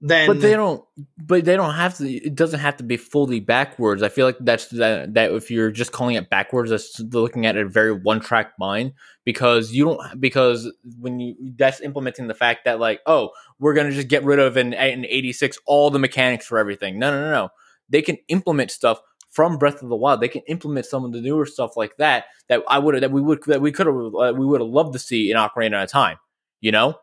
then 0.01 0.27
but 0.27 0.41
they 0.41 0.53
don't. 0.53 0.85
But 1.17 1.45
they 1.45 1.57
don't 1.57 1.75
have 1.75 1.97
to. 1.99 2.11
It 2.11 2.35
doesn't 2.35 2.61
have 2.61 2.77
to 2.79 2.85
be 2.85 2.97
fully 2.97 3.41
backwards. 3.41 4.03
I 4.03 4.09
feel 4.09 4.27
like 4.27 4.37
that's 4.41 4.69
that. 4.69 5.15
That 5.15 5.33
if 5.33 5.51
you're 5.51 5.71
just 5.71 5.93
calling 5.93 6.17
it 6.17 6.29
backwards, 6.29 6.71
that's 6.71 7.01
looking 7.01 7.47
at 7.47 7.57
a 7.57 7.67
very 7.67 7.93
one 7.93 8.21
track 8.21 8.53
mind 8.59 8.93
because 9.25 9.73
you 9.73 9.85
don't. 9.85 10.21
Because 10.21 10.71
when 10.99 11.21
you 11.21 11.37
that's 11.57 11.81
implementing 11.81 12.27
the 12.27 12.35
fact 12.35 12.65
that 12.65 12.81
like, 12.81 13.01
oh, 13.07 13.31
we're 13.59 13.75
gonna 13.75 13.93
just 13.93 14.09
get 14.09 14.25
rid 14.25 14.39
of 14.39 14.57
in 14.57 14.73
in 14.75 15.07
'86 15.07 15.59
all 15.67 15.91
the 15.91 15.99
mechanics 15.99 16.47
for 16.47 16.59
everything. 16.59 16.99
No, 16.99 17.11
no, 17.11 17.21
no, 17.23 17.31
no. 17.31 17.49
They 17.89 18.03
can 18.03 18.19
implement 18.29 18.71
stuff 18.71 19.01
from 19.31 19.59
Breath 19.59 19.83
of 19.83 19.89
the 19.89 19.97
Wild. 19.97 20.21
They 20.21 20.29
can 20.29 20.43
implement 20.49 20.87
some 20.87 21.05
of 21.05 21.13
the 21.13 21.21
newer 21.21 21.47
stuff 21.47 21.77
like 21.77 21.97
that 21.97 22.27
that 22.49 22.63
I 22.69 22.79
would 22.79 23.03
that 23.03 23.11
we 23.11 23.21
would 23.21 23.43
that 23.45 23.61
we 23.61 23.73
could 23.73 23.87
have 23.87 23.97
uh, 23.97 24.33
we 24.37 24.45
would 24.45 24.61
have 24.61 24.71
loved 24.71 24.93
to 24.93 24.99
see 24.99 25.31
in 25.31 25.37
Ocarina 25.37 25.83
of 25.83 25.91
Time. 25.91 26.19
You 26.61 26.73
know, 26.73 26.95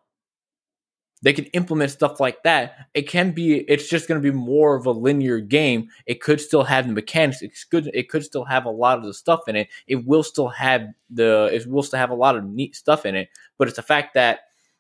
they 1.24 1.34
can 1.34 1.46
implement 1.46 1.92
stuff 1.92 2.20
like 2.20 2.42
that. 2.44 2.88
It 2.94 3.04
can 3.04 3.32
be. 3.32 3.60
It's 3.60 3.88
just 3.88 4.08
going 4.08 4.22
to 4.22 4.32
be 4.32 4.36
more 4.36 4.76
of 4.76 4.86
a 4.88 4.92
linear 4.92 5.40
game. 5.40 5.90
It 6.08 6.20
could 6.20 6.42
still 6.42 6.64
have 6.64 6.88
the 6.88 6.94
mechanics. 6.94 7.42
It's 7.42 7.64
good. 7.64 7.92
It 7.94 8.10
could 8.10 8.24
still 8.24 8.46
have 8.46 8.66
a 8.66 8.72
lot 8.72 8.98
of 8.98 9.06
the 9.06 9.14
stuff 9.14 9.42
in 9.48 9.56
it. 9.56 9.70
It 9.88 10.06
will 10.06 10.24
still 10.24 10.50
have 10.50 10.88
the. 11.10 11.50
It 11.54 11.68
will 11.68 11.84
still 11.84 12.00
have 12.00 12.10
a 12.10 12.16
lot 12.16 12.36
of 12.36 12.44
neat 12.46 12.76
stuff 12.76 13.06
in 13.06 13.16
it. 13.16 13.30
But 13.60 13.68
it's 13.68 13.78
the 13.78 13.84
fact 13.84 14.16
that 14.16 14.40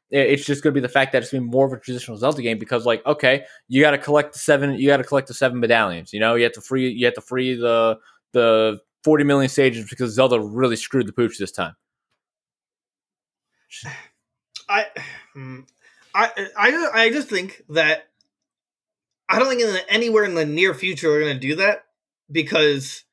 it's 0.09 0.45
just 0.45 0.63
going 0.63 0.73
to 0.73 0.81
be 0.81 0.81
the 0.81 0.91
fact 0.91 1.11
that 1.13 1.21
it's 1.21 1.31
going 1.31 1.43
to 1.43 1.47
be 1.47 1.51
more 1.51 1.67
of 1.67 1.73
a 1.73 1.79
traditional 1.79 2.17
Zelda 2.17 2.41
game 2.41 2.57
because, 2.57 2.85
like, 2.85 3.05
okay, 3.05 3.45
you 3.67 3.81
got 3.81 3.91
to 3.91 3.97
collect 3.99 4.33
the 4.33 4.39
seven. 4.39 4.73
You 4.73 4.87
got 4.87 4.97
to 4.97 5.03
collect 5.03 5.27
the 5.27 5.35
seven 5.35 5.59
medallions. 5.59 6.11
You 6.11 6.19
know, 6.19 6.33
you 6.35 6.43
have 6.43 6.53
to 6.53 6.61
free. 6.61 6.89
You 6.89 7.05
have 7.05 7.15
to 7.15 7.21
free 7.21 7.53
the 7.53 7.99
the 8.33 8.79
forty 9.03 9.23
million 9.23 9.49
stages 9.49 9.87
because 9.87 10.13
Zelda 10.13 10.39
really 10.39 10.75
screwed 10.75 11.07
the 11.07 11.13
pooch 11.13 11.37
this 11.37 11.51
time. 11.51 11.75
I, 14.69 14.85
hmm, 15.33 15.61
I, 16.13 16.49
I, 16.57 16.89
I 16.93 17.09
just 17.09 17.27
think 17.27 17.63
that 17.69 18.07
I 19.29 19.39
don't 19.39 19.49
think 19.49 19.61
in 19.61 19.73
the, 19.73 19.89
anywhere 19.91 20.23
in 20.23 20.35
the 20.35 20.45
near 20.45 20.73
future 20.73 21.09
they're 21.09 21.21
going 21.21 21.39
to 21.39 21.47
do 21.47 21.55
that 21.55 21.85
because 22.31 23.03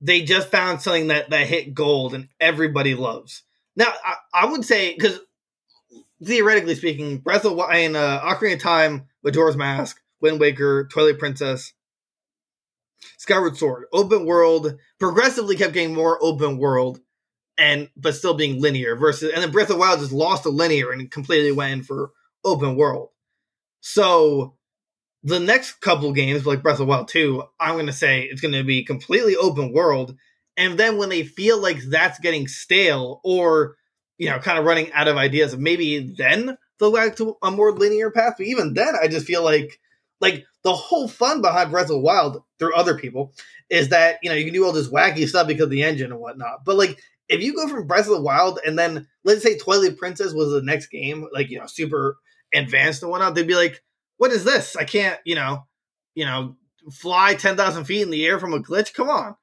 they 0.00 0.22
just 0.22 0.48
found 0.48 0.80
something 0.80 1.08
that 1.08 1.30
that 1.30 1.46
hit 1.46 1.74
gold 1.74 2.14
and 2.14 2.28
everybody 2.40 2.94
loves. 2.94 3.42
Now, 3.76 3.92
I, 4.04 4.16
I 4.32 4.46
would 4.46 4.64
say 4.64 4.94
because 4.94 5.20
theoretically 6.22 6.74
speaking, 6.74 7.18
Breath 7.18 7.44
of 7.44 7.50
the 7.50 7.56
Wild 7.56 7.74
and 7.74 7.96
uh, 7.96 8.20
Ocarina 8.24 8.54
of 8.54 8.60
Time, 8.60 9.08
Majora's 9.22 9.56
Mask, 9.56 10.00
Wind 10.20 10.40
Waker, 10.40 10.86
Twilight 10.86 11.18
Princess, 11.18 11.72
Skyward 13.18 13.56
Sword, 13.56 13.86
open 13.92 14.24
world, 14.26 14.78
progressively 14.98 15.56
kept 15.56 15.74
getting 15.74 15.94
more 15.94 16.18
open 16.22 16.58
world 16.58 17.00
and 17.56 17.88
but 17.96 18.14
still 18.14 18.34
being 18.34 18.60
linear 18.60 18.96
versus 18.96 19.32
and 19.32 19.42
then 19.42 19.50
Breath 19.50 19.70
of 19.70 19.76
the 19.76 19.80
Wild 19.80 20.00
just 20.00 20.12
lost 20.12 20.42
the 20.44 20.50
linear 20.50 20.90
and 20.90 21.10
completely 21.10 21.52
went 21.52 21.72
in 21.72 21.82
for 21.82 22.10
open 22.44 22.76
world. 22.76 23.10
So 23.80 24.54
the 25.22 25.40
next 25.40 25.80
couple 25.80 26.12
games, 26.12 26.46
like 26.46 26.62
Breath 26.62 26.74
of 26.74 26.78
the 26.80 26.84
Wild 26.86 27.08
2, 27.08 27.42
I'm 27.60 27.76
gonna 27.76 27.92
say 27.92 28.22
it's 28.22 28.40
gonna 28.40 28.64
be 28.64 28.84
completely 28.84 29.36
open 29.36 29.72
world. 29.72 30.16
And 30.56 30.78
then 30.78 30.98
when 30.98 31.08
they 31.08 31.24
feel 31.24 31.60
like 31.60 31.82
that's 31.82 32.18
getting 32.20 32.46
stale 32.46 33.20
or 33.24 33.76
you 34.18 34.30
know, 34.30 34.38
kind 34.38 34.58
of 34.58 34.64
running 34.64 34.92
out 34.92 35.08
of 35.08 35.16
ideas, 35.16 35.56
maybe 35.56 35.98
then 36.16 36.56
they'll 36.78 36.90
go 36.90 36.96
back 36.96 37.16
to 37.16 37.36
a 37.42 37.50
more 37.50 37.72
linear 37.72 38.10
path. 38.10 38.34
But 38.38 38.46
even 38.46 38.74
then, 38.74 38.94
I 39.00 39.08
just 39.08 39.26
feel 39.26 39.42
like 39.42 39.80
like 40.20 40.44
the 40.62 40.74
whole 40.74 41.08
fun 41.08 41.42
behind 41.42 41.70
Breath 41.70 41.84
of 41.84 41.90
the 41.90 41.98
Wild 41.98 42.42
through 42.58 42.74
other 42.74 42.96
people 42.96 43.32
is 43.70 43.88
that 43.88 44.18
you 44.22 44.30
know 44.30 44.36
you 44.36 44.44
can 44.44 44.54
do 44.54 44.64
all 44.64 44.72
this 44.72 44.88
wacky 44.88 45.26
stuff 45.26 45.46
because 45.46 45.64
of 45.64 45.70
the 45.70 45.82
engine 45.82 46.12
and 46.12 46.20
whatnot. 46.20 46.64
But 46.64 46.76
like 46.76 46.98
if 47.28 47.42
you 47.42 47.54
go 47.54 47.68
from 47.68 47.86
Breath 47.86 48.06
of 48.06 48.12
the 48.12 48.20
Wild 48.20 48.58
and 48.66 48.78
then 48.78 49.08
let's 49.24 49.42
say 49.42 49.56
Twilight 49.58 49.96
Princess 49.96 50.32
was 50.34 50.50
the 50.50 50.62
next 50.62 50.88
game, 50.88 51.26
like 51.32 51.50
you 51.50 51.58
know, 51.58 51.66
super 51.66 52.16
advanced 52.54 53.02
and 53.02 53.10
whatnot, 53.10 53.34
they'd 53.34 53.46
be 53.46 53.54
like, 53.54 53.82
"What 54.18 54.30
is 54.32 54.44
this? 54.44 54.76
I 54.76 54.84
can't, 54.84 55.18
you 55.24 55.34
know, 55.34 55.66
you 56.14 56.24
know, 56.24 56.56
fly 56.92 57.34
ten 57.34 57.56
thousand 57.56 57.84
feet 57.84 58.02
in 58.02 58.10
the 58.10 58.26
air 58.26 58.38
from 58.38 58.52
a 58.52 58.60
glitch. 58.60 58.92
Come 58.94 59.08
on." 59.08 59.36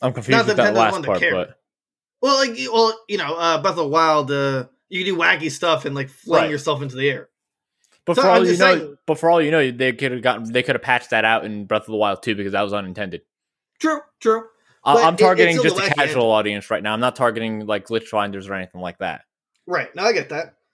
I'm 0.00 0.12
confused 0.12 0.36
Not 0.36 0.46
with 0.46 0.56
that 0.58 0.74
last 0.74 1.02
part, 1.04 1.20
care. 1.20 1.32
but 1.32 1.58
Well, 2.20 2.36
like, 2.36 2.56
well, 2.72 2.98
you 3.08 3.18
know, 3.18 3.34
uh, 3.36 3.60
Breath 3.60 3.72
of 3.72 3.76
the 3.78 3.86
Wild, 3.88 4.30
uh, 4.30 4.66
you 4.88 5.04
can 5.04 5.14
do 5.14 5.20
wacky 5.20 5.50
stuff 5.50 5.84
and 5.84 5.94
like 5.94 6.08
fling 6.08 6.42
Right. 6.42 6.50
yourself 6.50 6.82
into 6.82 6.96
the 6.96 7.08
air. 7.10 7.28
But 8.04 8.14
So 8.16 8.22
for 8.22 8.28
all 8.28 8.38
you 8.40 8.46
just 8.46 8.60
know, 8.60 8.74
saying- 8.78 8.98
but 9.06 9.18
for 9.18 9.30
all 9.30 9.42
you 9.42 9.50
know, 9.50 9.70
they 9.70 9.92
could 9.92 10.12
have 10.12 10.22
gotten 10.22 10.52
they 10.52 10.62
could 10.62 10.74
have 10.76 10.82
patched 10.82 11.10
that 11.10 11.24
out 11.24 11.44
in 11.44 11.66
Breath 11.66 11.82
of 11.82 11.86
the 11.88 11.96
Wild 11.96 12.22
too 12.22 12.34
because 12.34 12.52
that 12.52 12.62
was 12.62 12.72
unintended. 12.72 13.22
True, 13.80 14.00
true. 14.20 14.44
But 14.84 15.04
I'm 15.04 15.16
targeting 15.16 15.60
just 15.62 15.78
a 15.78 15.94
casual 15.94 16.30
audience 16.30 16.70
right 16.70 16.82
now. 16.82 16.92
I'm 16.92 17.00
not 17.00 17.16
targeting 17.16 17.66
like 17.66 17.86
glitch 17.86 18.06
finders 18.06 18.48
or 18.48 18.54
anything 18.54 18.80
like 18.80 18.98
that. 18.98 19.22
Right. 19.66 19.94
Now 19.94 20.04
I 20.04 20.12
get 20.12 20.30
that. 20.30 20.54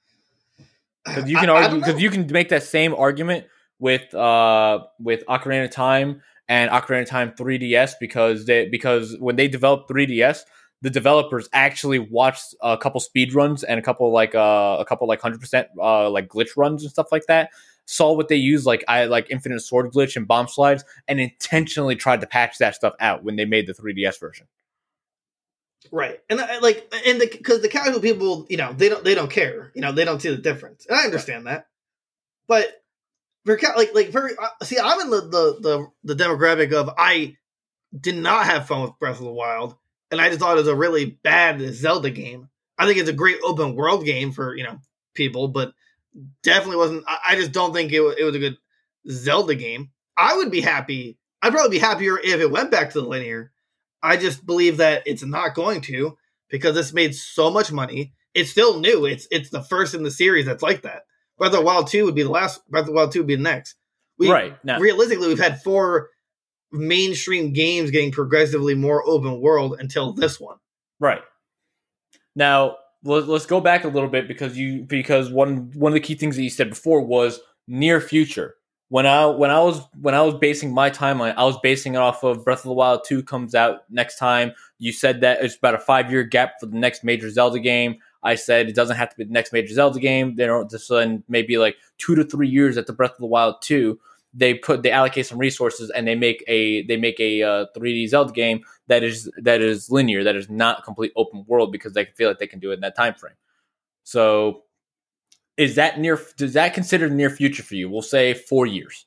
Because 1.07 1.28
you 1.28 1.36
can 1.36 1.50
I 1.50 1.64
argue 1.64 1.80
because 1.80 2.00
you 2.00 2.09
can 2.09 2.26
make 2.32 2.48
that 2.48 2.62
same 2.62 2.94
argument 2.94 3.44
with 3.78 4.14
uh 4.14 4.84
with 4.98 5.22
Ocarina 5.26 5.66
of 5.66 5.70
Time 5.70 6.22
and 6.48 6.70
Ocarina 6.70 7.02
of 7.02 7.09
Time 7.09 7.32
3DS 7.32 7.96
because 8.00 8.46
they 8.46 8.70
because 8.70 9.14
when 9.18 9.36
they 9.36 9.46
developed 9.46 9.90
3DS, 9.90 10.44
the 10.80 10.88
developers 10.88 11.46
actually 11.52 11.98
watched 11.98 12.55
a 12.62 12.78
couple 12.78 13.00
speed 13.00 13.34
runs 13.34 13.64
and 13.64 13.78
a 13.78 13.82
couple 13.82 14.11
like 14.12 14.34
uh 14.34 14.78
a 14.80 14.86
couple 14.86 15.07
like 15.07 15.20
hundred 15.20 15.40
percent 15.40 15.68
uh 15.78 16.09
like 16.09 16.28
glitch 16.28 16.57
runs 16.57 16.82
and 16.82 16.90
stuff 16.90 17.09
like 17.12 17.26
that. 17.26 17.50
Saw 17.87 18.12
what 18.12 18.28
they 18.28 18.37
used 18.37 18.64
like 18.66 18.85
I 18.89 19.05
like 19.05 19.30
infinite 19.30 19.61
sword 19.61 19.93
glitch 19.93 20.16
and 20.16 20.26
bomb 20.26 20.49
slides 20.49 20.85
and 21.07 21.20
intentionally 21.20 21.97
tried 21.97 22.22
to 22.22 22.26
patch 22.26 22.59
that 22.59 22.74
stuff 22.74 22.95
out 22.99 23.24
when 23.24 23.37
they 23.37 23.45
made 23.45 23.66
the 23.66 23.74
3DS 23.74 24.18
version. 24.18 24.47
Right, 25.93 26.18
and 26.30 26.41
I, 26.41 26.59
like, 26.61 26.93
and 27.07 27.20
the 27.20 27.26
because 27.26 27.61
the 27.61 27.68
casual 27.68 28.01
people, 28.01 28.47
you 28.49 28.57
know, 28.57 28.72
they 28.72 28.89
don't 28.89 29.05
they 29.05 29.14
don't 29.14 29.30
care, 29.30 29.70
you 29.74 29.82
know, 29.82 29.93
they 29.93 30.05
don't 30.05 30.20
see 30.20 30.30
the 30.30 30.39
difference, 30.39 30.87
and 30.87 30.99
I 30.99 31.05
understand 31.05 31.47
that. 31.47 31.66
But 32.47 32.82
for 33.45 33.59
like 33.76 33.95
like 33.95 34.09
very 34.09 34.32
uh, 34.37 34.64
see, 34.64 34.78
I'm 34.78 35.01
in 35.03 35.11
the, 35.11 35.20
the 35.20 35.59
the 35.61 36.14
the 36.14 36.24
demographic 36.24 36.72
of 36.72 36.91
I 36.97 37.37
did 37.99 38.16
not 38.16 38.47
have 38.47 38.66
fun 38.66 38.82
with 38.82 38.99
Breath 38.99 39.18
of 39.18 39.24
the 39.24 39.32
Wild, 39.32 39.76
and 40.11 40.20
I 40.20 40.28
just 40.28 40.41
thought 40.41 40.57
it 40.57 40.61
was 40.61 40.68
a 40.68 40.74
really 40.74 41.18
bad 41.22 41.61
Zelda 41.74 42.11
game. 42.11 42.49
I 42.78 42.87
think 42.87 42.99
it's 42.99 43.11
a 43.11 43.14
great 43.14 43.39
open 43.45 43.74
world 43.74 44.05
game 44.05 44.32
for 44.32 44.57
you 44.57 44.64
know 44.64 44.78
people, 45.14 45.49
but 45.49 45.74
definitely 46.42 46.76
wasn't. 46.76 47.04
I, 47.06 47.18
I 47.30 47.36
just 47.36 47.52
don't 47.52 47.72
think 47.72 47.92
it, 47.92 48.00
wa- 48.00 48.14
it 48.16 48.24
was 48.24 48.34
a 48.34 48.40
good 48.40 48.56
Zelda 49.08 49.54
game. 49.54 49.90
I 50.16 50.36
would 50.36 50.50
be 50.50 50.60
happy. 50.60 51.18
I'd 51.42 51.52
probably 51.52 51.76
be 51.76 51.84
happier 51.84 52.18
if 52.18 52.40
it 52.40 52.50
went 52.50 52.70
back 52.70 52.90
to 52.90 53.00
the 53.00 53.06
linear. 53.06 53.52
I 54.02 54.16
just 54.16 54.44
believe 54.44 54.78
that 54.78 55.02
it's 55.06 55.24
not 55.24 55.54
going 55.54 55.80
to 55.82 56.16
because 56.50 56.76
it's 56.76 56.92
made 56.92 57.14
so 57.14 57.50
much 57.50 57.72
money. 57.72 58.14
It's 58.34 58.50
still 58.50 58.80
new. 58.80 59.06
It's 59.06 59.26
it's 59.30 59.50
the 59.50 59.62
first 59.62 59.94
in 59.94 60.02
the 60.02 60.10
series 60.10 60.46
that's 60.46 60.62
like 60.62 60.82
that. 60.82 61.02
Breath 61.38 61.52
of 61.52 61.58
the 61.58 61.64
Wild 61.64 61.88
two 61.88 62.04
would 62.04 62.14
be 62.14 62.22
the 62.22 62.30
last. 62.30 62.66
Breath 62.68 62.82
of 62.82 62.88
the 62.88 62.92
Wild 62.92 63.12
two 63.12 63.20
would 63.20 63.26
be 63.26 63.36
the 63.36 63.42
next. 63.42 63.76
We, 64.18 64.30
right 64.30 64.56
Realistically, 64.80 65.28
we've 65.28 65.38
had 65.38 65.62
four 65.62 66.10
mainstream 66.70 67.52
games 67.52 67.90
getting 67.90 68.12
progressively 68.12 68.74
more 68.74 69.02
open 69.06 69.40
world 69.40 69.76
until 69.78 70.12
this 70.12 70.38
one. 70.38 70.58
Right. 71.00 71.22
Now 72.36 72.76
let's 73.05 73.26
let's 73.26 73.46
go 73.46 73.61
back 73.61 73.84
a 73.84 73.88
little 73.88 74.09
bit 74.09 74.26
because 74.26 74.57
you 74.57 74.82
because 74.82 75.30
one 75.30 75.70
one 75.74 75.92
of 75.92 75.94
the 75.94 76.00
key 76.00 76.14
things 76.14 76.36
that 76.36 76.42
you 76.42 76.50
said 76.50 76.70
before 76.70 77.00
was 77.00 77.40
near 77.68 78.00
future. 78.00 78.57
When 78.88 79.07
I 79.07 79.26
when 79.26 79.50
I 79.50 79.61
was 79.61 79.82
when 80.00 80.14
I 80.14 80.22
was 80.22 80.34
basing 80.34 80.72
my 80.72 80.90
timeline, 80.90 81.34
I 81.36 81.44
was 81.44 81.59
basing 81.62 81.94
it 81.94 81.98
off 81.98 82.22
of 82.22 82.44
Breath 82.44 82.61
of 82.61 82.64
the 82.64 82.72
Wild 82.72 83.05
two 83.07 83.22
comes 83.22 83.55
out 83.55 83.80
next 83.90 84.18
time. 84.18 84.52
You 84.78 84.92
said 84.92 85.20
that 85.22 85.42
it's 85.42 85.57
about 85.57 85.74
a 85.74 85.78
five 85.78 86.11
year 86.11 86.22
gap 86.22 86.55
for 86.61 86.66
the 86.66 86.78
next 86.78 87.05
major 87.05 87.30
Zelda 87.30 87.59
game. 87.59 87.96
I 88.22 88.36
said 88.36 88.68
it 88.68 88.74
doesn't 88.74 88.96
have 88.96 89.11
to 89.11 89.16
be 89.16 89.24
the 89.24 89.32
next 89.32 89.52
major 89.52 89.74
Zelda 89.74 90.00
game. 90.00 90.36
They 90.36 90.46
don't 90.46 90.70
just 90.70 90.88
then 90.88 91.24
maybe 91.28 91.59
like 91.59 91.76
two 91.98 92.14
to 92.14 92.24
three 92.24 92.48
years 92.48 92.76
at 92.76 92.86
the 92.86 92.92
Breath 92.92 93.12
of 93.12 93.18
the 93.18 93.26
Wild 93.26 93.57
two. 93.62 93.98
They 94.32 94.55
put 94.55 94.82
they 94.82 94.90
allocate 94.90 95.26
some 95.26 95.38
resources 95.38 95.90
and 95.90 96.07
they 96.07 96.14
make 96.14 96.44
a 96.46 96.84
they 96.86 96.96
make 96.96 97.18
a 97.20 97.42
uh, 97.42 97.66
3D 97.76 98.09
Zelda 98.09 98.32
game 98.32 98.64
that 98.89 99.03
is 99.03 99.30
that 99.39 99.61
is 99.61 99.91
linear, 99.91 100.24
that 100.24 100.37
is 100.37 100.51
not 100.51 100.85
complete 100.85 101.12
open 101.16 101.45
world 101.47 101.72
because 101.72 101.93
they 101.95 102.05
feel 102.05 102.28
like 102.28 102.39
they 102.39 102.47
can 102.47 102.59
do 102.59 102.70
it 102.70 102.74
in 102.74 102.80
that 102.80 102.97
time 102.97 103.14
frame. 103.14 103.35
So, 104.03 104.64
is 105.57 105.76
that 105.76 105.99
near? 105.99 106.20
Does 106.37 106.53
that 106.55 106.74
consider 106.74 107.09
near 107.09 107.30
future 107.30 107.62
for 107.62 107.74
you? 107.74 107.89
We'll 107.89 108.03
say 108.03 108.35
four 108.35 108.66
years. 108.66 109.07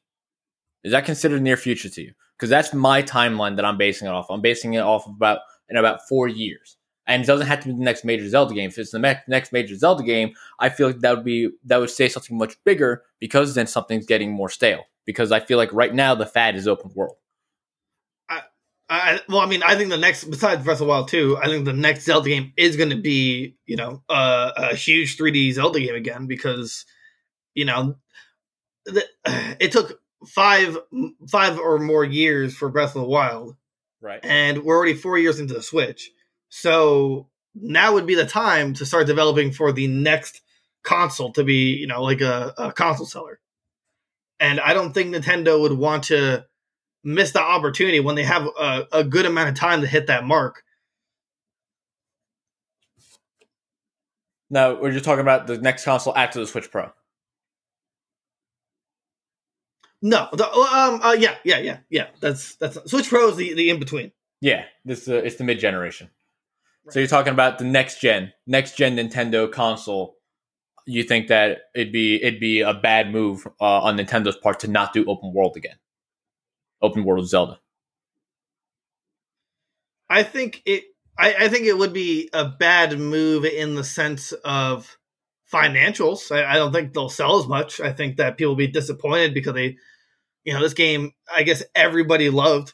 Is 0.83 0.91
that 0.91 1.05
considered 1.05 1.41
near 1.41 1.57
future 1.57 1.89
to 1.89 2.01
you? 2.01 2.13
Because 2.37 2.49
that's 2.49 2.73
my 2.73 3.03
timeline 3.03 3.55
that 3.55 3.65
I'm 3.65 3.77
basing 3.77 4.07
it 4.07 4.11
off. 4.11 4.29
I'm 4.29 4.41
basing 4.41 4.73
it 4.73 4.79
off 4.79 5.07
of 5.07 5.13
about 5.15 5.39
in 5.69 5.77
about 5.77 6.07
four 6.07 6.27
years, 6.27 6.77
and 7.05 7.23
it 7.23 7.27
doesn't 7.27 7.47
have 7.47 7.59
to 7.61 7.67
be 7.67 7.73
the 7.73 7.83
next 7.83 8.03
major 8.03 8.27
Zelda 8.29 8.55
game. 8.55 8.69
If 8.69 8.77
it's 8.77 8.91
the 8.91 8.99
me- 8.99 9.15
next 9.27 9.51
major 9.51 9.75
Zelda 9.75 10.03
game, 10.03 10.33
I 10.59 10.69
feel 10.69 10.87
like 10.87 10.99
that 10.99 11.15
would 11.15 11.25
be 11.25 11.49
that 11.65 11.77
would 11.77 11.89
say 11.91 12.09
something 12.09 12.37
much 12.37 12.55
bigger 12.63 13.03
because 13.19 13.53
then 13.53 13.67
something's 13.67 14.05
getting 14.05 14.31
more 14.31 14.49
stale. 14.49 14.83
Because 15.05 15.31
I 15.31 15.39
feel 15.39 15.57
like 15.57 15.71
right 15.71 15.93
now 15.93 16.15
the 16.15 16.25
fad 16.25 16.55
is 16.55 16.67
open 16.67 16.91
world. 16.95 17.15
I, 18.89 19.19
well, 19.27 19.39
I 19.39 19.47
mean, 19.47 19.63
I 19.63 19.75
think 19.75 19.89
the 19.89 19.97
next, 19.97 20.25
besides 20.25 20.63
Breath 20.63 20.75
of 20.75 20.79
the 20.79 20.85
Wild 20.85 21.09
2, 21.09 21.37
I 21.37 21.47
think 21.47 21.65
the 21.65 21.73
next 21.73 22.05
Zelda 22.05 22.29
game 22.29 22.53
is 22.55 22.77
going 22.77 22.91
to 22.91 22.95
be, 23.01 23.55
you 23.65 23.75
know, 23.75 24.01
uh, 24.07 24.51
a 24.55 24.75
huge 24.75 25.17
3D 25.17 25.53
Zelda 25.53 25.79
game 25.79 25.95
again 25.95 26.27
because, 26.27 26.85
you 27.53 27.65
know, 27.65 27.97
the, 28.85 29.03
it 29.59 29.71
took 29.73 29.99
five 30.25 30.77
five 31.29 31.59
or 31.59 31.79
more 31.79 32.03
years 32.03 32.55
for 32.55 32.69
Breath 32.69 32.95
of 32.95 33.01
the 33.01 33.07
Wild, 33.07 33.55
Right. 34.01 34.19
and 34.23 34.63
we're 34.63 34.77
already 34.77 34.93
four 34.93 35.17
years 35.17 35.39
into 35.39 35.53
the 35.53 35.61
Switch. 35.61 36.09
So 36.49 37.29
now 37.53 37.93
would 37.93 38.07
be 38.07 38.15
the 38.15 38.25
time 38.25 38.73
to 38.75 38.85
start 38.85 39.07
developing 39.07 39.51
for 39.51 39.71
the 39.71 39.87
next 39.87 40.41
console 40.83 41.33
to 41.33 41.43
be, 41.43 41.71
you 41.75 41.87
know, 41.87 42.01
like 42.03 42.21
a, 42.21 42.53
a 42.57 42.71
console 42.71 43.05
seller. 43.05 43.39
And 44.39 44.59
I 44.59 44.73
don't 44.73 44.93
think 44.93 45.13
Nintendo 45.13 45.59
would 45.59 45.73
want 45.73 46.05
to 46.05 46.45
miss 47.07 47.31
the 47.31 47.41
opportunity 47.41 48.01
when 48.01 48.15
they 48.15 48.23
have 48.23 48.45
a, 48.59 48.87
a 48.91 49.03
good 49.03 49.25
amount 49.25 49.49
of 49.49 49.55
time 49.55 49.79
to 49.81 49.87
hit 49.87 50.07
that 50.07 50.25
mark. 50.25 50.63
Now 54.49 54.79
we're 54.79 54.91
just 54.91 55.05
talking 55.05 55.21
about 55.21 55.47
the 55.47 55.57
next 55.57 55.85
console 55.85 56.15
after 56.15 56.39
the 56.39 56.47
Switch 56.47 56.69
Pro. 56.69 56.91
No, 60.01 60.27
the, 60.31 60.47
um, 60.47 61.01
uh, 61.01 61.15
yeah, 61.17 61.35
yeah, 61.43 61.57
yeah, 61.57 61.77
yeah. 61.89 62.07
That's 62.19 62.55
that's 62.55 62.77
Switch 62.89 63.09
Pro 63.09 63.29
is 63.29 63.35
the, 63.35 63.53
the 63.53 63.69
in 63.69 63.79
between. 63.79 64.11
Yeah, 64.41 64.65
this 64.85 65.07
uh, 65.07 65.15
it's 65.15 65.37
the 65.37 65.43
mid 65.43 65.59
generation. 65.59 66.09
So 66.89 66.99
you're 66.99 67.07
talking 67.07 67.33
about 67.33 67.57
the 67.57 67.65
next 67.65 67.99
gen, 67.99 68.31
next 68.45 68.77
gen 68.77 68.95
Nintendo 68.95 69.51
console. 69.51 70.15
You 70.85 71.03
think 71.03 71.27
that 71.27 71.63
it'd 71.75 71.91
be 71.91 72.21
it'd 72.21 72.39
be 72.39 72.61
a 72.61 72.73
bad 72.73 73.11
move 73.11 73.47
uh, 73.59 73.81
on 73.81 73.97
Nintendo's 73.97 74.37
part 74.37 74.59
to 74.61 74.67
not 74.67 74.93
do 74.93 75.03
open 75.07 75.33
world 75.33 75.57
again, 75.57 75.75
open 76.81 77.03
world 77.03 77.27
Zelda. 77.27 77.59
I 80.09 80.23
think 80.23 80.61
it. 80.65 80.83
I, 81.19 81.33
I 81.39 81.47
think 81.47 81.65
it 81.65 81.77
would 81.77 81.93
be 81.93 82.29
a 82.31 82.45
bad 82.45 82.99
move 82.99 83.43
in 83.43 83.73
the 83.73 83.83
sense 83.83 84.33
of 84.33 84.97
financials. 85.51 86.31
I, 86.31 86.53
I 86.53 86.55
don't 86.55 86.71
think 86.71 86.93
they'll 86.93 87.09
sell 87.09 87.39
as 87.39 87.47
much. 87.47 87.81
I 87.81 87.91
think 87.91 88.17
that 88.17 88.37
people 88.37 88.51
will 88.51 88.57
be 88.57 88.67
disappointed 88.67 89.33
because 89.33 89.53
they, 89.53 89.77
you 90.43 90.53
know, 90.53 90.61
this 90.61 90.73
game. 90.73 91.13
I 91.33 91.43
guess 91.43 91.63
everybody 91.75 92.29
loved. 92.29 92.73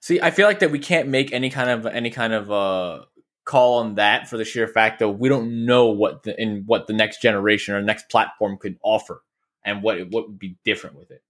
See, 0.00 0.20
I 0.20 0.30
feel 0.30 0.46
like 0.46 0.60
that 0.60 0.70
we 0.70 0.78
can't 0.78 1.08
make 1.08 1.32
any 1.32 1.50
kind 1.50 1.70
of 1.70 1.86
any 1.86 2.10
kind 2.10 2.32
of 2.32 2.50
uh, 2.50 3.04
call 3.44 3.78
on 3.78 3.96
that 3.96 4.28
for 4.28 4.36
the 4.36 4.44
sheer 4.44 4.66
fact 4.66 4.98
that 5.00 5.08
we 5.08 5.28
don't 5.28 5.66
know 5.66 5.86
what 5.86 6.22
the 6.22 6.40
in 6.40 6.64
what 6.66 6.86
the 6.86 6.92
next 6.92 7.20
generation 7.20 7.74
or 7.74 7.82
next 7.82 8.08
platform 8.08 8.56
could 8.56 8.78
offer 8.82 9.22
and 9.64 9.82
what 9.82 9.98
it, 9.98 10.10
what 10.10 10.28
would 10.28 10.38
be 10.38 10.56
different 10.64 10.96
with 10.96 11.10
it. 11.10 11.22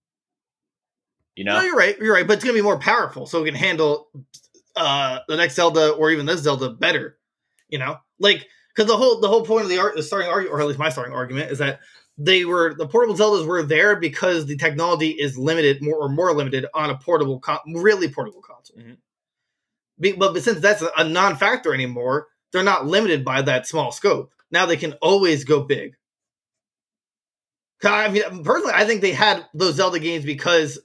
You 1.41 1.45
know, 1.45 1.55
No, 1.55 1.63
you're 1.63 1.75
right. 1.75 1.97
You're 1.99 2.13
right, 2.13 2.27
but 2.27 2.35
it's 2.35 2.45
gonna 2.45 2.53
be 2.53 2.61
more 2.61 2.79
powerful, 2.79 3.25
so 3.25 3.41
we 3.41 3.49
can 3.49 3.55
handle 3.59 4.11
uh 4.77 5.21
the 5.27 5.39
next 5.39 5.55
Zelda 5.55 5.93
or 5.93 6.11
even 6.11 6.27
this 6.27 6.43
Zelda 6.43 6.69
better. 6.69 7.17
You 7.71 7.79
know, 7.79 7.97
like 8.19 8.47
because 8.77 8.91
the 8.91 8.97
whole 8.99 9.21
the 9.23 9.29
whole 9.29 9.47
point 9.47 9.63
of 9.63 9.71
the 9.71 9.79
art, 9.79 9.97
the 9.97 10.03
starting 10.03 10.29
argument, 10.29 10.55
or 10.55 10.61
at 10.61 10.67
least 10.67 10.79
my 10.79 10.91
starting 10.91 11.15
argument, 11.15 11.51
is 11.51 11.57
that 11.57 11.81
they 12.19 12.45
were 12.45 12.75
the 12.75 12.87
portable 12.87 13.15
Zeldas 13.17 13.47
were 13.47 13.63
there 13.63 13.97
because 13.97 14.45
the 14.45 14.59
technology 14.59 15.13
is 15.13 15.39
limited, 15.39 15.83
more 15.83 15.97
or 15.97 16.11
more 16.11 16.35
limited 16.35 16.67
on 16.75 16.91
a 16.91 16.99
portable, 16.99 17.41
con- 17.41 17.61
really 17.75 18.11
portable 18.11 18.43
console. 18.43 18.77
Mhm. 18.77 18.99
Be- 19.99 20.13
but, 20.13 20.35
but 20.35 20.43
since 20.43 20.61
that's 20.61 20.83
a, 20.83 20.91
a 20.99 21.05
non-factor 21.05 21.73
anymore, 21.73 22.27
they're 22.53 22.63
not 22.63 22.87
limited 22.87 23.25
by 23.25 23.41
that 23.41 23.67
small 23.67 23.93
scope. 23.93 24.31
Now 24.51 24.67
they 24.67 24.77
can 24.77 24.93
always 25.01 25.45
go 25.45 25.63
big. 25.63 25.97
I 27.83 28.11
mean, 28.11 28.45
personally, 28.45 28.75
I 28.75 28.85
think 28.85 29.01
they 29.01 29.13
had 29.13 29.47
those 29.55 29.77
Zelda 29.77 29.99
games 29.99 30.27
because 30.27 30.79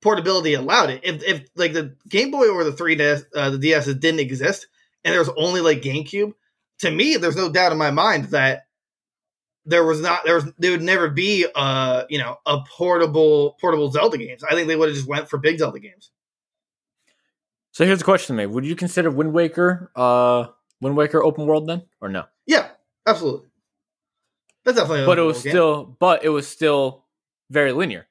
portability 0.00 0.54
allowed 0.54 0.90
it. 0.90 1.00
If, 1.02 1.22
if 1.22 1.48
like 1.56 1.72
the 1.72 1.96
Game 2.08 2.30
Boy 2.30 2.48
or 2.48 2.64
the 2.64 2.72
3DS, 2.72 3.24
uh, 3.34 3.50
the 3.50 3.58
DS 3.58 3.86
didn't 3.86 4.20
exist, 4.20 4.66
and 5.04 5.12
there 5.12 5.20
was 5.20 5.30
only 5.36 5.60
like 5.60 5.82
GameCube, 5.82 6.32
to 6.80 6.90
me, 6.90 7.16
there's 7.16 7.36
no 7.36 7.50
doubt 7.50 7.72
in 7.72 7.78
my 7.78 7.90
mind 7.90 8.26
that 8.26 8.66
there 9.64 9.84
was 9.84 10.00
not 10.00 10.24
there 10.24 10.36
was 10.36 10.50
there 10.58 10.70
would 10.70 10.82
never 10.82 11.10
be 11.10 11.46
uh 11.54 12.04
you 12.08 12.18
know 12.18 12.36
a 12.46 12.60
portable 12.76 13.56
portable 13.60 13.90
Zelda 13.90 14.16
games. 14.16 14.42
I 14.42 14.54
think 14.54 14.66
they 14.66 14.76
would 14.76 14.88
have 14.88 14.96
just 14.96 15.08
went 15.08 15.28
for 15.28 15.38
big 15.38 15.58
Zelda 15.58 15.78
games. 15.78 16.10
So 17.72 17.84
here's 17.84 17.98
the 17.98 18.04
question 18.04 18.34
to 18.34 18.42
me: 18.42 18.46
Would 18.46 18.64
you 18.64 18.74
consider 18.74 19.10
Wind 19.10 19.32
Waker, 19.32 19.92
uh, 19.94 20.46
Wind 20.80 20.96
Waker 20.96 21.22
open 21.22 21.46
world 21.46 21.68
then, 21.68 21.82
or 22.00 22.08
no? 22.08 22.24
Yeah, 22.46 22.68
absolutely. 23.06 23.46
That's 24.64 24.78
definitely. 24.78 25.06
But 25.06 25.18
it 25.18 25.22
was 25.22 25.36
world 25.36 25.44
game. 25.44 25.52
still, 25.52 25.96
but 26.00 26.24
it 26.24 26.30
was 26.30 26.48
still 26.48 27.04
very 27.50 27.72
linear. 27.72 28.07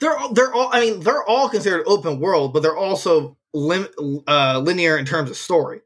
They're 0.00 0.16
all, 0.16 0.32
they're 0.32 0.52
all. 0.52 0.70
I 0.72 0.80
mean, 0.80 1.00
they're 1.00 1.24
all 1.24 1.48
considered 1.48 1.84
open 1.86 2.20
world, 2.20 2.52
but 2.52 2.62
they're 2.62 2.76
also 2.76 3.36
lim- 3.54 3.88
uh, 4.26 4.58
linear 4.58 4.96
in 4.96 5.04
terms 5.04 5.30
of 5.30 5.36
story. 5.36 5.80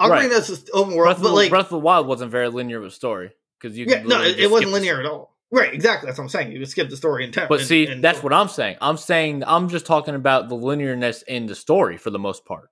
Right. 0.00 0.28
Ocarina 0.28 0.38
is 0.38 0.48
just 0.48 0.70
open 0.72 0.94
world, 0.94 1.06
Breath 1.06 1.16
of, 1.18 1.22
but 1.22 1.28
the, 1.28 1.34
like 1.34 1.50
Breath 1.50 1.66
of 1.66 1.70
the 1.70 1.78
Wild 1.78 2.06
wasn't 2.06 2.30
very 2.30 2.48
linear 2.48 2.78
of 2.78 2.84
a 2.84 2.90
story 2.90 3.32
because 3.60 3.76
you 3.78 3.86
yeah, 3.88 4.02
no, 4.02 4.22
it, 4.22 4.38
it 4.38 4.50
wasn't 4.50 4.72
linear 4.72 5.00
at 5.00 5.06
all. 5.06 5.36
Right, 5.50 5.72
exactly. 5.72 6.08
That's 6.08 6.18
what 6.18 6.24
I'm 6.24 6.30
saying. 6.30 6.52
You 6.52 6.64
skip 6.66 6.90
the 6.90 6.96
story 6.96 7.24
and 7.24 7.32
temp. 7.32 7.48
But 7.48 7.60
see, 7.60 8.00
that's 8.00 8.22
what 8.22 8.32
I'm 8.32 8.48
saying. 8.48 8.76
I'm 8.80 8.96
saying 8.96 9.44
I'm 9.46 9.68
just 9.68 9.86
talking 9.86 10.16
about 10.16 10.48
the 10.48 10.56
linearness 10.56 11.22
in 11.28 11.46
the 11.46 11.54
story 11.54 11.96
for 11.96 12.10
the 12.10 12.18
most 12.18 12.44
part. 12.44 12.70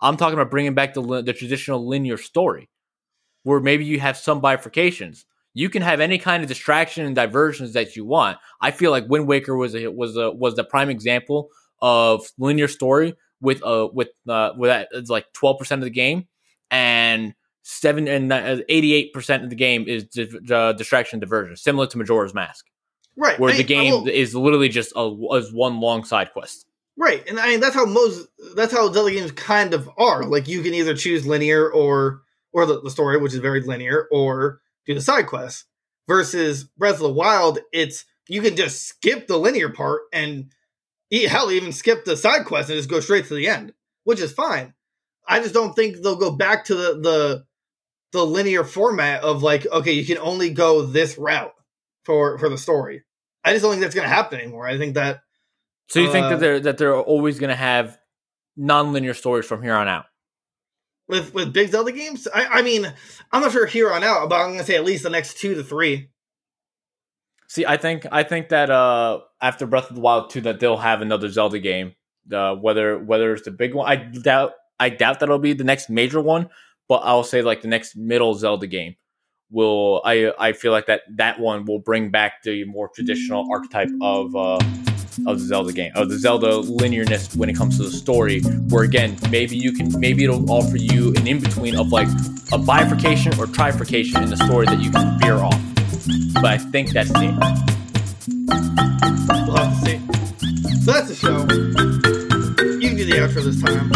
I'm 0.00 0.16
talking 0.16 0.34
about 0.34 0.50
bringing 0.50 0.74
back 0.74 0.94
the 0.94 1.22
the 1.22 1.32
traditional 1.32 1.86
linear 1.86 2.16
story, 2.16 2.70
where 3.42 3.60
maybe 3.60 3.84
you 3.84 3.98
have 4.00 4.16
some 4.16 4.40
bifurcations. 4.40 5.24
You 5.54 5.68
can 5.68 5.82
have 5.82 6.00
any 6.00 6.18
kind 6.18 6.42
of 6.42 6.48
distraction 6.48 7.04
and 7.04 7.14
diversions 7.14 7.72
that 7.72 7.96
you 7.96 8.04
want. 8.04 8.38
I 8.60 8.70
feel 8.70 8.90
like 8.90 9.08
Wind 9.08 9.26
Waker 9.26 9.56
was 9.56 9.74
a, 9.74 9.88
was 9.88 10.16
a, 10.16 10.30
was 10.30 10.54
the 10.54 10.64
prime 10.64 10.90
example 10.90 11.48
of 11.82 12.26
linear 12.38 12.68
story 12.68 13.14
with 13.40 13.64
uh 13.64 13.88
with 13.92 14.08
uh 14.28 14.50
with 14.54 14.68
that 14.68 14.88
it's 14.92 15.08
like 15.08 15.32
12 15.32 15.58
percent 15.58 15.80
of 15.80 15.84
the 15.84 15.90
game 15.90 16.28
and 16.70 17.34
seven 17.62 18.06
and 18.06 18.32
eighty 18.68 18.92
eight 18.92 19.14
percent 19.14 19.44
of 19.44 19.50
the 19.50 19.56
game 19.56 19.86
is 19.88 20.04
di- 20.04 20.54
uh, 20.54 20.72
distraction 20.72 21.16
and 21.16 21.20
diversion, 21.22 21.56
similar 21.56 21.86
to 21.86 21.96
Majora's 21.98 22.34
Mask 22.34 22.66
right. 23.16 23.38
where 23.38 23.52
I 23.52 23.56
the 23.56 23.64
game 23.64 23.92
well, 23.92 24.08
is 24.08 24.34
literally 24.34 24.68
just 24.68 24.92
a 24.96 25.16
is 25.34 25.52
one 25.52 25.80
long 25.80 26.04
side 26.04 26.32
quest. 26.32 26.66
right, 26.96 27.26
and 27.28 27.38
I 27.38 27.48
mean 27.48 27.60
that's 27.60 27.74
how 27.74 27.84
most 27.84 28.26
that's 28.56 28.72
how 28.72 28.90
Zelda 28.92 29.12
games 29.12 29.32
kind 29.32 29.74
of 29.74 29.88
are. 29.98 30.24
Like 30.24 30.48
you 30.48 30.62
can 30.62 30.74
either 30.74 30.94
choose 30.94 31.26
linear 31.26 31.70
or 31.70 32.22
or 32.52 32.66
the, 32.66 32.80
the 32.80 32.90
story, 32.90 33.18
which 33.18 33.32
is 33.32 33.38
very 33.38 33.60
linear, 33.60 34.08
or 34.10 34.60
do 34.86 34.94
the 34.94 35.00
side 35.00 35.26
quests. 35.26 35.66
Versus 36.08 36.64
Breath 36.64 36.94
of 36.94 37.00
the 37.00 37.12
Wild, 37.12 37.60
it's 37.72 38.04
you 38.28 38.42
can 38.42 38.56
just 38.56 38.82
skip 38.86 39.28
the 39.28 39.36
linear 39.36 39.68
part 39.68 40.02
and 40.12 40.52
hell 41.28 41.50
even 41.52 41.72
skip 41.72 42.04
the 42.04 42.16
side 42.16 42.46
quest 42.46 42.68
and 42.68 42.76
just 42.76 42.90
go 42.90 43.00
straight 43.00 43.26
to 43.26 43.34
the 43.34 43.48
end, 43.48 43.72
which 44.04 44.20
is 44.20 44.32
fine. 44.32 44.74
I 45.28 45.40
just 45.40 45.54
don't 45.54 45.74
think 45.74 46.02
they'll 46.02 46.16
go 46.16 46.32
back 46.32 46.64
to 46.64 46.74
the 46.74 47.00
the 47.00 47.44
the 48.12 48.26
linear 48.26 48.64
format 48.64 49.22
of 49.22 49.42
like 49.42 49.66
okay, 49.70 49.92
you 49.92 50.04
can 50.04 50.18
only 50.18 50.50
go 50.50 50.82
this 50.82 51.16
route 51.16 51.54
for 52.04 52.38
for 52.38 52.48
the 52.48 52.58
story. 52.58 53.04
I 53.44 53.52
just 53.52 53.62
don't 53.62 53.72
think 53.72 53.82
that's 53.82 53.94
going 53.94 54.08
to 54.08 54.14
happen 54.14 54.40
anymore. 54.40 54.66
I 54.66 54.78
think 54.78 54.94
that 54.94 55.22
So 55.88 56.00
you 56.00 56.10
think 56.10 56.26
Uh, 56.26 56.30
that 56.30 56.40
they're 56.40 56.60
that 56.60 56.78
they're 56.78 56.96
always 56.96 57.38
going 57.38 57.50
to 57.50 57.56
have 57.56 57.98
non-linear 58.56 59.14
stories 59.14 59.46
from 59.46 59.62
here 59.62 59.74
on 59.74 59.88
out? 59.88 60.06
With 61.10 61.34
with 61.34 61.52
big 61.52 61.70
Zelda 61.70 61.92
games, 61.92 62.26
I, 62.34 62.46
I 62.46 62.62
mean, 62.62 62.92
I'm 63.32 63.42
not 63.42 63.52
sure 63.52 63.66
here 63.66 63.92
on 63.92 64.02
out, 64.02 64.28
but 64.28 64.40
I'm 64.40 64.56
to 64.56 64.64
say 64.64 64.76
at 64.76 64.84
least 64.84 65.02
the 65.02 65.10
next 65.10 65.38
two 65.38 65.54
to 65.54 65.62
three. 65.62 66.10
See, 67.48 67.66
I 67.66 67.76
think 67.76 68.06
I 68.10 68.22
think 68.22 68.48
that 68.50 68.70
uh 68.70 69.20
after 69.42 69.66
Breath 69.66 69.90
of 69.90 69.96
the 69.96 70.02
Wild 70.02 70.30
2 70.30 70.42
that 70.42 70.60
they'll 70.60 70.76
have 70.76 71.02
another 71.02 71.28
Zelda 71.28 71.58
game. 71.58 71.94
Uh, 72.32 72.54
whether 72.54 72.98
whether 72.98 73.32
it's 73.32 73.44
the 73.44 73.50
big 73.50 73.74
one, 73.74 73.90
I 73.90 73.96
doubt 73.96 74.52
I 74.78 74.88
doubt 74.90 75.20
that'll 75.20 75.38
be 75.38 75.52
the 75.52 75.64
next 75.64 75.90
major 75.90 76.20
one, 76.20 76.48
but 76.88 77.02
I'll 77.04 77.24
say 77.24 77.42
like 77.42 77.62
the 77.62 77.68
next 77.68 77.96
middle 77.96 78.34
Zelda 78.34 78.66
game 78.66 78.94
will 79.50 80.00
I 80.04 80.32
I 80.38 80.52
feel 80.52 80.72
like 80.72 80.86
that 80.86 81.02
that 81.16 81.40
one 81.40 81.64
will 81.64 81.80
bring 81.80 82.10
back 82.10 82.42
the 82.44 82.64
more 82.64 82.88
traditional 82.94 83.48
archetype 83.50 83.90
of 84.00 84.36
uh 84.36 84.58
of 85.26 85.38
the 85.38 85.44
Zelda 85.44 85.72
game, 85.72 85.92
of 85.94 86.08
the 86.08 86.18
Zelda 86.18 86.62
linearness 86.62 87.36
when 87.36 87.48
it 87.48 87.56
comes 87.56 87.76
to 87.78 87.84
the 87.84 87.90
story. 87.90 88.40
Where 88.68 88.84
again, 88.84 89.16
maybe 89.30 89.56
you 89.56 89.72
can, 89.72 89.98
maybe 89.98 90.24
it'll 90.24 90.50
offer 90.50 90.76
you 90.76 91.14
an 91.16 91.26
in 91.26 91.40
between 91.40 91.76
of 91.76 91.92
like 91.92 92.08
a 92.52 92.58
bifurcation 92.58 93.32
or 93.38 93.46
trifurcation 93.46 94.22
in 94.22 94.30
the 94.30 94.36
story 94.36 94.66
that 94.66 94.80
you 94.80 94.90
can 94.90 95.18
veer 95.20 95.36
off. 95.36 95.60
But 96.34 96.44
I 96.46 96.58
think 96.58 96.90
that's 96.90 97.10
it. 97.10 97.34
We'll 99.28 99.56
have 99.56 99.78
to 99.78 99.84
see. 99.84 100.00
So 100.84 100.92
that's 100.92 101.08
the 101.08 101.14
show. 101.14 101.40
You 102.78 102.88
can 102.88 102.96
do 102.96 103.04
the 103.04 103.12
outro 103.12 103.44
this 103.44 103.62
time. 103.62 103.92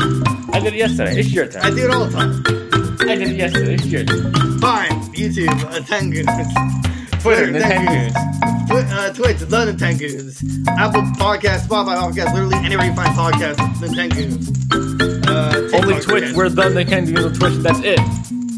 I 0.55 0.61
did 0.61 0.75
it 0.75 0.79
yesterday. 0.79 1.19
It's 1.19 1.33
your 1.33 1.47
turn. 1.49 1.63
I 1.63 1.71
do 1.71 1.85
it 1.85 1.91
all 1.91 2.05
the 2.05 2.13
time. 2.13 3.09
I 3.09 3.17
did 3.17 3.29
it 3.29 3.37
yesterday. 3.37 3.75
It's 3.75 3.87
your 3.87 4.05
turn. 4.05 4.33
Fine. 4.61 5.03
YouTube, 5.15 5.49
uh, 5.65 5.81
Tengoons. 5.81 7.21
Twitter. 7.21 7.47
Nintengoons. 7.47 8.54
Twi- 8.67 8.81
uh, 8.91 9.13
Twitch, 9.13 9.39
The 9.39 9.47
Nintengoons. 9.67 10.67
Apple 10.79 11.03
Podcast, 11.21 11.67
Spotify 11.67 11.97
Podcast, 11.97 12.33
literally 12.33 12.57
anywhere 12.65 12.87
you 12.87 12.95
find 12.95 13.11
podcasts, 13.17 13.57
Nintengoons. 13.77 15.27
Uh, 15.27 15.77
Only 15.77 16.01
Twitch. 16.01 16.23
again. 16.25 16.37
We're 16.37 16.49
the 16.49 16.63
Nintengoons 16.63 17.27
on 17.27 17.35
Twitch. 17.35 17.55
That's 17.63 17.81
it. 17.81 17.99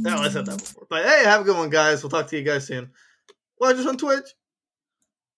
No, 0.02 0.16
I 0.18 0.28
said 0.28 0.46
that 0.46 0.58
before. 0.58 0.86
But 0.88 1.04
hey, 1.04 1.24
have 1.24 1.40
a 1.40 1.44
good 1.44 1.56
one, 1.56 1.70
guys. 1.70 2.02
We'll 2.02 2.10
talk 2.10 2.28
to 2.28 2.36
you 2.36 2.44
guys 2.44 2.66
soon. 2.66 2.90
Watch 3.60 3.76
us 3.76 3.86
on 3.86 3.96
Twitch. 3.96 4.24